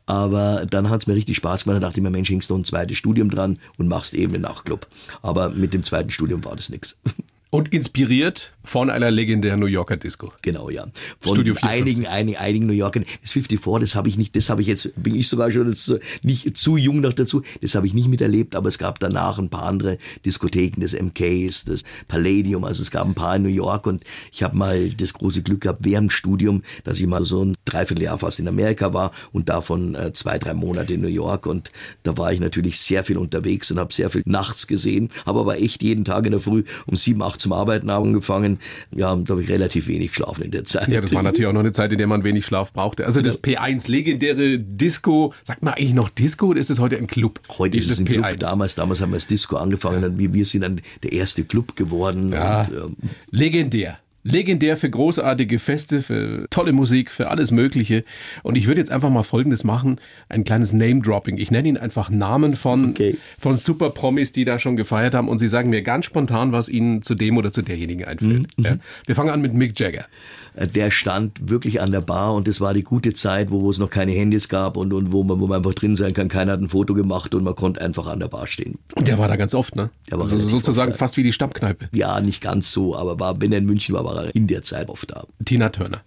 Aber 0.07 0.67
dann 0.69 0.91
hat 0.91 1.03
es 1.03 1.07
mir 1.07 1.15
richtig 1.15 1.37
Spaß 1.37 1.65
gemacht. 1.65 1.77
Da 1.77 1.87
dachte 1.87 2.01
ich 2.01 2.03
mir, 2.03 2.11
Mensch, 2.11 2.31
hängst 2.31 2.51
du 2.51 2.57
ein 2.57 2.65
zweites 2.65 2.97
Studium 2.97 3.31
dran 3.31 3.59
und 3.79 3.87
machst 3.89 4.15
eben 4.15 4.35
einen 4.35 4.43
Nachtclub. 4.43 4.89
Aber 5.23 5.51
mit 5.51 5.75
dem 5.75 5.85
zweiten 5.85 6.11
Studium 6.11 6.45
war 6.45 6.57
das 6.57 6.71
nix. 6.71 6.99
Und 7.55 7.75
inspiriert 7.75 8.55
von 8.65 8.89
einer 8.89 9.11
legendären 9.11 9.61
New 9.61 9.67
Yorker 9.67 9.99
Disco. 9.99 10.33
Genau, 10.41 10.71
ja. 10.71 10.87
Von 11.19 11.35
Studio 11.35 11.55
54. 11.55 11.69
einigen, 11.69 12.07
einigen, 12.07 12.39
einigen 12.39 12.67
New 12.67 12.73
Yorkern. 12.73 13.05
Das 13.21 13.33
54, 13.33 13.81
das 13.81 13.95
habe 13.95 14.09
ich 14.09 14.17
nicht, 14.17 14.35
das 14.37 14.49
habe 14.49 14.63
ich 14.63 14.69
jetzt, 14.69 14.91
bin 14.97 15.15
ich 15.15 15.29
sogar 15.29 15.51
schon 15.51 15.69
jetzt 15.69 15.93
nicht 16.23 16.57
zu 16.57 16.79
jung 16.79 17.01
noch 17.01 17.13
dazu. 17.13 17.43
Das 17.61 17.75
habe 17.75 17.87
ich 17.87 17.93
nicht 17.93 18.09
miterlebt, 18.09 18.57
aber 18.57 18.71
es 18.71 18.79
gab 18.79 19.01
danach 19.01 19.39
ein 19.39 19.51
paar 19.51 19.65
andere 19.65 19.99
Diskotheken, 20.25 20.81
das 20.81 20.95
MKs, 20.95 21.67
das 21.67 21.83
Palladium, 22.09 22.65
also 22.65 22.81
es 22.81 22.91
gab 22.91 23.07
ein 23.07 23.15
paar 23.15 23.37
in 23.37 23.43
New 23.43 23.49
York 23.49 23.87
und 23.87 24.05
ich 24.33 24.43
habe 24.43 24.57
mal 24.57 24.89
das 24.91 25.13
große 25.13 25.43
Glück 25.43 25.61
gehabt 25.63 25.81
während 25.83 26.11
dem 26.11 26.11
Studium, 26.11 26.63
dass 26.85 27.01
ich 27.01 27.07
mal 27.07 27.27
so 27.27 27.45
ein 27.45 27.57
Dreivierteljahr 27.67 28.19
fast 28.19 28.39
in 28.39 28.49
Amerika 28.49 28.95
war 28.95 29.13
und 29.33 29.51
davon 29.51 29.95
äh, 29.95 30.15
zwei, 30.15 30.39
drei 30.39 30.55
Monate 30.55 30.95
in 30.95 31.03
New 31.03 31.09
York 31.09 31.45
und 31.45 31.71
da 32.03 32.17
war 32.17 32.33
ich 32.33 32.41
natürlich 32.41 32.81
sehr 32.81 33.05
viel 33.05 33.19
unterwegs 33.19 33.71
und 33.71 33.79
habe 33.79 33.93
sehr 33.93 34.09
viel 34.09 34.23
nachts 34.25 34.67
gesehen, 34.67 35.11
habe 35.27 35.41
aber 35.41 35.59
echt 35.59 35.83
jeden 35.83 36.05
Tag 36.07 36.25
in 36.25 36.33
der 36.33 36.41
Früh 36.41 36.65
um 36.87 36.97
sieben, 36.97 37.23
acht 37.23 37.42
zum 37.43 37.53
Arbeiten 37.53 37.91
angefangen. 37.91 38.59
Ja, 38.95 39.15
da 39.15 39.33
habe 39.33 39.43
ich 39.43 39.49
relativ 39.49 39.87
wenig 39.89 40.09
geschlafen 40.09 40.43
in 40.45 40.51
der 40.51 40.65
Zeit. 40.65 40.89
Ja, 40.89 41.01
das 41.01 41.13
war 41.13 41.23
natürlich 41.23 41.47
auch 41.47 41.53
noch 41.53 41.61
eine 41.61 41.73
Zeit, 41.73 41.93
in 41.93 41.99
der 41.99 42.07
man 42.07 42.25
wenig 42.25 42.47
Schlaf 42.47 42.73
brauchte. 42.73 43.05
Also 43.05 43.21
das 43.21 43.43
P1 43.43 43.91
legendäre 43.91 44.59
Disco, 44.59 45.35
sagt 45.45 45.63
man 45.63 45.75
eigentlich 45.75 45.95
noch 45.95 46.09
Disco 46.09 46.47
oder 46.47 46.61
ist 46.61 46.71
es 46.71 46.79
heute 46.79 46.97
ein 46.97 47.07
Club? 47.07 47.41
Heute 47.59 47.77
ist 47.77 47.91
es 47.91 47.99
ein 47.99 48.07
Club. 48.07 48.25
P1. 48.25 48.37
Damals, 48.37 48.75
damals 48.75 49.01
haben 49.01 49.11
wir 49.11 49.17
das 49.17 49.27
Disco 49.27 49.57
angefangen 49.57 50.05
und 50.05 50.19
wir, 50.19 50.33
wir 50.33 50.45
sind 50.45 50.63
dann 50.63 50.81
der 51.03 51.13
erste 51.13 51.45
Club 51.45 51.77
geworden. 51.77 52.33
Ja. 52.33 52.63
Und, 52.63 52.69
ähm, 52.75 52.97
Legendär. 53.31 53.99
Legendär 54.25 54.77
für 54.77 54.89
großartige 54.89 55.59
Feste, 55.59 56.01
für 56.01 56.47
tolle 56.51 56.73
Musik, 56.73 57.11
für 57.11 57.29
alles 57.29 57.51
Mögliche. 57.51 58.05
Und 58.43 58.57
ich 58.57 58.67
würde 58.69 58.81
jetzt 58.81 58.93
einfach 58.93 59.11
mal 59.11 59.25
Folgendes 59.25 59.65
machen, 59.65 60.01
ein 60.29 60.45
kleines 60.45 60.73
Name-Dropping. 60.73 61.39
Ich 61.39 61.51
nenne 61.51 61.69
Ihnen 61.69 61.77
einfach 61.77 62.09
Namen 62.09 62.55
von, 62.55 62.91
Okay. 62.91 63.17
von 63.39 63.57
Super-Promis, 63.57 64.33
die 64.33 64.45
da 64.45 64.59
schon 64.59 64.77
gefeiert 64.77 65.15
haben 65.15 65.29
und 65.29 65.39
Sie 65.39 65.49
sagen 65.49 65.71
mir 65.71 65.83
ganz 65.83 66.05
spontan, 66.07 66.53
was 66.53 66.69
Ihnen 66.69 67.03
zu 67.03 67.15
dem 67.15 67.37
oder 67.37 67.53
zu 67.53 67.63
derjenigen 67.63 68.05
einfällt. 68.05 68.47
Ja? 68.59 68.77
Wir 69.07 69.15
fangen 69.15 69.31
an 69.31 69.41
mit 69.41 69.55
Mick 69.55 69.79
Jagger. 69.79 70.07
Äh, 70.55 70.67
der 70.67 70.91
stand 70.91 71.51
wirklich 71.51 71.81
an 71.81 71.93
der 71.93 72.01
Bar 72.01 72.35
und 72.35 72.49
das 72.49 72.61
war 72.61 72.75
die 72.75 72.83
gute 72.83 73.13
Zeit, 73.13 73.51
wo, 73.51 73.63
wo 73.63 73.71
es 73.71 73.79
noch 73.79 73.91
keine 73.91 74.13
Handys 74.13 74.49
gab 74.49 74.77
und, 74.77 74.93
und 74.93 75.13
wo, 75.13 75.23
man, 75.23 75.41
wo 75.41 75.47
man 75.47 75.59
einfach 75.59 75.75
drin 75.75 75.97
sein 75.97 76.15
kann. 76.15 76.29
Keiner 76.29 76.53
hat 76.53 76.61
ein 76.61 76.69
Foto 76.69 76.95
gemacht 76.95 77.35
und 77.35 77.45
man 77.45 77.55
konnte 77.55 77.81
einfach 77.81 78.07
an 78.07 78.21
der 78.21 78.29
Bar 78.29 78.47
stehen. 78.47 78.79
Und 78.95 79.09
der 79.09 79.19
war 79.19 79.29
da 79.29 79.37
ganz 79.37 79.55
oft, 79.55 79.77
ne? 79.77 79.91
Der 80.11 80.19
war 80.19 80.25
also 80.25 80.39
sozusagen 80.39 80.93
oft, 80.93 80.99
fast 80.99 81.17
wie 81.17 81.23
die 81.23 81.33
Stammkneipe. 81.33 81.89
Ja, 81.93 82.21
nicht 82.21 82.41
ganz 82.41 82.73
so, 82.73 82.97
aber 82.97 83.19
war, 83.19 83.41
wenn 83.41 83.53
er 83.53 83.59
in 83.59 83.67
München 83.67 83.95
war, 83.95 84.05
war 84.05 84.25
er 84.25 84.35
in 84.35 84.47
der 84.47 84.63
Zeit 84.63 84.89
oft 84.89 85.11
da. 85.11 85.25
Tina 85.45 85.71
Turner. 85.71 86.03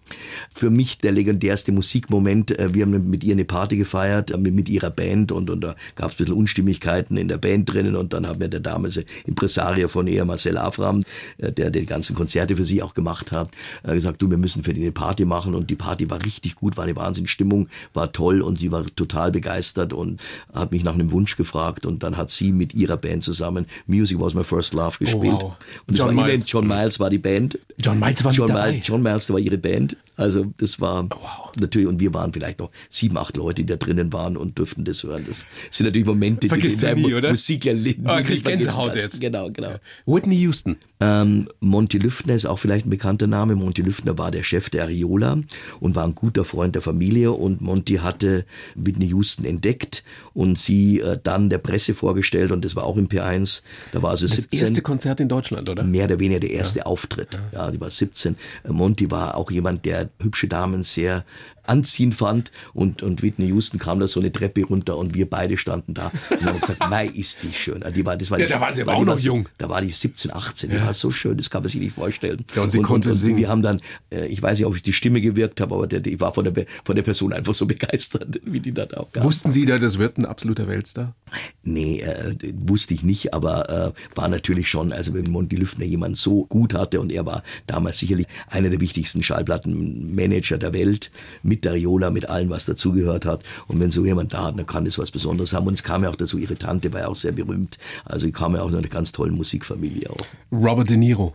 Für 0.54 0.70
mich 0.70 1.00
der 1.00 1.12
legendärste 1.12 1.72
Musikmoment. 1.72 2.58
äh, 2.58 2.74
Wir 2.74 2.86
haben 2.86 3.10
mit 3.10 3.24
ihr 3.24 3.34
eine 3.34 3.46
Party 3.46 3.78
gefeiert, 3.78 4.32
äh, 4.32 4.38
mit, 4.38 4.54
mit 4.54 4.70
ihrer 4.70 4.92
Band 4.92 5.32
und, 5.32 5.50
und 5.50 5.62
da 5.62 5.76
gab 5.96 6.10
es 6.12 6.16
ein 6.16 6.18
bisschen 6.18 6.34
Unstimmigkeiten 6.34 7.18
in 7.18 7.28
der 7.28 7.38
Band 7.38 7.72
drinnen 7.72 7.96
und 7.96 8.14
dann 8.14 8.28
haben 8.28 8.40
wir 8.40 8.48
der 8.48 8.60
damalige 8.60 9.06
Impresario 9.26 9.88
von 9.88 10.08
ihr, 10.08 10.26
Marcel 10.26 10.58
Afram, 10.58 11.04
äh, 11.38 11.52
der 11.52 11.72
die 11.72 11.86
ganzen 11.86 12.16
Konzerte 12.16 12.56
für 12.56 12.66
sie 12.66 12.82
auch 12.84 12.94
gemacht 12.94 13.32
hat, 13.32 13.50
äh, 13.84 13.94
gesagt, 13.94 14.22
du, 14.22 14.35
wir 14.36 14.42
müssen 14.42 14.64
für 14.64 14.74
die 14.74 14.82
eine 14.82 14.92
Party 14.92 15.26
machen 15.26 15.56
und 15.56 15.70
die 15.70 15.76
Party 15.76 16.10
war 16.10 16.24
richtig 16.24 16.56
gut, 16.56 16.76
war 16.78 16.84
eine 16.84 16.96
Wahnsinnsstimmung, 16.96 17.70
war 17.94 18.12
toll 18.12 18.42
und 18.42 18.60
sie 18.60 18.72
war 18.72 18.86
total 18.96 19.32
begeistert 19.32 19.94
und 19.94 20.20
hat 20.54 20.72
mich 20.72 20.84
nach 20.84 20.94
einem 20.94 21.12
Wunsch 21.12 21.38
gefragt 21.38 21.86
und 21.86 22.04
dann 22.04 22.18
hat 22.18 22.32
sie 22.32 22.52
mit 22.52 22.74
ihrer 22.74 22.98
Band 22.98 23.24
zusammen 23.24 23.66
Music 23.88 24.20
Was 24.20 24.34
My 24.34 24.44
First 24.44 24.74
Love 24.74 24.98
gespielt. 25.00 25.42
wow. 25.42 25.56
Und 25.88 25.94
es 25.94 26.00
John 26.00 26.16
war 26.16 26.26
Miles. 26.26 26.46
John 26.48 26.68
Miles 26.68 27.00
war 27.00 27.10
die 27.10 27.18
Band. 27.18 27.60
John 27.78 28.00
Miles 28.00 28.24
war 28.24 28.32
mit 28.32 28.38
John 28.38 28.48
dabei. 28.48 28.72
Miles, 28.72 28.88
John 28.88 29.02
Miles, 29.02 29.30
war 29.30 29.40
ihre 29.40 29.58
Band. 29.58 29.96
Also 30.18 30.54
das 30.58 30.80
war 30.80 31.04
Wow. 31.10 31.52
natürlich, 31.60 31.88
und 31.88 32.00
wir 32.00 32.14
waren 32.14 32.32
vielleicht 32.34 32.60
noch 32.60 32.72
sieben, 32.90 33.18
acht 33.18 33.36
Leute, 33.38 33.64
die 33.64 33.66
da 33.68 33.76
drinnen 33.76 34.12
waren 34.14 34.38
und 34.38 34.58
durften 34.60 34.84
das 34.86 35.04
hören. 35.04 35.26
Das 35.28 35.46
sind 35.72 35.86
natürlich 35.86 36.08
Momente, 36.08 36.48
Vergisst 36.48 36.82
die 36.82 36.86
du 36.86 36.92
in 36.92 36.98
nie, 37.02 37.08
der 37.10 37.18
oder? 37.18 37.30
Musik 37.32 37.66
ja 37.66 37.74
nie 37.74 37.98
Ah, 38.06 38.16
vergessen 38.24 38.44
Gänsehaut 38.44 38.96
jetzt. 38.96 39.20
Genau, 39.20 39.50
genau. 39.52 39.76
Whitney 40.06 40.38
Houston. 40.38 40.78
Ähm, 41.02 41.50
Monty 41.60 41.98
Lüftner 41.98 42.36
ist 42.36 42.46
auch 42.46 42.58
vielleicht 42.58 42.86
ein 42.86 42.90
bekannter 42.90 43.28
Name. 43.28 43.56
Monty 43.56 43.82
Lüftner 43.82 44.18
war 44.18 44.32
der 44.32 44.44
Chef 44.44 44.70
der 44.70 44.84
Ariola 44.84 45.40
und 45.82 45.96
war 45.96 46.06
ein 46.06 46.16
guter 46.16 46.46
Freund 46.46 46.74
der 46.76 46.82
Familie 46.82 47.34
und 47.34 47.60
Monty 47.62 47.96
hatte 47.96 48.46
Whitney 48.76 49.08
Houston 49.08 49.44
entdeckt 49.46 50.04
und 50.34 50.58
sie 50.58 51.02
äh, 51.02 51.20
dann 51.22 51.50
der 51.50 51.58
Presse 51.58 51.94
vorgestellt 51.94 52.52
und 52.52 52.64
das 52.64 52.76
war 52.78 52.86
auch 52.86 52.96
im 52.98 53.08
P1. 53.10 53.62
Da 53.92 54.02
war 54.04 54.16
sie 54.16 54.28
Das 54.28 54.38
17 54.38 54.60
erste 54.62 54.82
Konzert 54.82 55.20
in 55.20 55.28
Deutschland, 55.28 55.68
oder? 55.70 55.84
mehr 55.84 56.06
oder 56.06 56.20
weniger 56.20 56.40
der 56.40 56.52
erste 56.52 56.86
Auftritt. 56.86 57.38
Ja, 57.54 57.70
die 57.72 57.80
war 57.82 57.90
17. 57.92 58.36
Äh, 58.64 58.72
Monty 58.72 59.12
war 59.12 59.36
auch 59.36 59.52
jemand, 59.52 59.84
der 59.86 60.05
hübsche 60.22 60.48
Damen 60.48 60.84
sehr 60.84 61.26
anziehend 61.68 62.16
fand 62.16 62.52
und, 62.74 63.02
und 63.04 63.22
Whitney 63.22 63.48
Houston 63.48 63.80
kam 63.80 64.00
da 64.00 64.08
so 64.08 64.20
eine 64.20 64.32
Treppe 64.32 64.64
runter 64.66 64.98
und 64.98 65.14
wir 65.16 65.30
beide 65.30 65.58
standen 65.58 65.94
da 65.94 66.12
und 66.30 66.44
haben 66.46 66.60
gesagt, 66.60 66.80
mei, 66.90 67.08
ist 67.08 67.44
die 67.44 67.54
schön. 67.54 67.84
Also 67.84 67.96
Die 67.96 68.06
war, 68.06 68.18
das 68.18 68.32
war 68.32 68.40
Ja, 68.40 68.46
die, 68.48 68.54
da 68.54 68.62
waren 68.62 68.74
sie 68.76 68.82
aber 68.82 68.92
die 68.92 68.96
auch 68.98 69.00
war 69.06 69.14
noch 69.16 69.20
so- 69.20 69.26
jung. 69.28 69.50
Da 69.58 69.70
war 69.70 69.82
die 69.82 69.90
17, 69.92 70.32
18, 70.34 70.70
die 70.72 70.82
war 70.82 70.94
so 70.94 71.12
schön, 71.12 71.38
das 71.38 71.50
kann 71.50 71.62
man 71.64 71.70
sich 71.72 71.80
nicht 71.82 71.94
vorstellen. 71.94 72.46
Ja, 72.56 72.64
und 72.64 72.70
sie 72.72 72.82
konnte 72.82 73.10
und, 73.10 73.16
singen. 73.16 73.38
Wir 73.38 73.50
haben 73.50 73.62
dann, 73.62 73.82
äh, 74.12 74.28
ich 74.28 74.42
weiß 74.42 74.58
nicht, 74.58 74.66
ob 74.68 74.76
ich 74.76 74.84
die 74.84 74.94
Stimme 74.94 75.22
gewirkt 75.22 75.62
habe, 75.62 75.76
aber 75.76 75.88
der, 75.88 76.00
die 76.00 76.20
war 76.20 76.34
von 76.34 76.46
der, 76.52 76.66
von 76.84 76.96
der 76.96 77.04
Person 77.04 77.34
einfach 77.34 77.54
so 77.54 77.66
begeistert, 77.76 78.40
wie 78.44 78.60
die 78.60 78.72
dann 78.74 78.92
auch 78.94 79.12
kam. 79.12 79.24
Wussten 79.24 79.52
Sie 79.52 79.66
da, 79.66 79.78
das 79.80 79.98
wird 79.98 80.18
ein 80.18 80.26
absoluter 80.26 80.68
Weltstar? 80.68 81.16
Nee, 81.64 82.00
äh, 82.02 82.36
wusste 82.66 82.94
ich 82.94 83.04
nicht, 83.04 83.34
aber 83.34 83.94
äh, 83.96 84.18
war 84.18 84.28
natürlich 84.28 84.70
schon, 84.70 84.92
also 84.94 85.14
wenn 85.14 85.30
Monty 85.30 85.56
Lüftner 85.58 85.86
jemand 85.86 86.18
so 86.18 86.46
gut 86.46 86.74
hatte 86.74 87.02
und 87.02 87.12
er 87.12 87.26
war 87.26 87.44
damals 87.68 88.00
sicherlich 88.00 88.28
einer 88.48 88.70
der 88.70 88.80
wichtigsten 88.80 89.22
Schallplattenmanager 89.24 90.58
der 90.58 90.74
Welt, 90.74 91.12
mit 91.44 91.55
der 91.64 91.74
Riola, 91.74 92.10
mit 92.10 92.30
allem, 92.30 92.50
was 92.50 92.66
dazugehört 92.66 93.26
hat. 93.26 93.42
Und 93.68 93.80
wenn 93.80 93.92
so 93.92 94.06
jemand 94.06 94.34
da 94.34 94.46
hat, 94.46 94.58
dann 94.58 94.66
kann 94.66 94.86
das 94.86 94.98
was 95.00 95.12
Besonderes 95.12 95.54
haben. 95.54 95.68
Und 95.68 95.74
es 95.74 95.84
kam 95.84 96.04
ja 96.04 96.10
auch 96.10 96.16
dazu, 96.16 96.38
ihre 96.38 96.56
Tante 96.56 96.92
war 96.94 97.02
ja 97.02 97.08
auch 97.08 97.16
sehr 97.16 97.32
berühmt. 97.32 97.78
Also 98.06 98.26
die 98.26 98.32
kam 98.32 98.56
ja 98.56 98.62
auch 98.62 98.68
aus 98.68 98.76
einer 98.76 98.88
ganz 98.88 99.12
tollen 99.12 99.36
Musikfamilie 99.36 100.10
auch. 100.10 100.26
Robert 100.52 100.90
De 100.90 100.98
Niro. 100.98 101.34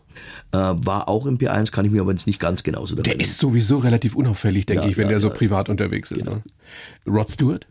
Äh, 0.52 0.58
war 0.58 1.08
auch 1.08 1.26
im 1.26 1.38
P1, 1.38 1.70
kann 1.70 1.84
ich 1.84 1.92
mir 1.92 2.00
aber 2.00 2.12
jetzt 2.12 2.26
nicht 2.26 2.40
ganz 2.40 2.62
genauso 2.62 2.94
daran 2.96 3.04
Der 3.04 3.20
ist 3.20 3.38
sowieso 3.38 3.78
relativ 3.78 4.14
unauffällig, 4.16 4.66
denke 4.66 4.84
Ja, 4.84 4.90
ich, 4.90 4.96
wenn 4.96 5.04
ja, 5.04 5.10
der 5.10 5.20
so 5.20 5.28
ja. 5.28 5.34
privat 5.34 5.68
unterwegs 5.68 6.10
ist. 6.10 6.24
Ne? 6.24 6.42
Rod 7.06 7.30
Stewart? 7.30 7.66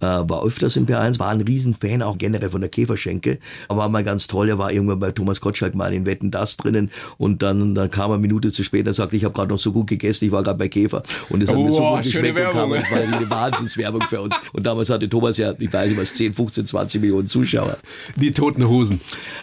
Äh, 0.00 0.06
war 0.06 0.44
öfters 0.44 0.76
im 0.76 0.86
P1, 0.86 1.18
war 1.18 1.30
ein 1.30 1.40
Riesenfan 1.40 2.02
auch 2.02 2.18
generell 2.18 2.50
von 2.50 2.60
der 2.60 2.70
Käferschenke, 2.70 3.38
aber 3.68 3.80
war 3.80 3.88
mal 3.88 4.04
ganz 4.04 4.26
toll, 4.26 4.48
er 4.48 4.58
war 4.58 4.72
irgendwann 4.72 4.98
bei 4.98 5.12
Thomas 5.12 5.40
Gottschalk 5.40 5.74
mal 5.74 5.92
in 5.92 6.06
Wetten, 6.06 6.30
das 6.30 6.56
drinnen. 6.56 6.90
Und 7.18 7.42
dann, 7.42 7.74
dann 7.74 7.90
kam 7.90 8.10
er 8.10 8.14
eine 8.14 8.22
Minute 8.22 8.52
zu 8.52 8.64
spät 8.64 8.86
und 8.86 8.94
sagte, 8.94 9.16
ich 9.16 9.24
habe 9.24 9.34
gerade 9.34 9.52
noch 9.52 9.60
so 9.60 9.72
gut 9.72 9.86
gegessen, 9.86 10.26
ich 10.26 10.32
war 10.32 10.42
gerade 10.42 10.58
bei 10.58 10.68
Käfer. 10.68 11.02
Und 11.28 11.42
es 11.42 11.50
hat 11.50 11.56
mir 11.56 11.72
so 11.72 11.80
Wow, 11.80 11.96
gut 11.96 12.04
geschmeckt 12.04 12.38
und 12.38 12.52
kam, 12.52 12.72
es 12.72 12.90
war 12.90 12.98
eine 12.98 13.30
Wahnsinnswerbung 13.30 14.02
für 14.02 14.20
uns. 14.20 14.34
Und 14.52 14.66
damals 14.66 14.90
hatte 14.90 15.08
Thomas 15.08 15.36
ja, 15.36 15.52
ich 15.58 15.72
weiß 15.72 15.88
nicht 15.88 16.00
was, 16.00 16.14
10, 16.14 16.34
15, 16.34 16.66
20 16.66 17.00
Millionen 17.00 17.26
Zuschauer. 17.26 17.78
Die 18.16 18.32
Toten 18.32 18.68
Hosen. 18.68 19.00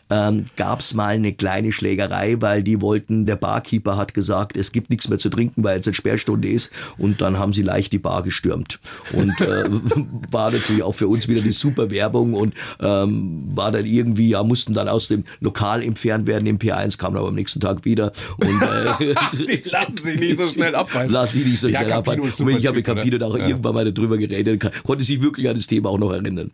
Ähm, 0.10 0.46
gab's 0.56 0.94
mal 0.94 1.16
eine 1.16 1.34
kleine 1.34 1.72
Schlägerei, 1.72 2.38
weil 2.40 2.64
die 2.64 2.82
wollten, 2.82 3.26
der 3.26 3.36
Barkeeper 3.36 3.98
hat 3.98 4.14
gesagt, 4.14 4.58
es 4.58 4.72
gibt 4.72 4.90
nichts 4.90 5.10
mehr 5.10 5.20
zu 5.20 5.30
trinken, 5.30 5.64
weil 5.64 5.78
jetzt 5.78 5.88
eine 5.88 5.94
Sperrstunde 5.94 6.48
ist. 6.48 6.72
Und 6.98 7.22
dann 7.22 7.38
haben 7.40 7.54
sie 7.54 7.62
leicht 7.62 7.94
die 7.94 8.00
Bar 8.00 8.24
gestürmt. 8.24 8.80
Und 9.14 9.40
äh, 9.42 9.66
war 10.32 10.52
natürlich 10.52 10.84
auch 10.84 10.94
für 10.96 11.08
uns 11.08 11.28
wieder 11.28 11.42
eine 11.42 11.54
super 11.54 11.90
Werbung 11.92 12.34
und 12.34 12.54
ähm, 12.82 13.44
war 13.56 13.72
dann 13.72 13.86
irgendwie, 13.86 14.30
ja, 14.30 14.44
mussten 14.44 14.74
dann 14.74 14.88
aus 14.88 15.08
dem 15.08 15.24
Lokal 15.40 15.84
entfernt 15.84 16.28
werden 16.28 16.46
im 16.46 16.58
P1, 16.60 16.98
kamen 16.98 17.18
aber 17.18 17.28
am 17.28 17.36
nächsten 17.36 17.60
Tag 17.60 17.86
wieder 17.86 18.12
und 18.38 18.62
äh, 18.62 19.16
Die 19.64 19.70
lassen 19.70 19.98
sich 19.98 20.20
nicht 20.20 20.38
so 20.38 20.48
schnell 20.48 20.76
abweisen. 20.76 21.14
Lass 21.14 21.34
sie 21.34 21.44
nicht 21.44 21.60
so 21.60 21.68
Ja, 21.68 21.80
schnell 21.82 21.94
ab. 21.94 22.06
Campino 22.06 22.26
ist 22.28 22.40
Und 22.40 22.48
super 22.48 22.60
ich 22.60 22.68
habe 22.68 22.78
Typ, 22.78 22.88
oder? 22.88 22.96
Campino 22.96 23.18
da 23.18 23.26
auch 23.28 23.38
Ja. 23.38 23.48
irgendwann 23.48 23.74
mal 23.76 23.92
darüber 23.92 24.18
geredet, 24.18 24.72
konnte 24.84 25.04
sich 25.04 25.22
wirklich 25.22 25.48
an 25.50 25.56
das 25.56 25.68
Thema 25.68 25.90
auch 25.90 25.98
noch 26.00 26.12
erinnern. 26.12 26.52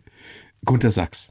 Gunter 0.64 0.90
Sachs. 0.90 1.28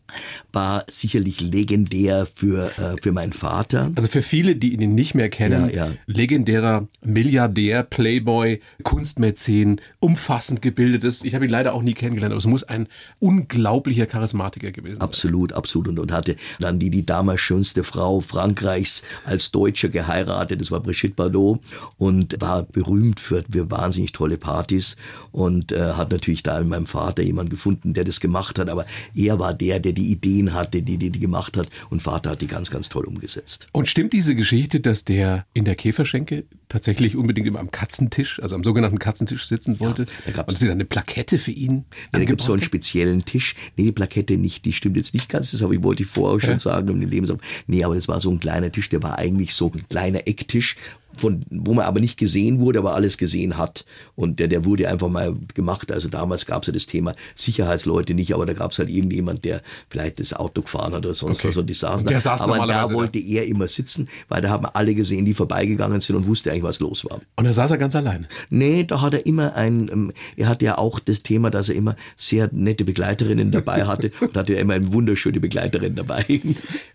War 0.52 0.86
sicherlich 0.88 1.40
legendär 1.40 2.26
für, 2.26 2.72
äh, 2.80 2.96
für 3.02 3.12
meinen 3.12 3.32
Vater. 3.32 3.92
Also 3.96 4.08
für 4.08 4.24
viele, 4.24 4.56
die 4.56 4.74
ihn 4.74 4.96
nicht 4.96 5.14
mehr 5.14 5.30
kennen, 5.30 5.70
Ja, 5.70 5.88
ja. 5.88 5.92
legendärer 6.08 6.88
Milliardär, 7.04 7.84
Playboy, 7.84 8.60
Kunstmäzen, 8.84 9.82
umfassend 10.00 10.62
gebildetes. 10.62 11.24
Ich 11.24 11.36
habe 11.36 11.46
ihn 11.46 11.52
leider 11.52 11.74
auch 11.76 11.84
nie 11.84 11.94
kennengelernt, 11.94 12.32
aber 12.34 12.40
es 12.40 12.48
muss 12.48 12.64
ein 12.64 12.88
unglaublicher 13.20 14.08
Charismatiker 14.08 14.72
gewesen 14.72 14.96
sein. 14.96 15.02
Absolut, 15.02 15.54
absolut. 15.54 15.88
Und, 15.90 16.00
und 16.00 16.12
hatte 16.12 16.36
dann 16.60 16.80
die, 16.80 16.90
die 16.90 17.06
damals 17.06 17.42
schönste 17.42 17.84
Frau 17.84 18.22
Frankreichs 18.22 19.04
als 19.26 19.52
Deutsche 19.52 19.90
geheiratet. 19.90 20.60
Das 20.60 20.72
war 20.72 20.80
Brigitte 20.80 21.14
Bardot 21.14 21.60
und 21.98 22.42
war 22.42 22.64
berühmt 22.64 23.20
für, 23.20 23.44
für 23.52 23.70
wahnsinnig 23.70 24.12
tolle 24.12 24.38
Partys 24.38 24.98
und 25.32 25.72
äh, 25.72 25.94
hat 25.94 26.12
natürlich 26.12 26.42
da 26.44 26.60
in 26.60 26.68
meinem 26.68 26.88
Vater 26.88 27.22
jemanden 27.22 27.52
gefunden, 27.52 27.94
der 27.94 28.04
das 28.04 28.20
gemacht 28.20 28.58
hat. 28.58 28.70
Aber 28.70 28.86
er 29.26 29.38
war 29.40 29.54
der, 29.54 29.80
der 29.80 29.92
die 29.94 30.12
Ideen 30.12 30.54
hatte, 30.54 30.82
die, 30.82 30.98
die 30.98 31.10
die 31.10 31.20
gemacht 31.20 31.58
hat. 31.58 31.70
Und 31.90 32.02
Vater 32.02 32.32
hat 32.32 32.42
die 32.42 32.48
ganz, 32.48 32.72
ganz 32.72 32.88
toll 32.90 33.06
umgesetzt. 33.06 33.68
Und 33.74 33.88
stimmt 33.90 34.14
diese 34.14 34.36
Geschichte, 34.36 34.80
dass 34.80 35.04
der 35.04 35.46
in 35.54 35.66
der 35.66 35.76
Käferschenke 35.76 36.46
tatsächlich 36.70 37.16
unbedingt 37.18 37.48
immer 37.48 37.60
am 37.60 37.72
Katzentisch, 37.72 38.42
also 38.42 38.56
am 38.56 38.64
sogenannten 38.64 39.00
Katzentisch 39.00 39.48
sitzen 39.48 39.80
wollte? 39.80 40.06
da 40.26 40.32
gab's- 40.32 40.54
und 40.54 40.60
sie 40.60 40.68
dann 40.68 40.76
eine 40.76 40.86
Plakette 40.86 41.38
für 41.40 41.52
ihn 41.52 41.86
Ja, 42.14 42.20
da 42.20 42.26
gibt's 42.26 42.46
so 42.46 42.54
einen 42.54 42.62
speziellen 42.62 43.26
Tisch. 43.26 43.56
Nee, 43.76 43.86
die 43.86 43.92
Plakette 43.92 44.38
nicht, 44.38 44.66
die 44.66 44.74
stimmt 44.74 44.96
jetzt 44.98 45.14
nicht 45.14 45.28
ganz, 45.30 45.52
das 45.52 45.62
habe 45.62 45.76
ich 45.76 45.84
wollte 45.84 46.04
ich 46.04 46.10
vorher 46.10 46.40
schon 46.40 46.52
Ja. 46.52 46.60
sagen, 46.60 46.90
um 46.90 47.00
den 47.00 47.10
Lebenslauf. 47.10 47.40
Nee, 47.68 47.84
aber 47.84 47.96
das 47.96 48.08
war 48.08 48.22
so 48.22 48.30
ein 48.32 48.40
kleiner 48.40 48.72
Tisch, 48.72 48.90
der 48.90 49.04
war 49.04 49.18
eigentlich 49.18 49.54
so 49.54 49.72
ein 49.74 49.84
kleiner 49.90 50.28
Ecktisch, 50.28 50.78
von, 51.20 51.42
wo 51.50 51.74
man 51.74 51.86
aber 51.86 52.00
nicht 52.00 52.18
gesehen 52.18 52.60
wurde, 52.60 52.80
aber 52.80 52.96
alles 52.96 53.18
gesehen 53.18 53.58
hat. 53.58 53.86
Und 54.16 54.40
der, 54.40 54.48
der 54.48 54.66
wurde 54.66 54.90
einfach 54.90 55.10
mal 55.10 55.36
gemacht. 55.54 55.92
Also 55.92 56.08
damals 56.10 56.46
gab's 56.46 56.68
ja 56.68 56.74
das 56.74 56.86
Thema 56.86 57.14
Sicherheitsleute 57.36 58.14
nicht, 58.14 58.34
aber 58.34 58.46
da 58.46 58.54
gab's 58.54 58.80
halt 58.80 58.90
irgendjemand, 58.90 59.46
der 59.46 59.62
vielleicht 59.90 60.20
das 60.20 60.34
Auto 60.34 60.62
gefahren 60.62 60.94
hat 60.94 61.06
oder 61.06 61.14
sonst 61.16 61.40
Okay. 61.40 61.50
was 61.50 61.58
und 61.58 61.70
die 61.70 61.74
saßen 61.74 62.06
Der 62.08 62.18
da. 62.18 62.22
saß 62.22 62.42
aber 62.42 62.66
da 62.68 62.92
wollte 62.92 63.20
er 63.20 63.46
immer 63.46 63.68
sitzen, 63.68 64.10
weil 64.28 64.42
da 64.42 64.50
haben 64.50 64.66
alle 64.66 64.94
gesehen, 64.96 65.26
die 65.26 65.34
vorbeigegangen 65.34 66.02
sind 66.02 66.16
und 66.16 66.28
wusste 66.28 66.52
eigentlich, 66.52 66.64
was 66.64 66.80
los 66.80 67.06
war. 67.06 67.20
Und 67.36 67.46
da 67.46 67.54
saß 67.54 67.72
er 67.72 67.78
ganz 67.78 67.96
allein. 67.96 68.28
Nee, 68.50 68.84
da 68.84 69.02
hat 69.02 69.14
er 69.14 69.26
immer 69.26 69.56
ein, 69.56 69.90
ähm, 69.92 70.12
er 70.38 70.48
hatte 70.50 70.66
ja 70.66 70.78
auch 70.78 71.00
das 71.00 71.24
Thema, 71.24 71.50
dass 71.50 71.70
er 71.70 71.76
immer 71.76 71.96
sehr 72.16 72.50
nette 72.52 72.86
Begleiterinnen 72.86 73.52
dabei 73.52 73.86
hatte 73.86 74.12
und 74.22 74.36
hatte 74.36 74.54
immer 74.54 74.74
eine 74.74 74.92
wunderschöne 74.94 75.40
Begleiterin 75.40 75.96
dabei. 75.96 76.26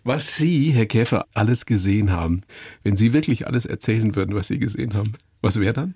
Was 0.03 0.35
Sie, 0.37 0.71
Herr 0.71 0.85
Käfer, 0.85 1.25
alles 1.33 1.65
gesehen 1.65 2.11
haben, 2.11 2.41
wenn 2.83 2.95
Sie 2.95 3.13
wirklich 3.13 3.47
alles 3.47 3.65
erzählen 3.65 4.14
würden, 4.15 4.35
was 4.35 4.47
Sie 4.47 4.59
gesehen 4.59 4.93
haben, 4.93 5.13
was 5.41 5.59
wäre 5.59 5.73
dann? 5.73 5.95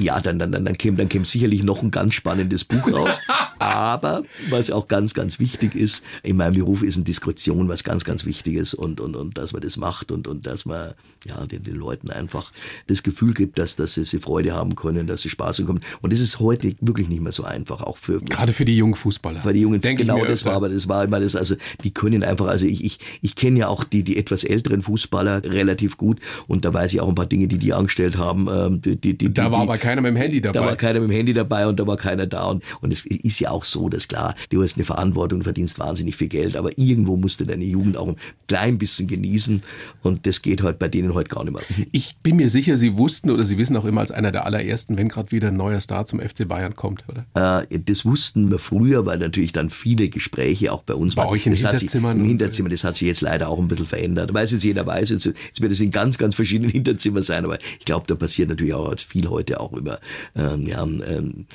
Ja, 0.00 0.20
dann, 0.20 0.38
dann, 0.38 0.52
dann, 0.52 0.64
dann 0.64 0.78
käme 0.78 0.96
dann 0.96 1.08
käme 1.08 1.24
sicherlich 1.24 1.62
noch 1.62 1.82
ein 1.82 1.90
ganz 1.90 2.14
spannendes 2.14 2.64
Buch 2.64 2.92
raus. 2.92 3.20
Aber 3.58 4.22
was 4.50 4.70
auch 4.70 4.88
ganz, 4.88 5.14
ganz 5.14 5.38
wichtig 5.38 5.74
ist, 5.74 6.04
in 6.22 6.36
meinem 6.36 6.54
Beruf 6.54 6.82
ist 6.82 6.96
eine 6.96 7.04
Diskretion 7.04 7.68
was 7.68 7.84
ganz, 7.84 8.04
ganz 8.04 8.24
Wichtiges 8.24 8.74
und, 8.74 9.00
und, 9.00 9.16
und 9.16 9.38
dass 9.38 9.52
man 9.52 9.62
das 9.62 9.76
macht 9.76 10.10
und, 10.10 10.26
und 10.28 10.46
dass 10.46 10.64
man 10.64 10.94
ja, 11.26 11.46
den, 11.46 11.62
den 11.62 11.76
Leuten 11.76 12.10
einfach 12.10 12.52
das 12.86 13.02
Gefühl 13.02 13.34
gibt, 13.34 13.58
dass, 13.58 13.76
dass 13.76 13.94
sie, 13.94 14.04
sie 14.04 14.18
Freude 14.18 14.52
haben 14.52 14.74
können, 14.74 15.06
dass 15.06 15.22
sie 15.22 15.28
Spaß 15.28 15.58
bekommen. 15.58 15.80
Und 16.00 16.12
das 16.12 16.20
ist 16.20 16.40
heute 16.40 16.72
wirklich 16.80 17.08
nicht 17.08 17.22
mehr 17.22 17.32
so 17.32 17.44
einfach, 17.44 17.82
auch 17.82 17.96
für 17.96 18.20
Gerade 18.20 18.52
für 18.52 18.64
die 18.64 18.76
jungen 18.76 18.94
Fußballer. 18.94 19.44
Weil 19.44 19.54
die 19.54 19.60
Jungen, 19.60 19.80
Denke 19.80 20.02
genau 20.02 20.24
das 20.24 20.44
war, 20.44 20.54
aber 20.54 20.68
das 20.68 20.88
war 20.88 21.04
immer 21.04 21.20
das, 21.20 21.36
also 21.36 21.54
die 21.84 21.92
können 21.92 22.24
einfach, 22.24 22.46
also 22.46 22.66
ich, 22.66 22.84
ich, 22.84 22.98
ich 23.20 23.34
kenne 23.34 23.60
ja 23.60 23.68
auch 23.68 23.84
die, 23.84 24.02
die 24.02 24.16
etwas 24.16 24.44
älteren 24.44 24.82
Fußballer 24.82 25.44
relativ 25.44 25.96
gut 25.96 26.18
und 26.48 26.64
da 26.64 26.74
weiß 26.74 26.92
ich 26.94 27.00
auch 27.00 27.08
ein 27.08 27.14
paar 27.14 27.26
Dinge, 27.26 27.46
die 27.46 27.58
die 27.58 27.72
angestellt 27.72 28.16
haben. 28.16 28.48
Ähm, 28.52 28.80
die, 28.80 28.96
die, 28.96 29.16
die, 29.16 29.32
Da 29.32 29.50
war 29.50 29.62
die, 29.62 29.71
aber 29.72 29.78
keiner 29.78 30.00
mit 30.00 30.10
dem 30.10 30.16
Handy 30.16 30.40
dabei. 30.40 30.58
da 30.58 30.66
war 30.66 30.76
keiner 30.76 31.00
mit 31.00 31.10
dem 31.10 31.14
Handy 31.14 31.32
dabei 31.32 31.66
und 31.66 31.78
da 31.80 31.86
war 31.86 31.96
keiner 31.96 32.26
da 32.26 32.44
und, 32.44 32.62
und 32.80 32.92
es 32.92 33.04
ist 33.06 33.40
ja 33.40 33.50
auch 33.50 33.64
so, 33.64 33.88
dass 33.88 34.08
klar, 34.08 34.34
du 34.50 34.62
hast 34.62 34.76
eine 34.76 34.84
Verantwortung, 34.84 35.42
verdienst 35.42 35.78
wahnsinnig 35.78 36.16
viel 36.16 36.28
Geld, 36.28 36.56
aber 36.56 36.76
irgendwo 36.78 37.16
musst 37.16 37.40
du 37.40 37.44
deine 37.44 37.64
Jugend 37.64 37.96
auch 37.96 38.08
ein 38.08 38.16
klein 38.48 38.78
bisschen 38.78 39.08
genießen 39.08 39.62
und 40.02 40.26
das 40.26 40.42
geht 40.42 40.62
halt 40.62 40.78
bei 40.78 40.88
denen 40.88 41.14
heute 41.14 41.28
gar 41.34 41.44
nicht 41.44 41.54
mehr. 41.54 41.62
Ich 41.92 42.16
bin 42.22 42.36
mir 42.36 42.48
sicher, 42.48 42.76
Sie 42.76 42.96
wussten 42.96 43.30
oder 43.30 43.44
Sie 43.44 43.58
wissen 43.58 43.76
auch 43.76 43.84
immer 43.84 44.00
als 44.00 44.10
einer 44.10 44.32
der 44.32 44.46
allerersten, 44.46 44.96
wenn 44.96 45.08
gerade 45.08 45.30
wieder 45.30 45.48
ein 45.48 45.56
neuer 45.56 45.80
Star 45.80 46.06
zum 46.06 46.20
FC 46.20 46.48
Bayern 46.48 46.74
kommt, 46.74 47.04
oder? 47.08 47.62
Äh, 47.70 47.78
das 47.80 48.04
wussten 48.04 48.50
wir 48.50 48.58
früher, 48.58 49.04
weil 49.04 49.18
natürlich 49.18 49.52
dann 49.52 49.70
viele 49.70 50.08
Gespräche 50.08 50.72
auch 50.72 50.82
bei 50.82 50.94
uns 50.94 51.14
bei 51.14 51.26
euch 51.26 51.46
in 51.46 51.52
das 51.52 51.60
Hinterzimmern. 51.60 52.16
Sich, 52.16 52.22
Im 52.22 52.28
Hinterzimmer, 52.28 52.68
das 52.68 52.84
hat 52.84 52.96
sich 52.96 53.08
jetzt 53.08 53.20
leider 53.20 53.48
auch 53.48 53.58
ein 53.58 53.68
bisschen 53.68 53.86
verändert. 53.86 54.32
Weil 54.32 54.44
es 54.44 54.52
jetzt 54.52 54.64
jeder 54.64 54.86
weiß, 54.86 55.10
jetzt, 55.10 55.26
jetzt 55.26 55.60
wird 55.60 55.72
es 55.72 55.80
in 55.80 55.90
ganz, 55.90 56.18
ganz 56.18 56.34
verschiedenen 56.34 56.70
Hinterzimmern 56.72 57.22
sein, 57.22 57.44
aber 57.44 57.58
ich 57.78 57.84
glaube, 57.84 58.06
da 58.06 58.14
passiert 58.14 58.48
natürlich 58.48 58.74
auch 58.74 58.92
viel 58.98 59.28
heute 59.28 59.60
auch 59.62 59.72
über 59.72 60.00
ähm, 60.36 60.66
ja, 60.66 60.82
ähm, 60.82 61.46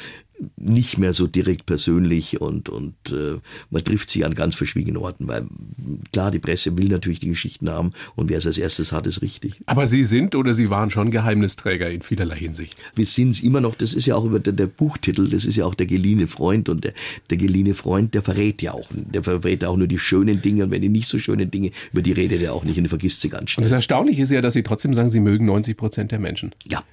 nicht 0.56 0.98
mehr 0.98 1.14
so 1.14 1.28
direkt 1.28 1.66
persönlich 1.66 2.40
und, 2.42 2.70
und 2.70 2.96
äh, 3.12 3.38
man 3.70 3.84
trifft 3.84 4.10
sie 4.10 4.24
an 4.24 4.36
ganz 4.36 4.56
verschwiegenen 4.56 4.98
Orten, 4.98 5.28
weil 5.28 5.48
klar, 6.12 6.32
die 6.32 6.40
Presse 6.40 6.78
will 6.78 6.90
natürlich 6.90 7.20
die 7.20 7.30
Geschichten 7.30 7.70
haben 7.70 7.92
und 8.16 8.30
wer 8.30 8.38
es 8.38 8.46
als 8.46 8.58
erstes 8.58 8.92
hat, 8.92 9.08
ist 9.08 9.22
richtig. 9.22 9.62
Aber 9.66 9.88
Sie 9.88 10.04
sind 10.04 10.36
oder 10.36 10.54
Sie 10.54 10.70
waren 10.70 10.92
schon 10.92 11.12
Geheimnisträger 11.12 11.90
in 11.90 12.02
vielerlei 12.02 12.38
Hinsicht. 12.38 12.78
Wir 12.96 13.06
sind 13.06 13.32
es 13.32 13.42
immer 13.42 13.62
noch, 13.62 13.76
das 13.76 13.94
ist 13.94 14.06
ja 14.06 14.16
auch 14.16 14.26
über 14.26 14.40
der, 14.40 14.54
der, 14.54 14.68
Buchtitel, 14.68 15.30
das 15.30 15.46
ist 15.46 15.56
ja 15.56 15.66
auch 15.66 15.74
der 15.74 15.88
geliehene 15.88 16.28
Freund 16.28 16.70
und 16.70 16.84
der, 16.84 16.94
der 17.30 17.38
geliehene 17.38 17.74
Freund, 17.74 18.14
der 18.14 18.22
verrät 18.22 18.62
ja 18.62 18.74
auch, 18.74 18.88
der 18.92 19.24
verrät 19.24 19.66
auch 19.66 19.78
nur 19.78 19.88
die 19.88 20.00
schönen 20.00 20.42
Dinge 20.42 20.66
und 20.66 20.72
wenn 20.72 20.82
die 20.82 20.90
nicht 20.90 21.08
so 21.08 21.18
schönen 21.18 21.50
Dinge, 21.50 21.72
über 21.94 22.02
die 22.02 22.12
redet 22.12 22.42
er 22.42 22.54
auch 22.54 22.64
nicht 22.64 22.78
und 22.78 22.88
vergisst 22.88 23.22
sie 23.22 23.30
ganz 23.30 23.52
schnell. 23.52 23.64
Und 23.64 23.72
das 23.72 23.76
Erstaunliche 23.76 24.22
ist 24.22 24.32
ja, 24.32 24.42
dass 24.42 24.54
Sie 24.54 24.64
trotzdem 24.64 24.94
sagen, 24.94 25.10
Sie 25.10 25.20
mögen 25.20 25.46
90 25.46 25.78
Prozent 25.78 26.12
der 26.12 26.20
Menschen. 26.20 26.54
Ja. 26.66 26.84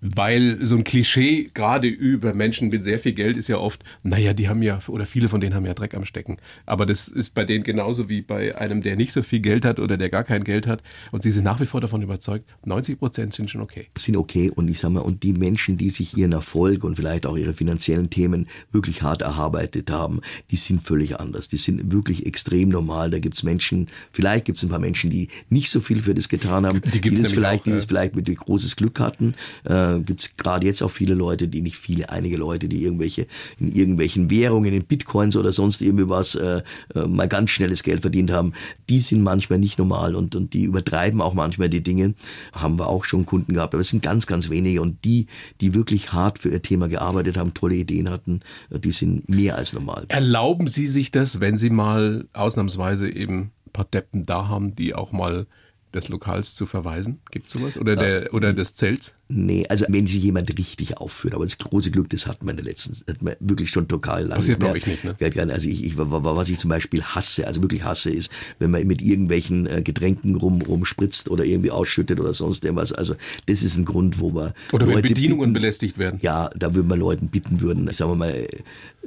Weil 0.00 0.58
so 0.66 0.76
ein 0.76 0.84
Klischee 0.84 1.50
gerade 1.54 1.88
über 1.88 2.34
Menschen 2.34 2.68
mit 2.68 2.84
sehr 2.90 2.98
viel 2.98 3.12
Geld 3.12 3.36
ist 3.36 3.46
ja 3.46 3.56
oft, 3.56 3.84
naja, 4.02 4.32
die 4.32 4.48
haben 4.48 4.62
ja, 4.62 4.80
oder 4.88 5.06
viele 5.06 5.28
von 5.28 5.40
denen 5.40 5.54
haben 5.54 5.64
ja 5.64 5.74
Dreck 5.74 5.94
am 5.94 6.04
Stecken. 6.04 6.38
Aber 6.66 6.86
das 6.86 7.06
ist 7.06 7.34
bei 7.34 7.44
denen 7.44 7.62
genauso 7.62 8.08
wie 8.08 8.20
bei 8.20 8.56
einem, 8.56 8.80
der 8.80 8.96
nicht 8.96 9.12
so 9.12 9.22
viel 9.22 9.38
Geld 9.38 9.64
hat 9.64 9.78
oder 9.78 9.96
der 9.96 10.08
gar 10.10 10.24
kein 10.24 10.42
Geld 10.42 10.66
hat. 10.66 10.82
Und 11.12 11.22
sie 11.22 11.30
sind 11.30 11.44
nach 11.44 11.60
wie 11.60 11.66
vor 11.66 11.80
davon 11.80 12.02
überzeugt, 12.02 12.50
90 12.64 12.98
Prozent 12.98 13.32
sind 13.32 13.48
schon 13.48 13.60
okay. 13.60 13.86
Sind 13.96 14.16
okay. 14.16 14.50
Und 14.52 14.68
ich 14.68 14.80
sag 14.80 14.90
mal, 14.90 15.02
und 15.02 15.22
die 15.22 15.34
Menschen, 15.34 15.76
die 15.76 15.88
sich 15.88 16.16
ihren 16.16 16.32
Erfolg 16.32 16.82
und 16.82 16.96
vielleicht 16.96 17.26
auch 17.26 17.36
ihre 17.36 17.54
finanziellen 17.54 18.10
Themen 18.10 18.48
wirklich 18.72 19.02
hart 19.02 19.22
erarbeitet 19.22 19.88
haben, 19.92 20.20
die 20.50 20.56
sind 20.56 20.82
völlig 20.82 21.20
anders. 21.20 21.46
Die 21.46 21.58
sind 21.58 21.92
wirklich 21.92 22.26
extrem 22.26 22.70
normal. 22.70 23.12
Da 23.12 23.20
gibt's 23.20 23.44
Menschen, 23.44 23.86
vielleicht 24.10 24.46
gibt's 24.46 24.64
ein 24.64 24.68
paar 24.68 24.80
Menschen, 24.80 25.10
die 25.10 25.28
nicht 25.48 25.70
so 25.70 25.80
viel 25.80 26.00
für 26.00 26.14
das 26.14 26.28
getan 26.28 26.66
haben, 26.66 26.82
die, 26.92 27.00
gibt's 27.00 27.18
die 27.18 27.22
das 27.22 27.32
vielleicht, 27.32 27.60
auch, 27.60 27.64
die 27.66 27.70
das 27.70 27.84
vielleicht 27.84 28.16
mit 28.16 28.26
großes 28.36 28.74
Glück 28.74 28.98
hatten. 28.98 29.34
Äh, 29.62 30.00
gibt's 30.00 30.36
gerade 30.36 30.66
jetzt 30.66 30.82
auch 30.82 30.90
viele 30.90 31.14
Leute, 31.14 31.46
die 31.46 31.62
nicht 31.62 31.76
viele, 31.76 32.10
einige 32.10 32.36
Leute, 32.36 32.68
die 32.68 32.79
irgendwelche 32.80 33.26
in 33.58 33.72
irgendwelchen 33.72 34.30
Währungen, 34.30 34.72
in 34.72 34.84
Bitcoins 34.84 35.36
oder 35.36 35.52
sonst 35.52 35.82
irgendwie 35.82 36.08
was 36.08 36.34
äh, 36.34 36.62
äh, 36.94 37.06
mal 37.06 37.28
ganz 37.28 37.50
schnelles 37.50 37.82
Geld 37.82 38.00
verdient 38.02 38.30
haben, 38.30 38.52
die 38.88 39.00
sind 39.00 39.22
manchmal 39.22 39.58
nicht 39.58 39.78
normal 39.78 40.14
und, 40.14 40.34
und 40.34 40.52
die 40.52 40.64
übertreiben 40.64 41.20
auch 41.20 41.34
manchmal 41.34 41.68
die 41.68 41.82
Dinge. 41.82 42.14
Haben 42.52 42.78
wir 42.78 42.88
auch 42.88 43.04
schon 43.04 43.26
Kunden 43.26 43.54
gehabt, 43.54 43.74
aber 43.74 43.80
es 43.80 43.88
sind 43.88 44.02
ganz, 44.02 44.26
ganz 44.26 44.50
wenige 44.50 44.82
und 44.82 45.04
die, 45.04 45.26
die 45.60 45.74
wirklich 45.74 46.12
hart 46.12 46.38
für 46.38 46.48
ihr 46.48 46.62
Thema 46.62 46.88
gearbeitet 46.88 47.36
haben, 47.36 47.54
tolle 47.54 47.76
Ideen 47.76 48.10
hatten, 48.10 48.40
äh, 48.70 48.78
die 48.78 48.92
sind 48.92 49.28
mehr 49.28 49.56
als 49.56 49.72
normal. 49.72 50.06
Erlauben 50.08 50.68
Sie 50.68 50.86
sich 50.86 51.10
das, 51.10 51.40
wenn 51.40 51.56
Sie 51.56 51.70
mal 51.70 52.26
ausnahmsweise 52.32 53.12
eben 53.12 53.52
ein 53.66 53.72
paar 53.72 53.84
Deppen 53.84 54.26
da 54.26 54.48
haben, 54.48 54.74
die 54.74 54.94
auch 54.94 55.12
mal 55.12 55.46
des 55.94 56.08
Lokals 56.08 56.54
zu 56.54 56.66
verweisen? 56.66 57.20
Gibt 57.30 57.50
sowas? 57.50 57.78
Oder, 57.78 57.96
der, 57.96 58.32
oder 58.34 58.52
des 58.52 58.74
Zelts? 58.74 59.14
Nee, 59.32 59.64
also 59.68 59.84
wenn 59.88 60.08
sich 60.08 60.24
jemand 60.24 60.58
richtig 60.58 60.98
aufführt, 60.98 61.34
aber 61.34 61.44
das 61.44 61.56
große 61.56 61.92
Glück, 61.92 62.08
das 62.10 62.26
hat 62.26 62.42
man 62.42 62.58
in 62.58 62.64
der 62.64 62.72
letzten, 62.72 62.96
hat 63.08 63.22
man 63.22 63.36
wirklich 63.38 63.70
schon 63.70 63.86
total 63.86 64.22
lange. 64.22 64.34
Passiert 64.34 64.58
bei 64.58 64.72
euch 64.72 64.84
nicht, 64.84 65.04
ne? 65.04 65.16
Also 65.52 65.68
ich, 65.68 65.84
ich, 65.84 65.94
was 65.96 66.48
ich 66.48 66.58
zum 66.58 66.68
Beispiel 66.68 67.00
hasse, 67.02 67.46
also 67.46 67.62
wirklich 67.62 67.84
hasse, 67.84 68.10
ist, 68.10 68.28
wenn 68.58 68.72
man 68.72 68.84
mit 68.88 69.00
irgendwelchen 69.00 69.68
äh, 69.68 69.82
Getränken 69.82 70.34
rum, 70.34 70.62
rumspritzt 70.62 71.30
oder 71.30 71.44
irgendwie 71.44 71.70
ausschüttet 71.70 72.18
oder 72.18 72.34
sonst 72.34 72.64
irgendwas. 72.64 72.92
Also 72.92 73.14
das 73.46 73.62
ist 73.62 73.76
ein 73.76 73.84
Grund, 73.84 74.18
wo 74.18 74.34
wir 74.34 74.52
Oder 74.72 74.88
wenn 74.88 75.00
Bedienungen 75.00 75.52
bitten, 75.52 75.52
belästigt 75.52 75.96
werden. 75.96 76.18
Ja, 76.22 76.50
da 76.56 76.74
würden 76.74 76.88
wir 76.88 76.96
Leuten 76.96 77.28
bitten 77.28 77.60
würden, 77.60 77.88
sagen 77.92 78.10
wir 78.10 78.16
mal, 78.16 78.48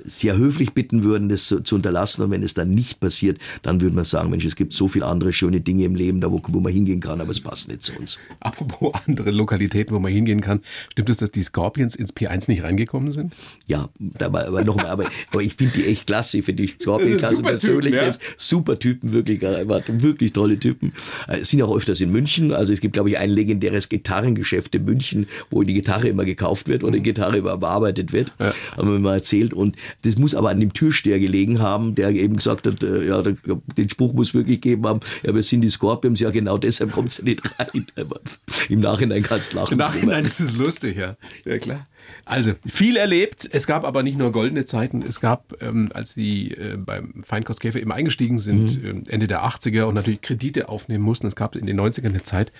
sehr 0.04 0.38
höflich 0.38 0.74
bitten 0.74 1.04
würden, 1.04 1.28
das 1.28 1.48
zu, 1.48 1.60
zu 1.60 1.76
unterlassen. 1.76 2.24
Und 2.24 2.32
wenn 2.32 2.44
es 2.44 2.54
dann 2.54 2.74
nicht 2.74 3.02
passiert, 3.02 3.40
dann 3.62 3.82
würden 3.82 3.96
wir 3.96 4.06
sagen, 4.06 4.30
Mensch, 4.30 4.46
es 4.46 4.56
gibt 4.56 4.74
so 4.74 4.88
viele 4.88 5.06
andere 5.06 5.34
schöne 5.34 5.60
Dinge 5.60 5.84
im 5.84 5.96
Leben, 5.96 6.22
da 6.22 6.32
wo, 6.32 6.42
wo 6.48 6.62
man 6.62 6.72
hingehen 6.72 7.02
kann, 7.02 7.20
aber 7.20 7.32
es 7.32 7.42
passt 7.42 7.68
nicht 7.68 7.84
zu 7.84 7.92
uns. 8.00 8.20
Apropos 8.40 8.94
andere 9.06 9.32
Lokalitäten, 9.32 9.94
wo 9.94 10.00
man 10.00 10.12
hingehen 10.13 10.41
kann, 10.41 10.62
stimmt 10.91 11.10
es, 11.10 11.17
dass 11.17 11.32
die 11.32 11.43
Scorpions 11.43 11.95
ins 11.95 12.15
P1 12.15 12.49
nicht 12.49 12.63
reingekommen 12.63 13.12
sind? 13.12 13.34
Ja, 13.67 13.89
aber, 14.19 14.47
aber 14.47 14.63
nochmal, 14.63 14.88
aber, 14.88 15.06
aber 15.32 15.41
ich 15.41 15.56
finde 15.56 15.73
die 15.78 15.86
echt 15.86 16.08
klasse, 16.08 16.39
ich 16.39 16.45
finde 16.45 16.63
die 16.63 16.73
Scorpions 16.80 17.17
klasse 17.17 17.43
persönlich, 17.43 17.93
ja. 17.93 18.12
super 18.38 18.80
Typen, 18.80 19.13
wirklich, 19.13 19.43
äh, 19.43 19.67
wirklich 19.67 20.34
tolle 20.34 20.60
Typen. 20.60 20.93
Äh, 21.28 21.39
es 21.39 21.49
sind 21.49 21.62
auch 21.62 21.76
öfters 21.76 22.02
in 22.02 22.12
München, 22.12 22.54
also 22.54 22.73
es 22.73 22.82
gibt, 22.82 22.93
glaube 22.93 23.10
ich, 23.10 23.17
ein 23.17 23.30
legendäres 23.30 23.89
Gitarrengeschäft 23.89 24.76
in 24.76 24.86
München, 24.86 25.28
wo 25.49 25.63
die 25.63 25.73
Gitarre 25.73 26.08
immer 26.08 26.26
gekauft 26.26 26.67
wird 26.67 26.84
oder 26.84 26.93
die 26.93 27.04
Gitarre 27.04 27.41
bearbeitet 27.41 28.13
wird, 28.13 28.34
ja. 28.39 28.54
haben 28.78 28.91
wir 28.91 28.99
mal 28.99 29.15
erzählt 29.15 29.54
und 29.54 29.76
das 30.04 30.17
muss 30.17 30.36
aber 30.36 30.49
an 30.49 30.60
dem 30.60 30.73
Türsteher 30.73 31.19
gelegen 31.19 31.60
haben, 31.60 31.95
der 31.95 32.10
eben 32.12 32.38
gesagt 32.38 32.67
hat, 32.67 32.84
äh, 32.84 33.08
ja, 33.08 33.21
den 33.21 33.89
Spruch 33.89 34.13
muss 34.13 34.34
wirklich 34.34 34.62
geben 34.62 34.86
haben, 34.88 34.99
ja, 35.23 35.34
wir 35.34 35.43
sind 35.43 35.62
die 35.62 35.69
Scorpions, 35.69 36.19
ja 36.19 36.30
genau 36.30 36.58
deshalb 36.58 36.91
kommt 36.91 37.12
sie 37.12 37.23
nicht 37.23 37.41
rein. 37.60 37.86
Im 38.69 38.80
Nachhinein 38.80 39.23
kannst 39.23 39.54
du 39.54 39.58
lachen. 39.58 39.78
Im 40.10 40.10
Nachhinein 40.10 40.26
ist 40.26 40.58
lustig, 40.58 40.98
ja. 40.98 41.16
Ja, 41.46 41.58
klar. 41.58 41.86
Also, 42.26 42.54
viel 42.66 42.98
erlebt. 42.98 43.48
Es 43.52 43.68
gab 43.68 43.86
aber 43.86 44.04
nicht 44.04 44.18
nur 44.18 44.32
goldene 44.32 44.66
Zeiten. 44.66 45.02
Es 45.02 45.20
gab, 45.20 45.62
ähm, 45.62 45.89
als 45.94 46.13
Sie 46.13 46.52
äh, 46.52 46.78
beim 46.78 47.24
Feinkostkäfer 47.24 47.80
eben 47.80 47.92
eingestiegen 47.92 48.39
sind, 48.39 48.82
mhm. 48.82 49.04
Ende 49.08 49.28
der 49.28 49.46
80er 49.46 49.84
und 49.84 49.96
natürlich 49.96 50.22
Kredite 50.22 50.70
aufnehmen 50.70 51.04
mussten, 51.04 51.28
es 51.28 51.36
gab 51.36 51.56
in 51.56 51.66
den 51.66 51.80
90ern 51.80 52.08
eine 52.08 52.24
Zeit, 52.24 52.52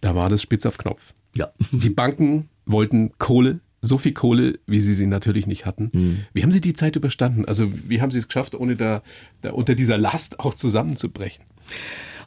da 0.00 0.14
war 0.14 0.28
das 0.28 0.42
spitz 0.42 0.66
auf 0.66 0.78
Knopf. 0.78 1.14
Ja. 1.34 1.50
Die 1.72 1.90
Banken 1.90 2.48
wollten 2.66 3.12
Kohle, 3.18 3.60
so 3.80 3.98
viel 3.98 4.12
Kohle, 4.12 4.58
wie 4.66 4.80
sie 4.80 4.94
sie 4.94 5.06
natürlich 5.06 5.46
nicht 5.46 5.66
hatten. 5.66 5.90
Mhm. 5.92 6.18
Wie 6.32 6.42
haben 6.42 6.52
Sie 6.52 6.60
die 6.60 6.72
Zeit 6.72 6.96
überstanden? 6.96 7.44
Also 7.44 7.70
wie 7.86 8.00
haben 8.00 8.10
Sie 8.10 8.18
es 8.18 8.28
geschafft, 8.28 8.54
ohne 8.54 8.76
da, 8.76 9.02
da 9.42 9.52
unter 9.52 9.74
dieser 9.74 9.98
Last 9.98 10.40
auch 10.40 10.54
zusammenzubrechen? 10.54 11.44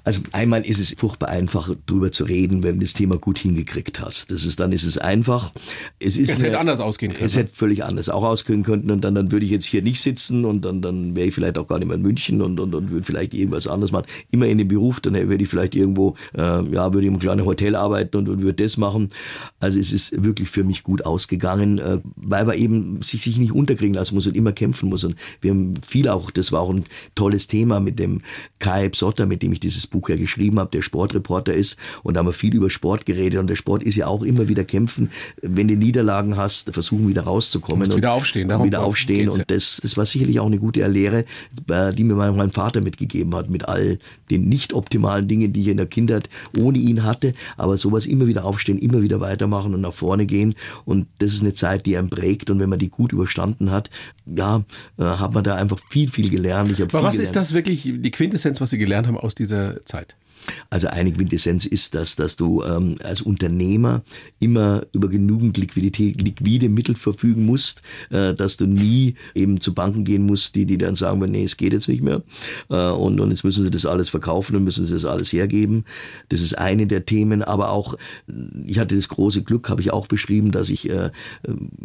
Also 0.07 0.21
einmal 0.31 0.65
ist 0.65 0.79
es 0.79 0.95
furchtbar 0.97 1.27
einfach, 1.27 1.69
drüber 1.85 2.13
zu 2.13 2.23
reden, 2.23 2.63
wenn 2.63 2.79
du 2.79 2.85
das 2.85 2.93
Thema 2.93 3.17
gut 3.17 3.39
hingekriegt 3.39 3.99
hast. 3.99 4.31
Das 4.31 4.45
ist, 4.45 4.57
dann 4.57 4.71
ist 4.71 4.85
es 4.85 4.97
einfach. 4.97 5.51
Es, 5.99 6.15
ist 6.15 6.31
es 6.31 6.41
hätte 6.41 6.61
anders 6.61 6.79
ausgehen 6.79 7.11
können. 7.11 7.25
Es 7.25 7.35
ne? 7.35 7.41
hätte 7.41 7.53
völlig 7.53 7.83
anders 7.83 8.07
auch 8.07 8.23
ausgehen 8.23 8.63
können 8.63 8.89
und 8.89 9.01
dann, 9.03 9.15
dann 9.15 9.33
würde 9.33 9.45
ich 9.45 9.51
jetzt 9.51 9.65
hier 9.65 9.81
nicht 9.81 9.99
sitzen 9.99 10.45
und 10.45 10.63
dann, 10.63 10.81
dann 10.81 11.13
wäre 11.17 11.27
ich 11.27 11.33
vielleicht 11.33 11.57
auch 11.57 11.67
gar 11.67 11.77
nicht 11.79 11.89
mehr 11.89 11.97
in 11.97 12.03
München 12.03 12.41
und, 12.41 12.57
und, 12.61 12.73
und 12.73 12.89
würde 12.89 13.03
vielleicht 13.03 13.33
irgendwas 13.33 13.67
anderes 13.67 13.91
machen. 13.91 14.05
Immer 14.31 14.45
in 14.47 14.59
dem 14.59 14.69
Beruf, 14.69 15.01
dann 15.01 15.13
würde 15.13 15.43
ich 15.43 15.49
vielleicht 15.49 15.75
irgendwo, 15.75 16.15
äh, 16.37 16.41
ja, 16.41 16.93
würde 16.93 17.05
ich 17.05 17.11
im 17.11 17.19
kleinen 17.19 17.43
Hotel 17.43 17.75
arbeiten 17.75 18.15
und, 18.15 18.29
und 18.29 18.41
würde 18.41 18.63
das 18.63 18.77
machen. 18.77 19.09
Also 19.59 19.77
es 19.77 19.91
ist 19.91 20.23
wirklich 20.23 20.47
für 20.47 20.63
mich 20.63 20.83
gut 20.83 21.05
ausgegangen, 21.05 21.79
äh, 21.79 21.99
weil 22.15 22.45
man 22.45 22.57
eben 22.57 23.01
sich, 23.01 23.23
sich 23.23 23.37
nicht 23.39 23.51
unterkriegen 23.51 23.95
lassen 23.95 24.15
muss 24.15 24.25
und 24.25 24.37
immer 24.37 24.53
kämpfen 24.53 24.87
muss. 24.87 25.03
Und 25.03 25.17
wir 25.41 25.51
haben 25.51 25.81
viel 25.85 26.07
auch, 26.07 26.31
das 26.31 26.53
war 26.53 26.61
auch 26.61 26.69
ein 26.69 26.85
tolles 27.13 27.47
Thema 27.47 27.81
mit 27.81 27.99
dem 27.99 28.21
Kai 28.59 28.87
Psotter, 28.87 29.25
mit 29.25 29.41
dem 29.41 29.51
ich 29.51 29.59
dieses 29.59 29.85
Buch 29.85 29.96
Buch 29.97 30.09
ja 30.09 30.15
geschrieben 30.15 30.59
habe, 30.59 30.69
der 30.71 30.81
Sportreporter 30.81 31.53
ist. 31.53 31.77
Und 32.03 32.13
da 32.13 32.19
haben 32.19 32.27
wir 32.27 32.33
viel 32.33 32.53
über 32.53 32.69
Sport 32.69 33.05
geredet. 33.05 33.39
Und 33.39 33.49
der 33.49 33.55
Sport 33.55 33.83
ist 33.83 33.95
ja 33.95 34.07
auch 34.07 34.23
immer 34.23 34.47
wieder 34.47 34.63
kämpfen. 34.63 35.09
Wenn 35.41 35.67
du 35.67 35.75
Niederlagen 35.75 36.37
hast, 36.37 36.73
versuchen 36.73 37.07
wieder 37.07 37.23
rauszukommen. 37.23 37.89
und 37.89 37.97
wieder 37.97 38.13
aufstehen. 38.13 38.49
Darum 38.49 38.67
wieder 38.67 38.83
aufstehen. 38.83 39.29
Und 39.29 39.43
das, 39.47 39.79
das 39.81 39.97
war 39.97 40.05
sicherlich 40.05 40.39
auch 40.39 40.45
eine 40.45 40.59
gute 40.59 40.87
Lehre, 40.87 41.25
die 41.67 42.03
mir 42.03 42.15
mein 42.15 42.51
Vater 42.51 42.81
mitgegeben 42.81 43.33
hat, 43.35 43.49
mit 43.49 43.67
all 43.67 43.99
den 44.29 44.47
nicht 44.47 44.73
optimalen 44.73 45.27
Dingen, 45.27 45.53
die 45.53 45.61
ich 45.61 45.67
in 45.69 45.77
der 45.77 45.85
Kindheit 45.87 46.29
ohne 46.55 46.77
ihn 46.77 47.03
hatte. 47.03 47.33
Aber 47.57 47.77
sowas 47.77 48.05
immer 48.05 48.27
wieder 48.27 48.45
aufstehen, 48.45 48.77
immer 48.77 49.01
wieder 49.01 49.19
weitermachen 49.19 49.73
und 49.73 49.81
nach 49.81 49.93
vorne 49.93 50.25
gehen. 50.25 50.55
Und 50.85 51.07
das 51.19 51.33
ist 51.33 51.41
eine 51.41 51.53
Zeit, 51.53 51.85
die 51.85 51.97
einen 51.97 52.09
prägt. 52.09 52.49
Und 52.49 52.59
wenn 52.59 52.69
man 52.69 52.79
die 52.79 52.89
gut 52.89 53.13
überstanden 53.13 53.71
hat, 53.71 53.89
ja, 54.25 54.63
äh, 54.97 55.03
hat 55.03 55.33
man 55.33 55.43
da 55.43 55.55
einfach 55.55 55.79
viel, 55.89 56.09
viel 56.09 56.29
gelernt. 56.29 56.71
Aber 56.79 57.03
was 57.03 57.15
gelernt. 57.15 57.19
ist 57.19 57.35
das 57.35 57.53
wirklich, 57.53 57.83
die 57.83 58.11
Quintessenz, 58.11 58.61
was 58.61 58.69
Sie 58.69 58.77
gelernt 58.77 59.07
haben 59.07 59.17
aus 59.17 59.35
dieser 59.35 59.83
Zeit? 59.87 60.15
Also 60.69 60.87
eine 60.87 61.11
Quintessenz 61.11 61.65
ist 61.65 61.95
das, 61.95 62.15
dass 62.15 62.35
du 62.35 62.63
ähm, 62.63 62.95
als 63.03 63.21
Unternehmer 63.21 64.03
immer 64.39 64.85
über 64.93 65.07
genügend 65.07 65.57
Liquidität, 65.57 66.21
liquide 66.21 66.69
Mittel 66.69 66.95
verfügen 66.95 67.45
musst, 67.45 67.81
äh, 68.09 68.33
dass 68.33 68.57
du 68.57 68.65
nie 68.65 69.15
eben 69.35 69.59
zu 69.59 69.73
Banken 69.73 70.03
gehen 70.03 70.25
musst, 70.25 70.55
die, 70.55 70.65
die 70.65 70.77
dann 70.77 70.95
sagen, 70.95 71.19
nee, 71.31 71.43
es 71.43 71.57
geht 71.57 71.73
jetzt 71.73 71.87
nicht 71.87 72.03
mehr 72.03 72.21
äh, 72.69 72.89
und, 72.89 73.19
und 73.19 73.29
jetzt 73.29 73.43
müssen 73.43 73.63
sie 73.63 73.71
das 73.71 73.85
alles 73.85 74.09
verkaufen 74.09 74.55
und 74.55 74.63
müssen 74.63 74.85
sie 74.85 74.93
das 74.93 75.05
alles 75.05 75.33
hergeben. 75.33 75.85
Das 76.29 76.41
ist 76.41 76.57
eine 76.57 76.87
der 76.87 77.05
Themen, 77.05 77.43
aber 77.43 77.71
auch, 77.71 77.95
ich 78.65 78.79
hatte 78.79 78.95
das 78.95 79.09
große 79.09 79.43
Glück, 79.43 79.69
habe 79.69 79.81
ich 79.81 79.91
auch 79.91 80.07
beschrieben, 80.07 80.51
dass 80.51 80.69
ich 80.69 80.89
äh, 80.89 81.09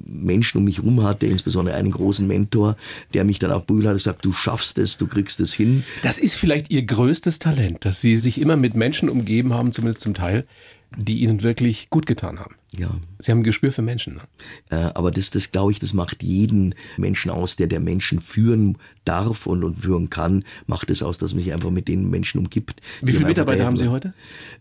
Menschen 0.07 0.59
um 0.59 0.65
mich 0.65 0.79
herum 0.79 1.03
hatte, 1.03 1.27
insbesondere 1.27 1.77
einen 1.77 1.91
großen 1.91 2.27
Mentor, 2.27 2.77
der 3.15 3.25
mich 3.25 3.39
dann 3.39 3.53
auch 3.53 3.63
berührt 3.63 3.87
hat, 3.87 4.01
sagt, 4.01 4.25
du 4.25 4.33
schaffst 4.33 4.79
es, 4.79 4.99
du 4.99 5.07
kriegst 5.07 5.41
es 5.41 5.53
hin. 5.53 5.85
Das 6.03 6.19
ist 6.19 6.35
vielleicht 6.35 6.71
ihr 6.71 6.83
größtes 6.83 7.39
Talent, 7.39 7.85
dass 7.85 8.01
sie 8.01 8.17
sich 8.17 8.41
immer 8.41 8.52
immer 8.53 8.61
mit 8.61 8.75
Menschen 8.75 9.09
umgeben 9.09 9.55
haben, 9.55 9.73
zumindest 9.73 10.03
zum 10.03 10.15
Teil, 10.15 10.47
die 10.95 11.21
ihnen 11.21 11.43
wirklich 11.43 11.89
gut 11.89 12.05
getan 12.05 12.39
haben. 12.39 12.57
Ja. 12.73 12.91
Sie 13.19 13.31
haben 13.31 13.39
ein 13.39 13.45
Gespür 13.45 13.73
für 13.73 13.81
Menschen. 13.81 14.17
Ne? 14.17 14.21
Äh, 14.71 14.91
aber 14.95 15.11
das, 15.11 15.31
das 15.31 15.53
glaube 15.53 15.73
ich, 15.73 15.79
das 15.79 15.95
macht 15.95 16.23
jeden 16.23 16.75
Menschen 16.99 17.31
aus, 17.31 17.57
der 17.57 17.67
der 17.67 17.81
Menschen 17.81 18.21
führen 18.21 18.77
darf 19.07 19.47
und, 19.47 19.65
und 19.65 19.81
führen 19.81 20.11
kann, 20.11 20.45
macht 20.67 20.91
es 20.91 21.03
aus, 21.03 21.17
dass 21.17 21.33
man 21.33 21.43
sich 21.43 21.55
einfach 21.55 21.71
mit 21.71 21.89
den 21.89 22.11
Menschen 22.11 22.39
umgibt. 22.39 22.83
Wie 23.01 23.13
viele 23.13 23.27
Mitarbeiter 23.27 23.65
haben 23.65 23.79
Sie 23.79 23.89
heute? 23.89 24.13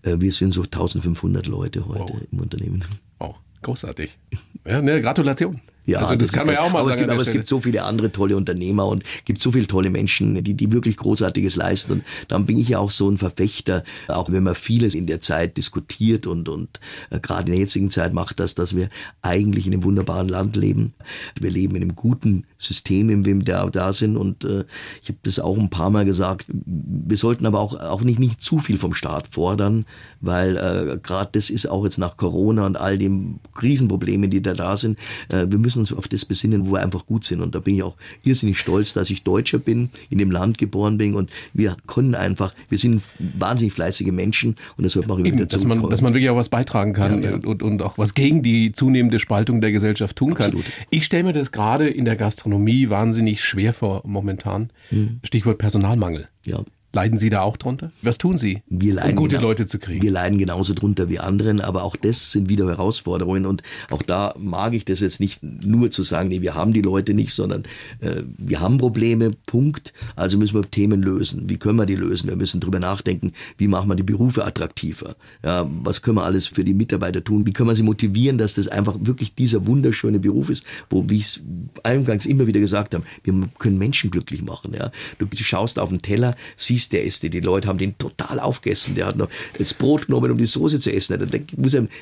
Äh, 0.04 0.20
wir 0.20 0.32
sind 0.32 0.54
so 0.54 0.64
1500 0.64 1.48
Leute 1.48 1.86
heute 1.86 2.14
wow. 2.14 2.22
im 2.32 2.40
Unternehmen. 2.40 2.86
Wow, 3.20 3.36
großartig. 3.62 4.18
Ja, 4.66 4.82
ne, 4.82 5.02
Gratulation. 5.02 5.60
Ja, 5.92 6.00
also 6.00 6.16
das, 6.16 6.30
das 6.30 6.38
kann 6.38 6.46
man 6.46 6.56
ja 6.56 6.62
auch 6.62 6.72
mal 6.72 6.80
aber 6.80 6.90
sagen. 6.90 6.92
Es 6.92 6.98
gibt, 7.00 7.12
aber 7.12 7.22
es 7.22 7.32
gibt 7.32 7.48
so 7.48 7.62
viele 7.62 7.84
andere 7.84 8.12
tolle 8.12 8.38
Unternehmer 8.38 8.88
und 8.88 9.04
gibt 9.26 9.42
so 9.42 9.52
viele 9.52 9.68
tolle 9.68 9.90
Menschen, 9.90 10.44
die, 10.44 10.54
die 10.54 10.72
wirklich 10.72 10.98
Großartiges 10.98 11.56
leisten. 11.56 11.94
Und 11.94 12.04
dann 12.28 12.46
bin 12.46 12.58
ich 12.58 12.70
ja 12.70 12.80
auch 12.80 12.92
so 12.92 13.10
ein 13.10 13.18
Verfechter, 13.18 13.84
auch 14.08 14.32
wenn 14.32 14.44
man 14.44 14.56
vieles 14.56 14.96
in 14.96 15.08
der 15.08 15.20
Zeit 15.20 15.58
diskutiert 15.58 16.28
und, 16.28 16.50
und 16.50 16.80
äh, 17.10 17.20
gerade 17.20 17.48
in 17.48 17.52
der 17.54 17.60
jetzigen 17.60 17.90
Zeit 17.90 18.14
macht 18.14 18.40
das, 18.40 18.56
dass 18.56 18.76
wir 18.76 18.90
eigentlich 19.22 19.68
in 19.68 19.74
einem 19.74 19.84
wunderbaren 19.84 20.30
Land 20.30 20.56
leben. 20.56 20.94
Wir 21.40 21.52
leben 21.52 21.76
in 21.76 21.84
einem 21.84 21.96
guten 21.96 22.46
System, 22.58 23.10
in 23.10 23.24
dem 23.24 23.46
wir 23.46 23.70
da 23.72 23.94
sind. 23.94 24.18
Und 24.18 24.44
äh, 24.44 24.66
ich 25.02 25.10
habe 25.10 25.20
das 25.24 25.40
auch 25.40 25.58
ein 25.58 25.70
paar 25.70 25.90
Mal 25.90 26.06
gesagt. 26.06 26.46
Wir 26.48 27.18
sollten 27.18 27.46
aber 27.46 27.60
auch, 27.60 27.80
auch 27.80 28.02
nicht, 28.02 28.20
nicht 28.20 28.42
zu 28.42 28.60
viel 28.60 28.78
vom 28.78 28.94
Staat 28.94 29.28
fordern, 29.28 29.86
weil 30.22 30.58
äh, 30.58 31.00
gerade 31.02 31.30
das 31.34 31.50
ist 31.50 31.68
auch 31.68 31.84
jetzt 31.84 31.98
nach 31.98 32.18
Corona 32.18 32.66
und 32.66 32.78
all 32.78 32.98
den 32.98 33.40
Krisenproblemen, 33.56 34.30
die 34.30 34.42
da 34.42 34.54
da 34.54 34.78
sind. 34.78 34.98
Äh, 35.30 35.48
wir 35.50 35.58
müssen 35.58 35.81
uns 35.82 35.94
auf 35.94 36.08
das 36.08 36.26
besinnen, 36.26 36.68
wo 36.68 36.74
wir 36.74 36.82
einfach 36.82 37.06
gut 37.06 37.26
sind. 37.26 37.42
Und 37.42 37.56
da 37.56 37.60
bin 37.60 37.76
ich 37.76 37.84
auch 37.84 37.96
irrsinnig 38.24 38.58
stolz, 38.58 38.94
dass 38.94 39.10
ich 39.10 39.24
Deutscher 39.24 39.60
bin, 39.60 39.90
in 40.10 40.18
dem 40.18 40.32
Land 40.32 40.58
geboren 40.58 40.98
bin 40.98 41.16
und 41.16 41.30
wir 41.54 41.76
können 41.88 42.16
einfach, 42.16 42.54
wir 42.70 42.78
sind 42.78 43.04
wahnsinnig 43.20 43.74
fleißige 43.74 44.12
Menschen 44.12 44.56
und 44.78 44.84
das 44.84 44.94
sollte 44.94 45.10
man 45.10 45.16
auch 45.16 45.20
immer 45.20 45.28
Eben, 45.28 45.38
wieder 45.38 45.48
dass 45.48 45.66
man, 45.66 45.90
dass 45.90 46.02
man 46.02 46.14
wirklich 46.14 46.30
auch 46.30 46.36
was 46.38 46.50
beitragen 46.50 46.94
kann 46.94 47.24
ja, 47.24 47.32
ja. 47.32 47.36
Und, 47.38 47.64
und 47.64 47.82
auch 47.82 47.98
was 47.98 48.14
gegen 48.14 48.44
die 48.44 48.72
zunehmende 48.72 49.20
Spaltung 49.20 49.62
der 49.62 49.72
Gesellschaft 49.72 50.16
tun 50.16 50.34
kann. 50.34 50.48
Absolut. 50.48 50.66
Ich 50.90 51.06
stelle 51.06 51.24
mir 51.24 51.34
das 51.34 51.52
gerade 51.52 51.90
in 51.90 52.06
der 52.06 52.16
Gastronomie 52.16 52.90
wahnsinnig 52.90 53.44
schwer 53.44 53.74
vor 53.74 54.04
momentan. 54.06 54.70
Hm. 54.90 55.20
Stichwort 55.24 55.58
Personalmangel. 55.58 56.28
Ja. 56.46 56.62
Leiden 56.94 57.18
Sie 57.18 57.30
da 57.30 57.42
auch 57.42 57.56
drunter? 57.56 57.92
Was 58.02 58.18
tun 58.18 58.38
Sie, 58.38 58.64
wir 58.68 58.96
leiden 58.96 59.12
um 59.12 59.16
gute 59.16 59.38
genau, 59.38 59.48
Leute 59.48 59.66
zu 59.66 59.80
kriegen? 59.80 60.02
Wir 60.02 60.12
leiden 60.12 60.38
genauso 60.38 60.74
drunter 60.74 61.08
wie 61.08 61.20
anderen, 61.20 61.62
aber 61.62 61.84
auch 61.84 61.96
das 61.96 62.34
sind 62.34 62.50
wieder 62.50 62.68
Herausforderungen 62.68 63.46
und 63.46 63.64
auch 63.90 64.02
da 64.02 64.34
mag 64.38 64.74
ich 64.74 64.84
das 64.84 65.00
jetzt 65.00 65.22
nicht 65.22 65.42
nur 65.42 65.90
zu 65.92 66.04
sagen, 66.04 66.28
nee, 66.28 66.42
wir 66.42 66.54
haben 66.54 66.74
die 66.74 66.82
Leute 66.82 67.14
nicht, 67.14 67.34
sondern 67.34 67.64
äh, 68.02 68.24
wir 68.38 68.60
haben 68.60 68.78
Probleme, 68.78 69.32
Punkt. 69.46 69.94
Also 70.18 70.38
müssen 70.38 70.56
wir 70.56 70.70
Themen 70.70 71.02
lösen. 71.02 71.50
Wie 71.50 71.58
können 71.58 71.78
wir 71.78 71.86
die 71.86 71.96
lösen? 71.96 72.28
Wir 72.28 72.36
müssen 72.36 72.60
drüber 72.60 72.80
nachdenken, 72.80 73.32
wie 73.58 73.70
machen 73.70 73.88
wir 73.88 73.96
die 73.96 74.04
Berufe 74.04 74.46
attraktiver? 74.46 75.16
Ja, 75.46 75.66
was 75.84 76.02
können 76.02 76.18
wir 76.18 76.26
alles 76.26 76.48
für 76.48 76.66
die 76.66 76.74
Mitarbeiter 76.74 77.24
tun? 77.24 77.46
Wie 77.46 77.54
können 77.54 77.70
wir 77.70 77.76
sie 77.76 77.84
motivieren, 77.84 78.38
dass 78.38 78.56
das 78.56 78.68
einfach 78.68 78.96
wirklich 79.00 79.34
dieser 79.34 79.66
wunderschöne 79.66 80.20
Beruf 80.20 80.50
ist, 80.50 80.66
wo, 80.90 81.10
wie 81.10 81.20
ich 81.20 81.24
es 81.24 81.42
eingangs 81.84 82.26
immer 82.26 82.48
wieder 82.48 82.60
gesagt 82.60 82.94
habe, 82.96 83.06
wir 83.24 83.34
können 83.60 83.78
Menschen 83.78 84.12
glücklich 84.12 84.42
machen. 84.42 84.74
Ja, 84.74 84.92
du 85.20 85.28
schaust 85.34 85.80
auf 85.80 85.90
den 85.90 86.02
Teller, 86.02 86.36
siehst 86.58 86.81
siehst, 86.82 86.94
der 86.94 87.04
ist, 87.04 87.24
die 87.24 87.40
Leute 87.40 87.68
haben 87.68 87.78
den 87.78 87.98
total 87.98 88.40
aufgegessen. 88.40 88.96
Der 88.96 89.08
hat 89.08 89.16
noch 89.16 89.30
das 89.58 89.74
Brot 89.74 90.08
genommen, 90.08 90.32
um 90.32 90.38
die 90.38 90.46
Soße 90.46 90.80
zu 90.80 90.92
essen. 90.92 91.20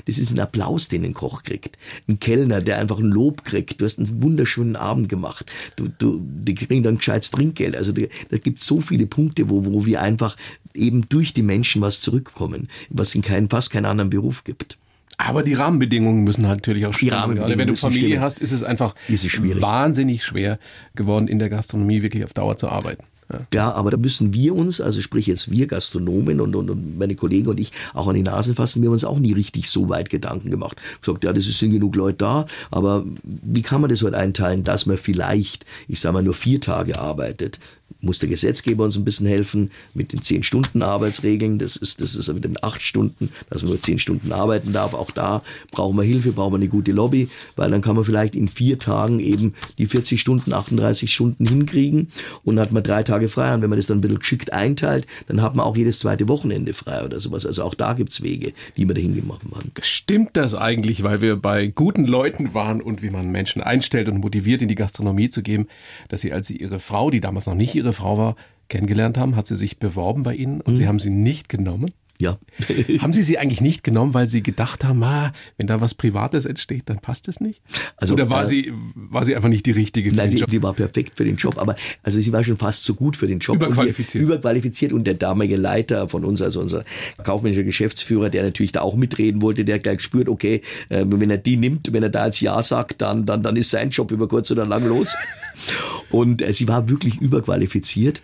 Das 0.06 0.18
ist 0.18 0.32
ein 0.32 0.40
Applaus, 0.40 0.88
den 0.88 1.06
ein 1.06 1.14
Koch 1.14 1.44
kriegt. 1.44 1.78
Ein 2.08 2.20
Kellner, 2.20 2.62
der 2.62 2.80
einfach 2.80 3.00
ein 3.00 3.06
Lob 3.06 3.44
kriegt. 3.44 3.82
Du 3.82 3.86
hast 3.86 4.00
einen 4.00 4.24
wunderschönen 4.24 4.76
Abend 4.76 5.10
gemacht. 5.10 5.46
Du, 5.76 5.88
du, 5.88 6.22
die 6.24 6.56
kriegen 6.56 6.84
dann 6.84 6.98
gescheites 6.98 7.32
Trinkgeld. 7.32 7.76
Also 7.76 7.92
da 7.92 8.38
gibt 8.38 8.62
so 8.62 8.82
viele 8.82 9.06
Punkte, 9.06 9.50
wo, 9.50 9.66
wo 9.66 9.86
wir 9.86 10.02
einfach 10.02 10.36
eben 10.74 11.08
durch 11.10 11.34
die 11.34 11.44
Menschen 11.44 11.82
was 11.82 12.02
zurückkommen, 12.02 12.70
was 12.90 13.16
in 13.16 13.22
keinen, 13.22 13.50
fast 13.50 13.72
keinen 13.72 13.86
anderen 13.86 14.10
Beruf 14.10 14.44
gibt. 14.44 14.78
Aber 15.18 15.44
die 15.44 15.54
Rahmenbedingungen 15.54 16.24
müssen 16.24 16.44
natürlich 16.44 16.86
auch 16.86 16.94
stimmen. 16.94 17.36
Gerade 17.36 17.58
wenn 17.58 17.68
du 17.68 17.76
Familie 17.76 18.08
stimmen. 18.08 18.22
hast, 18.22 18.40
ist 18.40 18.54
es 18.54 18.64
einfach 18.64 18.96
ist 19.10 19.26
es 19.26 19.62
wahnsinnig 19.62 20.24
schwer 20.24 20.60
geworden, 20.96 21.28
in 21.28 21.40
der 21.40 21.50
Gastronomie 21.50 22.02
wirklich 22.02 22.24
auf 22.24 22.32
Dauer 22.32 22.56
zu 22.56 22.70
arbeiten. 22.70 23.04
Ja. 23.32 23.40
ja, 23.54 23.72
aber 23.74 23.92
da 23.92 23.98
müssen 23.98 24.34
wir 24.34 24.56
uns, 24.56 24.82
also 24.82 25.02
sprich 25.02 25.28
jetzt 25.28 25.52
wir 25.52 25.68
Gastronomen 25.68 26.42
und, 26.42 26.56
und, 26.56 26.70
und 26.70 26.98
meine 26.98 27.16
Kollegen 27.16 27.48
und 27.48 27.60
ich, 27.60 27.72
auch 27.94 28.08
an 28.08 28.16
die 28.16 28.24
Nase 28.24 28.56
fassen. 28.56 28.82
Wir 28.82 28.88
haben 28.88 28.94
uns 28.94 29.06
auch 29.06 29.20
nie 29.20 29.34
richtig 29.34 29.70
so 29.70 29.90
weit 29.90 30.10
Gedanken 30.10 30.50
gemacht. 30.50 30.78
Gesagt, 31.02 31.24
ja, 31.24 31.32
das 31.32 31.46
sind 31.46 31.72
genug 31.72 31.96
Leute 31.96 32.18
da, 32.18 32.48
aber 32.72 33.06
wie 33.24 33.62
kann 33.62 33.82
man 33.82 33.90
das 33.90 34.02
heute 34.02 34.18
einteilen, 34.18 34.64
dass 34.64 34.86
man 34.86 34.98
vielleicht, 34.98 35.66
ich 35.88 36.00
sage 36.00 36.14
mal, 36.14 36.24
nur 36.24 36.34
vier 36.34 36.60
Tage 36.60 37.00
arbeitet? 37.00 37.60
Muss 38.02 38.20
der 38.20 38.30
Gesetzgeber 38.30 38.84
uns 38.84 38.98
ein 38.98 39.04
bisschen 39.04 39.28
helfen 39.28 39.72
mit 39.94 40.14
den 40.14 40.22
zehn 40.22 40.44
Stunden 40.44 40.82
Arbeitsregeln. 40.82 41.60
Das 41.60 41.76
ist, 41.76 42.02
das 42.02 42.16
ist 42.16 42.34
mit 42.34 42.44
den 42.44 42.62
acht 42.64 42.82
Stunden, 42.82 43.32
dass 43.50 43.62
man 43.62 43.72
nur 43.72 43.82
zehn 43.82 44.00
Stunden 44.00 44.32
arbeiten 44.32 44.74
darf. 44.74 44.94
Auch 44.94 45.12
da 45.12 45.42
brauchen 45.72 45.98
wir 45.98 46.04
Hilfe, 46.04 46.32
brauchen 46.32 46.54
wir 46.54 46.58
eine 46.58 46.68
gute 46.68 46.92
Lobby, 46.92 47.30
weil 47.56 47.72
dann 47.72 47.82
kann 47.82 47.96
man 47.96 48.06
vielleicht 48.06 48.36
in 48.36 48.48
vier 48.48 48.80
Tagen 48.80 49.20
eben 49.20 49.54
die 49.78 49.88
40 49.88 50.20
Stunden, 50.20 50.54
38 50.54 51.12
Stunden 51.12 51.46
hinkriegen 51.46 52.12
und 52.44 52.56
dann 52.56 52.66
hat 52.66 52.72
man 52.72 52.84
drei 52.84 53.04
Tage 53.04 53.30
frei. 53.30 53.54
Und 53.54 53.62
wenn 53.62 53.70
man 53.70 53.80
das 53.80 53.88
dann 53.88 53.98
ein 53.98 54.02
bisschen 54.02 54.20
geschickt 54.20 54.54
einteilt, 54.54 55.06
dann 55.28 55.42
hat 55.42 55.56
man 55.56 55.66
auch 55.66 55.76
jedes 55.76 56.00
zweite 56.00 56.28
Wochenende 56.28 56.74
frei 56.74 57.04
oder 57.04 57.20
sowas. 57.20 57.46
Also 57.46 57.64
auch 57.64 57.74
da 57.74 57.94
gibt's 57.94 58.22
Wege, 58.22 58.54
die 58.78 58.86
man 58.86 58.96
dahin 58.96 59.16
gemacht 59.16 59.42
haben. 59.44 59.72
Stimmt 59.82 60.38
das 60.38 60.56
eigentlich, 60.56 61.04
weil 61.04 61.22
wir 61.22 61.36
bei 61.36 61.68
guten 61.68 62.06
Leuten 62.06 62.54
waren 62.54 62.82
und 62.82 63.02
wie 63.02 63.10
man 63.10 63.30
Menschen 63.30 63.62
einstellt 63.62 64.08
und 64.10 64.20
motiviert, 64.20 64.62
in 64.62 64.68
die 64.68 64.76
Gastronomie 64.76 65.30
zu 65.30 65.42
geben, 65.42 65.68
dass 66.08 66.22
sie 66.22 66.34
als 66.34 66.48
sie 66.48 66.58
ihre 66.58 66.80
Frau, 66.80 67.10
die 67.10 67.22
damals 67.22 67.46
noch 67.46 67.56
nicht 67.56 67.76
ihre 67.80 67.94
Frau 67.94 68.18
war, 68.18 68.36
kennengelernt 68.70 69.18
haben, 69.18 69.36
hat 69.36 69.48
sie 69.48 69.56
sich 69.56 69.80
beworben 69.80 70.24
bei 70.24 70.36
Ihnen 70.36 70.62
und 70.62 70.74
mhm. 70.74 70.76
Sie 70.76 70.88
haben 70.88 71.00
sie 71.00 71.10
nicht 71.10 71.50
genommen? 71.50 71.90
Ja. 72.22 72.38
haben 73.00 73.14
Sie 73.14 73.24
sie 73.24 73.38
eigentlich 73.38 73.62
nicht 73.62 73.84
genommen, 73.84 74.14
weil 74.14 74.28
Sie 74.28 74.44
gedacht 74.44 74.84
haben, 74.84 75.02
ah, 75.04 75.32
wenn 75.58 75.68
da 75.68 75.80
was 75.80 75.94
Privates 75.94 76.46
entsteht, 76.46 76.84
dann 76.88 77.00
passt 77.00 77.30
es 77.30 77.40
nicht? 77.40 77.62
Also, 77.96 78.14
Oder 78.14 78.30
war, 78.30 78.44
äh, 78.44 78.48
sie, 78.48 78.74
war 78.94 79.24
sie 79.24 79.36
einfach 79.36 79.48
nicht 79.48 79.66
die 79.66 79.72
richtige 79.72 80.10
für 80.10 80.18
nein, 80.18 80.30
den 80.30 80.40
Job? 80.40 80.50
sie 80.50 80.62
war 80.62 80.74
perfekt 80.74 81.16
für 81.16 81.24
den 81.24 81.38
Job, 81.38 81.58
aber 81.58 81.76
also 82.04 82.20
sie 82.20 82.34
war 82.34 82.44
schon 82.44 82.58
fast 82.58 82.84
so 82.84 82.94
gut 82.94 83.16
für 83.16 83.28
den 83.28 83.40
Job. 83.40 83.56
Überqualifiziert. 83.56 84.22
Und 84.22 84.30
überqualifiziert 84.30 84.92
und 84.92 85.06
der 85.06 85.14
damalige 85.14 85.56
Leiter 85.56 86.10
von 86.10 86.26
uns, 86.26 86.42
also 86.42 86.60
unser 86.60 86.84
kaufmännischer 87.24 87.64
Geschäftsführer, 87.64 88.30
der 88.30 88.44
natürlich 88.44 88.74
da 88.74 88.82
auch 88.82 88.96
mitreden 88.96 89.42
wollte, 89.42 89.64
der 89.64 89.80
gleich 89.80 90.02
spürt, 90.02 90.28
okay, 90.28 90.62
äh, 90.90 91.06
wenn 91.08 91.30
er 91.30 91.38
die 91.38 91.56
nimmt, 91.56 91.94
wenn 91.94 92.04
er 92.04 92.10
da 92.10 92.24
als 92.24 92.42
Ja 92.42 92.62
sagt, 92.62 93.02
dann, 93.02 93.26
dann, 93.26 93.44
dann 93.44 93.56
ist 93.56 93.70
sein 93.70 93.92
Job 93.92 94.12
über 94.12 94.28
kurz 94.28 94.52
oder 94.52 94.66
lang 94.66 94.86
los. 94.86 95.16
Und 96.10 96.42
äh, 96.42 96.54
sie 96.54 96.68
war 96.68 96.90
wirklich 96.90 97.22
überqualifiziert. 97.22 98.22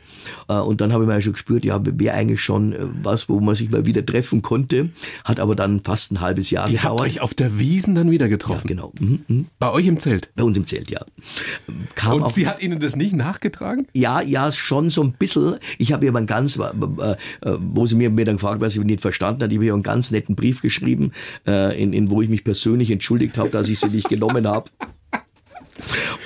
Äh, 0.47 0.53
und 0.53 0.81
dann 0.81 0.91
habe 0.93 1.03
ich 1.03 1.07
mal 1.07 1.21
schon 1.21 1.33
gespürt, 1.33 1.65
ja, 1.65 1.79
wäre 1.83 2.15
eigentlich 2.15 2.41
schon 2.41 2.73
äh, 2.73 2.77
was, 3.03 3.29
wo 3.29 3.39
man 3.39 3.55
sich 3.55 3.69
mal 3.69 3.84
wieder 3.85 4.05
treffen 4.05 4.41
konnte. 4.41 4.89
Hat 5.23 5.39
aber 5.39 5.55
dann 5.55 5.81
fast 5.83 6.11
ein 6.11 6.21
halbes 6.21 6.49
Jahr 6.49 6.67
Ihr 6.69 6.77
gedauert. 6.77 6.99
Ihr 6.99 7.03
habt 7.03 7.09
euch 7.09 7.21
auf 7.21 7.33
der 7.33 7.59
Wiesen 7.59 7.95
dann 7.95 8.11
wieder 8.11 8.27
getroffen? 8.27 8.67
Ja, 8.67 8.75
genau. 8.75 8.93
Mhm, 8.99 9.19
mhm. 9.27 9.45
Bei 9.59 9.71
euch 9.71 9.87
im 9.87 9.99
Zelt? 9.99 10.29
Bei 10.35 10.43
uns 10.43 10.57
im 10.57 10.65
Zelt, 10.65 10.89
ja. 10.89 11.01
Kam 11.95 12.21
und 12.21 12.31
sie 12.31 12.47
hat 12.47 12.61
Ihnen 12.61 12.79
das 12.79 12.95
nicht 12.95 13.13
nachgetragen? 13.13 13.87
Ja, 13.93 14.21
ja, 14.21 14.51
schon 14.51 14.89
so 14.89 15.03
ein 15.03 15.13
bisschen. 15.13 15.55
Ich 15.77 15.91
habe 15.91 16.05
ihr 16.05 16.11
mal 16.11 16.25
ganz, 16.25 16.57
äh, 16.57 17.15
wo 17.41 17.85
sie 17.85 17.95
mir, 17.95 18.09
mir 18.09 18.25
dann 18.25 18.35
gefragt, 18.37 18.61
was 18.61 18.73
sie 18.73 18.79
nicht 18.79 19.01
verstanden 19.01 19.43
hat, 19.43 19.51
ich 19.51 19.57
habe 19.57 19.65
ihr 19.65 19.73
einen 19.73 19.83
ganz 19.83 20.11
netten 20.11 20.35
Brief 20.35 20.61
geschrieben, 20.61 21.11
äh, 21.47 21.81
in, 21.81 21.93
in 21.93 22.09
wo 22.09 22.21
ich 22.21 22.29
mich 22.29 22.43
persönlich 22.43 22.91
entschuldigt 22.91 23.37
habe, 23.37 23.49
dass 23.49 23.69
ich 23.69 23.79
sie 23.79 23.89
nicht 23.89 24.09
genommen 24.09 24.47
habe 24.47 24.69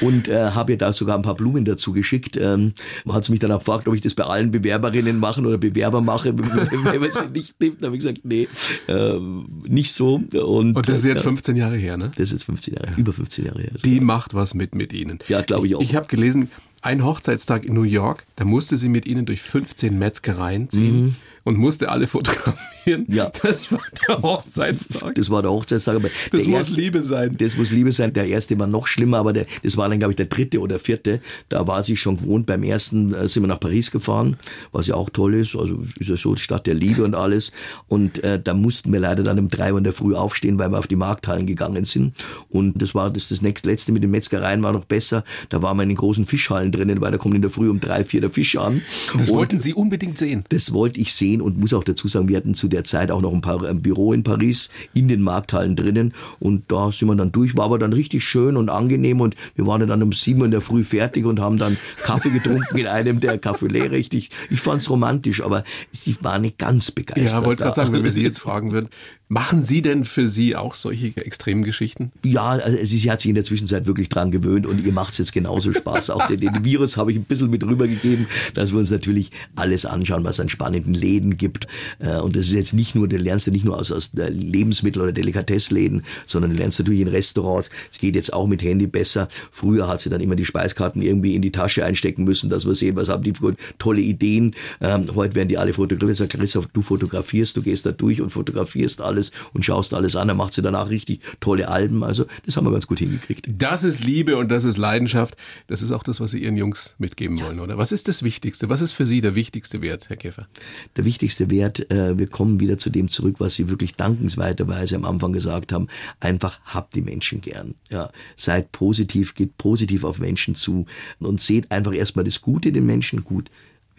und 0.01 0.27
äh, 0.27 0.51
habe 0.51 0.73
ihr 0.73 0.77
da 0.77 0.93
sogar 0.93 1.15
ein 1.15 1.21
paar 1.21 1.35
Blumen 1.35 1.65
dazu 1.65 1.93
geschickt. 1.93 2.37
Ähm, 2.37 2.73
hat 3.07 3.25
sie 3.25 3.31
mich 3.31 3.39
dann 3.39 3.51
auch 3.51 3.59
gefragt, 3.59 3.87
ob 3.87 3.95
ich 3.95 4.01
das 4.01 4.15
bei 4.15 4.23
allen 4.23 4.51
Bewerberinnen 4.51 5.19
machen 5.19 5.45
oder 5.45 5.57
Bewerber 5.57 6.01
mache, 6.01 6.37
wenn 6.37 7.01
man 7.01 7.11
sie 7.11 7.29
nicht 7.33 7.59
nimmt. 7.59 7.81
Dann 7.81 7.87
habe 7.87 7.97
ich 7.97 8.03
gesagt, 8.03 8.21
nee, 8.23 8.47
äh, 8.87 9.19
nicht 9.67 9.93
so. 9.93 10.15
Und, 10.15 10.75
und 10.75 10.89
das 10.89 10.99
ist 10.99 11.05
jetzt 11.05 11.23
15 11.23 11.55
Jahre 11.55 11.77
her, 11.77 11.97
ne? 11.97 12.11
Das 12.15 12.25
ist 12.25 12.31
jetzt 12.33 12.43
15 12.45 12.75
Jahre, 12.75 12.87
ja. 12.87 12.97
über 12.97 13.13
15 13.13 13.45
Jahre 13.45 13.61
her. 13.61 13.71
Die 13.83 13.99
macht 13.99 14.33
was 14.33 14.53
mit 14.53 14.75
mit 14.75 14.93
Ihnen. 14.93 15.19
Ja, 15.27 15.41
glaube 15.41 15.67
ich 15.67 15.75
auch. 15.75 15.81
Ich, 15.81 15.89
ich 15.89 15.95
habe 15.95 16.07
gelesen, 16.07 16.49
ein 16.81 17.03
Hochzeitstag 17.03 17.65
in 17.65 17.73
New 17.73 17.83
York, 17.83 18.25
da 18.35 18.45
musste 18.45 18.77
sie 18.77 18.89
mit 18.89 19.05
ihnen 19.05 19.25
durch 19.25 19.41
15 19.41 19.97
Metzgereien 19.97 20.69
ziehen 20.69 21.01
mhm. 21.01 21.15
Und 21.49 21.57
musste 21.57 21.89
alle 21.89 22.05
fotografieren. 22.05 23.05
Ja. 23.07 23.31
Das 23.41 23.71
war 23.71 23.81
der 24.07 24.21
Hochzeitstag. 24.21 25.15
Das 25.15 25.31
war 25.31 25.41
der 25.41 25.49
Hochzeitstag. 25.49 25.95
Aber 25.95 26.09
das 26.31 26.45
muss 26.45 26.59
erste, 26.59 26.75
Liebe 26.75 27.01
sein. 27.01 27.35
Das 27.39 27.57
muss 27.57 27.71
Liebe 27.71 27.91
sein. 27.91 28.13
Der 28.13 28.27
erste 28.27 28.57
war 28.59 28.67
noch 28.67 28.85
schlimmer, 28.85 29.17
aber 29.17 29.33
der, 29.33 29.47
das 29.63 29.75
war 29.75 29.89
dann, 29.89 29.97
glaube 29.97 30.11
ich, 30.11 30.15
der 30.15 30.27
dritte 30.27 30.59
oder 30.59 30.77
vierte. 30.77 31.21
Da 31.49 31.65
war 31.65 31.81
sie 31.81 31.97
schon 31.97 32.17
gewohnt. 32.17 32.45
Beim 32.45 32.61
ersten 32.61 33.15
äh, 33.15 33.27
sind 33.27 33.41
wir 33.41 33.47
nach 33.47 33.59
Paris 33.59 33.89
gefahren, 33.89 34.37
was 34.71 34.85
ja 34.85 34.93
auch 34.93 35.09
toll 35.09 35.33
ist. 35.33 35.55
Also 35.55 35.83
ist 35.99 36.07
ja 36.07 36.17
so 36.17 36.35
die 36.35 36.41
Stadt 36.41 36.67
der 36.67 36.75
Liebe 36.75 37.03
und 37.03 37.15
alles. 37.15 37.51
Und 37.87 38.23
äh, 38.23 38.39
da 38.39 38.53
mussten 38.53 38.93
wir 38.93 38.99
leider 38.99 39.23
dann 39.23 39.39
um 39.39 39.47
drei 39.47 39.71
Uhr 39.71 39.79
in 39.79 39.83
der 39.83 39.93
Früh 39.93 40.13
aufstehen, 40.13 40.59
weil 40.59 40.69
wir 40.69 40.77
auf 40.77 40.87
die 40.87 40.95
Markthallen 40.95 41.47
gegangen 41.47 41.85
sind. 41.85 42.15
Und 42.49 42.79
das 42.79 42.93
war 42.93 43.09
das, 43.09 43.27
das 43.27 43.41
nächste 43.41 43.69
letzte 43.69 43.91
mit 43.91 44.03
den 44.03 44.11
Metzgereien 44.11 44.61
war 44.61 44.71
noch 44.71 44.85
besser. 44.85 45.23
Da 45.49 45.63
waren 45.63 45.77
wir 45.77 45.83
in 45.83 45.89
den 45.89 45.97
großen 45.97 46.27
Fischhallen 46.27 46.71
drinnen, 46.71 47.01
weil 47.01 47.11
da 47.11 47.17
kommt 47.17 47.33
in 47.33 47.41
der 47.41 47.49
Früh 47.49 47.69
um 47.69 47.79
drei, 47.79 48.03
vier 48.03 48.21
der 48.21 48.29
Fisch 48.29 48.55
an. 48.55 48.83
Das 49.17 49.31
und 49.31 49.37
wollten 49.37 49.57
Sie 49.57 49.73
unbedingt 49.73 50.19
sehen? 50.19 50.43
Das 50.49 50.73
wollte 50.73 50.99
ich 50.99 51.11
sehen 51.15 51.38
gesehen 51.39 51.41
und 51.41 51.57
muss 51.57 51.73
auch 51.73 51.83
dazu 51.83 52.07
sagen, 52.07 52.27
wir 52.27 52.37
hatten 52.37 52.53
zu 52.53 52.67
der 52.67 52.83
Zeit 52.83 53.11
auch 53.11 53.21
noch 53.21 53.33
ein, 53.33 53.41
paar, 53.41 53.63
ein 53.65 53.81
Büro 53.81 54.13
in 54.13 54.23
Paris 54.23 54.69
in 54.93 55.07
den 55.07 55.21
Markthallen 55.21 55.75
drinnen 55.75 56.13
und 56.39 56.71
da 56.71 56.91
sind 56.91 57.07
wir 57.07 57.15
dann 57.15 57.31
durch, 57.31 57.55
war 57.55 57.65
aber 57.65 57.79
dann 57.79 57.93
richtig 57.93 58.23
schön 58.23 58.57
und 58.57 58.69
angenehm 58.69 59.21
und 59.21 59.35
wir 59.55 59.65
waren 59.65 59.87
dann 59.87 60.03
um 60.03 60.13
sieben 60.13 60.45
in 60.45 60.51
der 60.51 60.61
Früh 60.61 60.83
fertig 60.83 61.25
und 61.25 61.39
haben 61.39 61.57
dann 61.57 61.77
Kaffee 62.03 62.29
getrunken 62.29 62.77
in 62.77 62.87
einem 62.87 63.19
der 63.19 63.41
Café 63.41 63.69
richtig. 63.69 64.29
Ich 64.49 64.59
fand's 64.59 64.89
romantisch, 64.89 65.43
aber 65.43 65.63
sie 65.91 66.15
war 66.21 66.39
nicht 66.39 66.57
ganz 66.57 66.91
begeistert. 66.91 67.41
Ja, 67.41 67.45
wollte 67.45 67.63
gerade 67.63 67.75
sagen, 67.75 67.93
wenn 67.93 68.03
wir 68.03 68.11
Sie 68.11 68.23
jetzt 68.23 68.39
fragen 68.39 68.71
würden, 68.71 68.89
Machen 69.32 69.61
Sie 69.61 69.84
denn 69.84 70.05
für 70.05 70.27
Sie 70.27 70.55
auch 70.55 70.73
solche 70.73 71.15
extremen 71.17 71.63
Geschichten? 71.63 72.11
Ja, 72.25 72.47
also 72.47 72.84
sie 72.84 73.11
hat 73.11 73.21
sich 73.21 73.30
in 73.30 73.36
der 73.36 73.43
Zwischenzeit 73.43 73.86
wirklich 73.86 74.09
dran 74.09 74.32
gewöhnt 74.32 74.65
und 74.65 74.84
ihr 74.84 74.91
macht 74.91 75.11
es 75.11 75.19
jetzt 75.19 75.34
genauso 75.34 75.71
Spaß. 75.71 76.09
Auch 76.09 76.25
den, 76.25 76.39
den 76.39 76.65
Virus 76.65 76.97
habe 76.97 77.11
ich 77.11 77.17
ein 77.17 77.25
bisschen 77.25 77.51
mit 77.51 77.63
rübergegeben, 77.63 78.25
dass 78.55 78.71
wir 78.71 78.80
uns 78.80 78.89
natürlich 78.89 79.30
alles 79.55 79.86
anschauen, 79.86 80.23
was 80.23 80.38
es 80.38 80.39
an 80.39 80.49
spannenden 80.49 80.95
Läden 80.95 81.38
gibt. 81.38 81.67
Äh, 81.99 82.17
und 82.17 82.36
das 82.36 82.47
ist 82.47 82.53
jetzt 82.53 82.73
nicht 82.73 82.95
nur, 82.95 83.07
du 83.07 83.17
lernst 83.17 83.45
ja 83.45 83.53
nicht 83.53 83.65
nur 83.65 83.77
aus, 83.77 83.91
aus 83.91 84.13
Lebensmittel- 84.15 85.03
oder 85.03 85.11
Delikatessläden, 85.11 86.01
sondern 86.25 86.49
du 86.49 86.57
lernst 86.57 86.80
natürlich 86.80 87.01
in 87.01 87.07
Restaurants. 87.07 87.69
Es 87.91 87.99
geht 87.99 88.15
jetzt 88.15 88.34
auch 88.34 88.47
mit 88.47 88.63
Handy 88.63 88.88
besser. 88.88 89.27
Früher 89.51 89.88
hat 89.88 90.01
sie 90.01 90.09
dann 90.09 90.21
immer 90.21 90.38
die 90.38 90.45
Speiskarten 90.45 91.03
irgendwie 91.03 91.36
in 91.36 91.43
die 91.43 91.51
Tasche 91.51 91.86
einstecken 91.86 92.23
müssen, 92.23 92.49
dass 92.49 92.65
wir 92.65 92.73
sehen, 92.73 92.95
was 92.95 93.09
haben 93.09 93.21
die 93.21 93.34
für 93.36 93.55
tolle 93.77 94.01
Ideen. 94.01 94.55
Ähm, 94.82 95.05
heute 95.13 95.36
werden 95.36 95.49
die 95.49 95.59
alle 95.59 95.73
fotografiert. 95.73 96.32
Christoph, 96.32 96.65
du 96.73 96.82
fotografierst, 96.82 97.55
du 97.55 97.61
gehst 97.61 97.86
da 97.86 97.91
durch 97.91 98.21
und 98.21 98.32
fotografierst 98.32 99.01
alles 99.01 99.18
alles 99.20 99.32
und 99.53 99.65
schaust 99.65 99.93
alles 99.93 100.15
an. 100.15 100.30
Er 100.30 100.36
macht 100.36 100.53
sie 100.53 100.61
danach 100.61 100.89
richtig 100.89 101.22
tolle 101.39 101.67
Alben. 101.67 102.03
Also 102.03 102.26
das 102.45 102.57
haben 102.57 102.65
wir 102.65 102.72
ganz 102.72 102.88
gut 102.88 102.99
hingekriegt. 102.99 103.47
Das 103.49 103.84
ist 103.84 104.03
Liebe 104.03 104.38
und 104.38 104.49
das 104.49 104.63
ist 104.63 104.78
Leidenschaft. 104.78 105.36
Das 105.67 105.82
ist 105.82 105.91
auch 105.91 106.03
das, 106.03 106.20
was 106.20 106.32
Sie 106.32 106.39
Ihren 106.39 106.57
Jungs 106.57 106.95
mitgeben 106.97 107.41
wollen, 107.41 107.59
oder? 107.59 107.78
Was 107.78 107.91
ist 107.91 108.07
das 108.07 108.24
Wichtigste? 108.24 108.70
Was 108.70 108.82
ist 108.82 108.93
für 108.93 109.05
Sie 109.05 109.22
der 109.22 109.36
wichtigste 109.36 109.82
Wert, 109.82 110.09
Herr 110.09 110.17
Käfer? 110.17 110.47
Der 110.95 111.05
wichtigste 111.05 111.49
Wert, 111.49 111.91
äh, 111.91 112.17
wir 112.17 112.28
kommen 112.28 112.59
wieder 112.59 112.78
zu 112.78 112.89
dem 112.89 113.09
zurück, 113.09 113.36
was 113.39 113.55
Sie 113.55 113.70
wirklich 113.70 113.95
dankenswerterweise 113.95 114.95
am 114.95 115.05
Anfang 115.05 115.34
gesagt 115.34 115.72
haben. 115.72 115.88
Einfach 116.20 116.59
habt 116.65 116.95
die 116.95 117.01
Menschen 117.01 117.41
gern. 117.41 117.76
Ja, 117.89 118.09
seid 118.36 118.72
positiv, 118.72 119.36
geht 119.36 119.57
positiv 119.57 120.03
auf 120.03 120.20
Menschen 120.20 120.55
zu 120.55 120.86
und 121.20 121.41
seht 121.41 121.72
einfach 121.72 121.93
erstmal 121.93 122.26
das 122.26 122.41
Gute 122.41 122.70
in 122.70 122.76
den 122.76 122.86
Menschen 122.86 123.24
gut. 123.24 123.49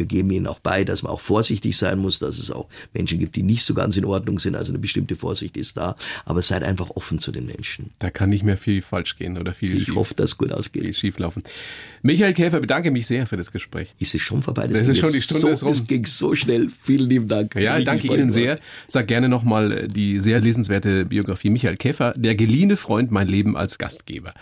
Wir 0.00 0.06
geben 0.06 0.30
ihnen 0.30 0.46
auch 0.46 0.60
bei, 0.60 0.82
dass 0.82 1.02
man 1.02 1.12
auch 1.12 1.20
vorsichtig 1.20 1.76
sein 1.76 1.98
muss, 1.98 2.20
dass 2.20 2.38
es 2.38 2.50
auch 2.50 2.68
Menschen 2.94 3.18
gibt, 3.18 3.36
die 3.36 3.42
nicht 3.42 3.64
so 3.64 3.74
ganz 3.74 3.98
in 3.98 4.06
Ordnung 4.06 4.38
sind. 4.38 4.56
Also 4.56 4.72
eine 4.72 4.78
bestimmte 4.78 5.14
Vorsicht 5.14 5.58
ist 5.58 5.76
da. 5.76 5.94
Aber 6.24 6.40
seid 6.40 6.64
einfach 6.64 6.88
offen 6.88 7.18
zu 7.18 7.32
den 7.32 7.44
Menschen. 7.44 7.90
Da 7.98 8.08
kann 8.08 8.30
nicht 8.30 8.42
mehr 8.42 8.56
viel 8.56 8.80
falsch 8.80 9.18
gehen 9.18 9.36
oder 9.36 9.52
viel 9.52 9.76
Ich 9.76 9.84
schief, 9.84 9.96
hoffe, 9.96 10.14
dass 10.14 10.38
gut 10.38 10.52
ausgeht. 10.52 10.96
Schief 10.96 11.18
laufen. 11.18 11.42
Michael 12.00 12.32
Käfer, 12.32 12.60
bedanke 12.60 12.90
mich 12.90 13.06
sehr 13.06 13.26
für 13.26 13.36
das 13.36 13.52
Gespräch. 13.52 13.94
Ist 13.98 14.14
es 14.14 14.22
schon 14.22 14.40
vorbei? 14.40 14.68
Das, 14.68 14.78
das 14.78 14.88
ist 14.88 15.00
schon 15.00 15.12
die 15.12 15.20
Stunde 15.20 15.54
so, 15.54 15.68
Es 15.68 15.86
ging 15.86 16.06
so 16.06 16.34
schnell. 16.34 16.70
Vielen 16.70 17.10
lieben 17.10 17.28
Dank. 17.28 17.54
Ja, 17.56 17.76
ich 17.76 17.84
danke 17.84 18.06
Ihnen 18.06 18.32
sehr. 18.32 18.58
Sag 18.88 19.06
gerne 19.06 19.28
nochmal 19.28 19.86
die 19.86 20.18
sehr 20.18 20.40
lesenswerte 20.40 21.04
Biografie 21.04 21.50
Michael 21.50 21.76
Käfer, 21.76 22.14
der 22.16 22.34
geliehene 22.36 22.76
Freund, 22.76 23.10
mein 23.10 23.28
Leben 23.28 23.54
als 23.54 23.76
Gastgeber. 23.76 24.32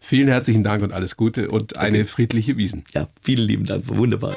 Vielen 0.00 0.26
herzlichen 0.26 0.64
Dank 0.64 0.82
und 0.82 0.92
alles 0.92 1.16
Gute 1.16 1.50
und 1.50 1.76
eine 1.76 1.98
okay. 1.98 2.04
friedliche 2.04 2.56
Wiesen. 2.56 2.82
Ja, 2.92 3.08
vielen 3.22 3.46
lieben 3.46 3.64
Dank. 3.64 3.84
Wunderbar. 3.86 4.36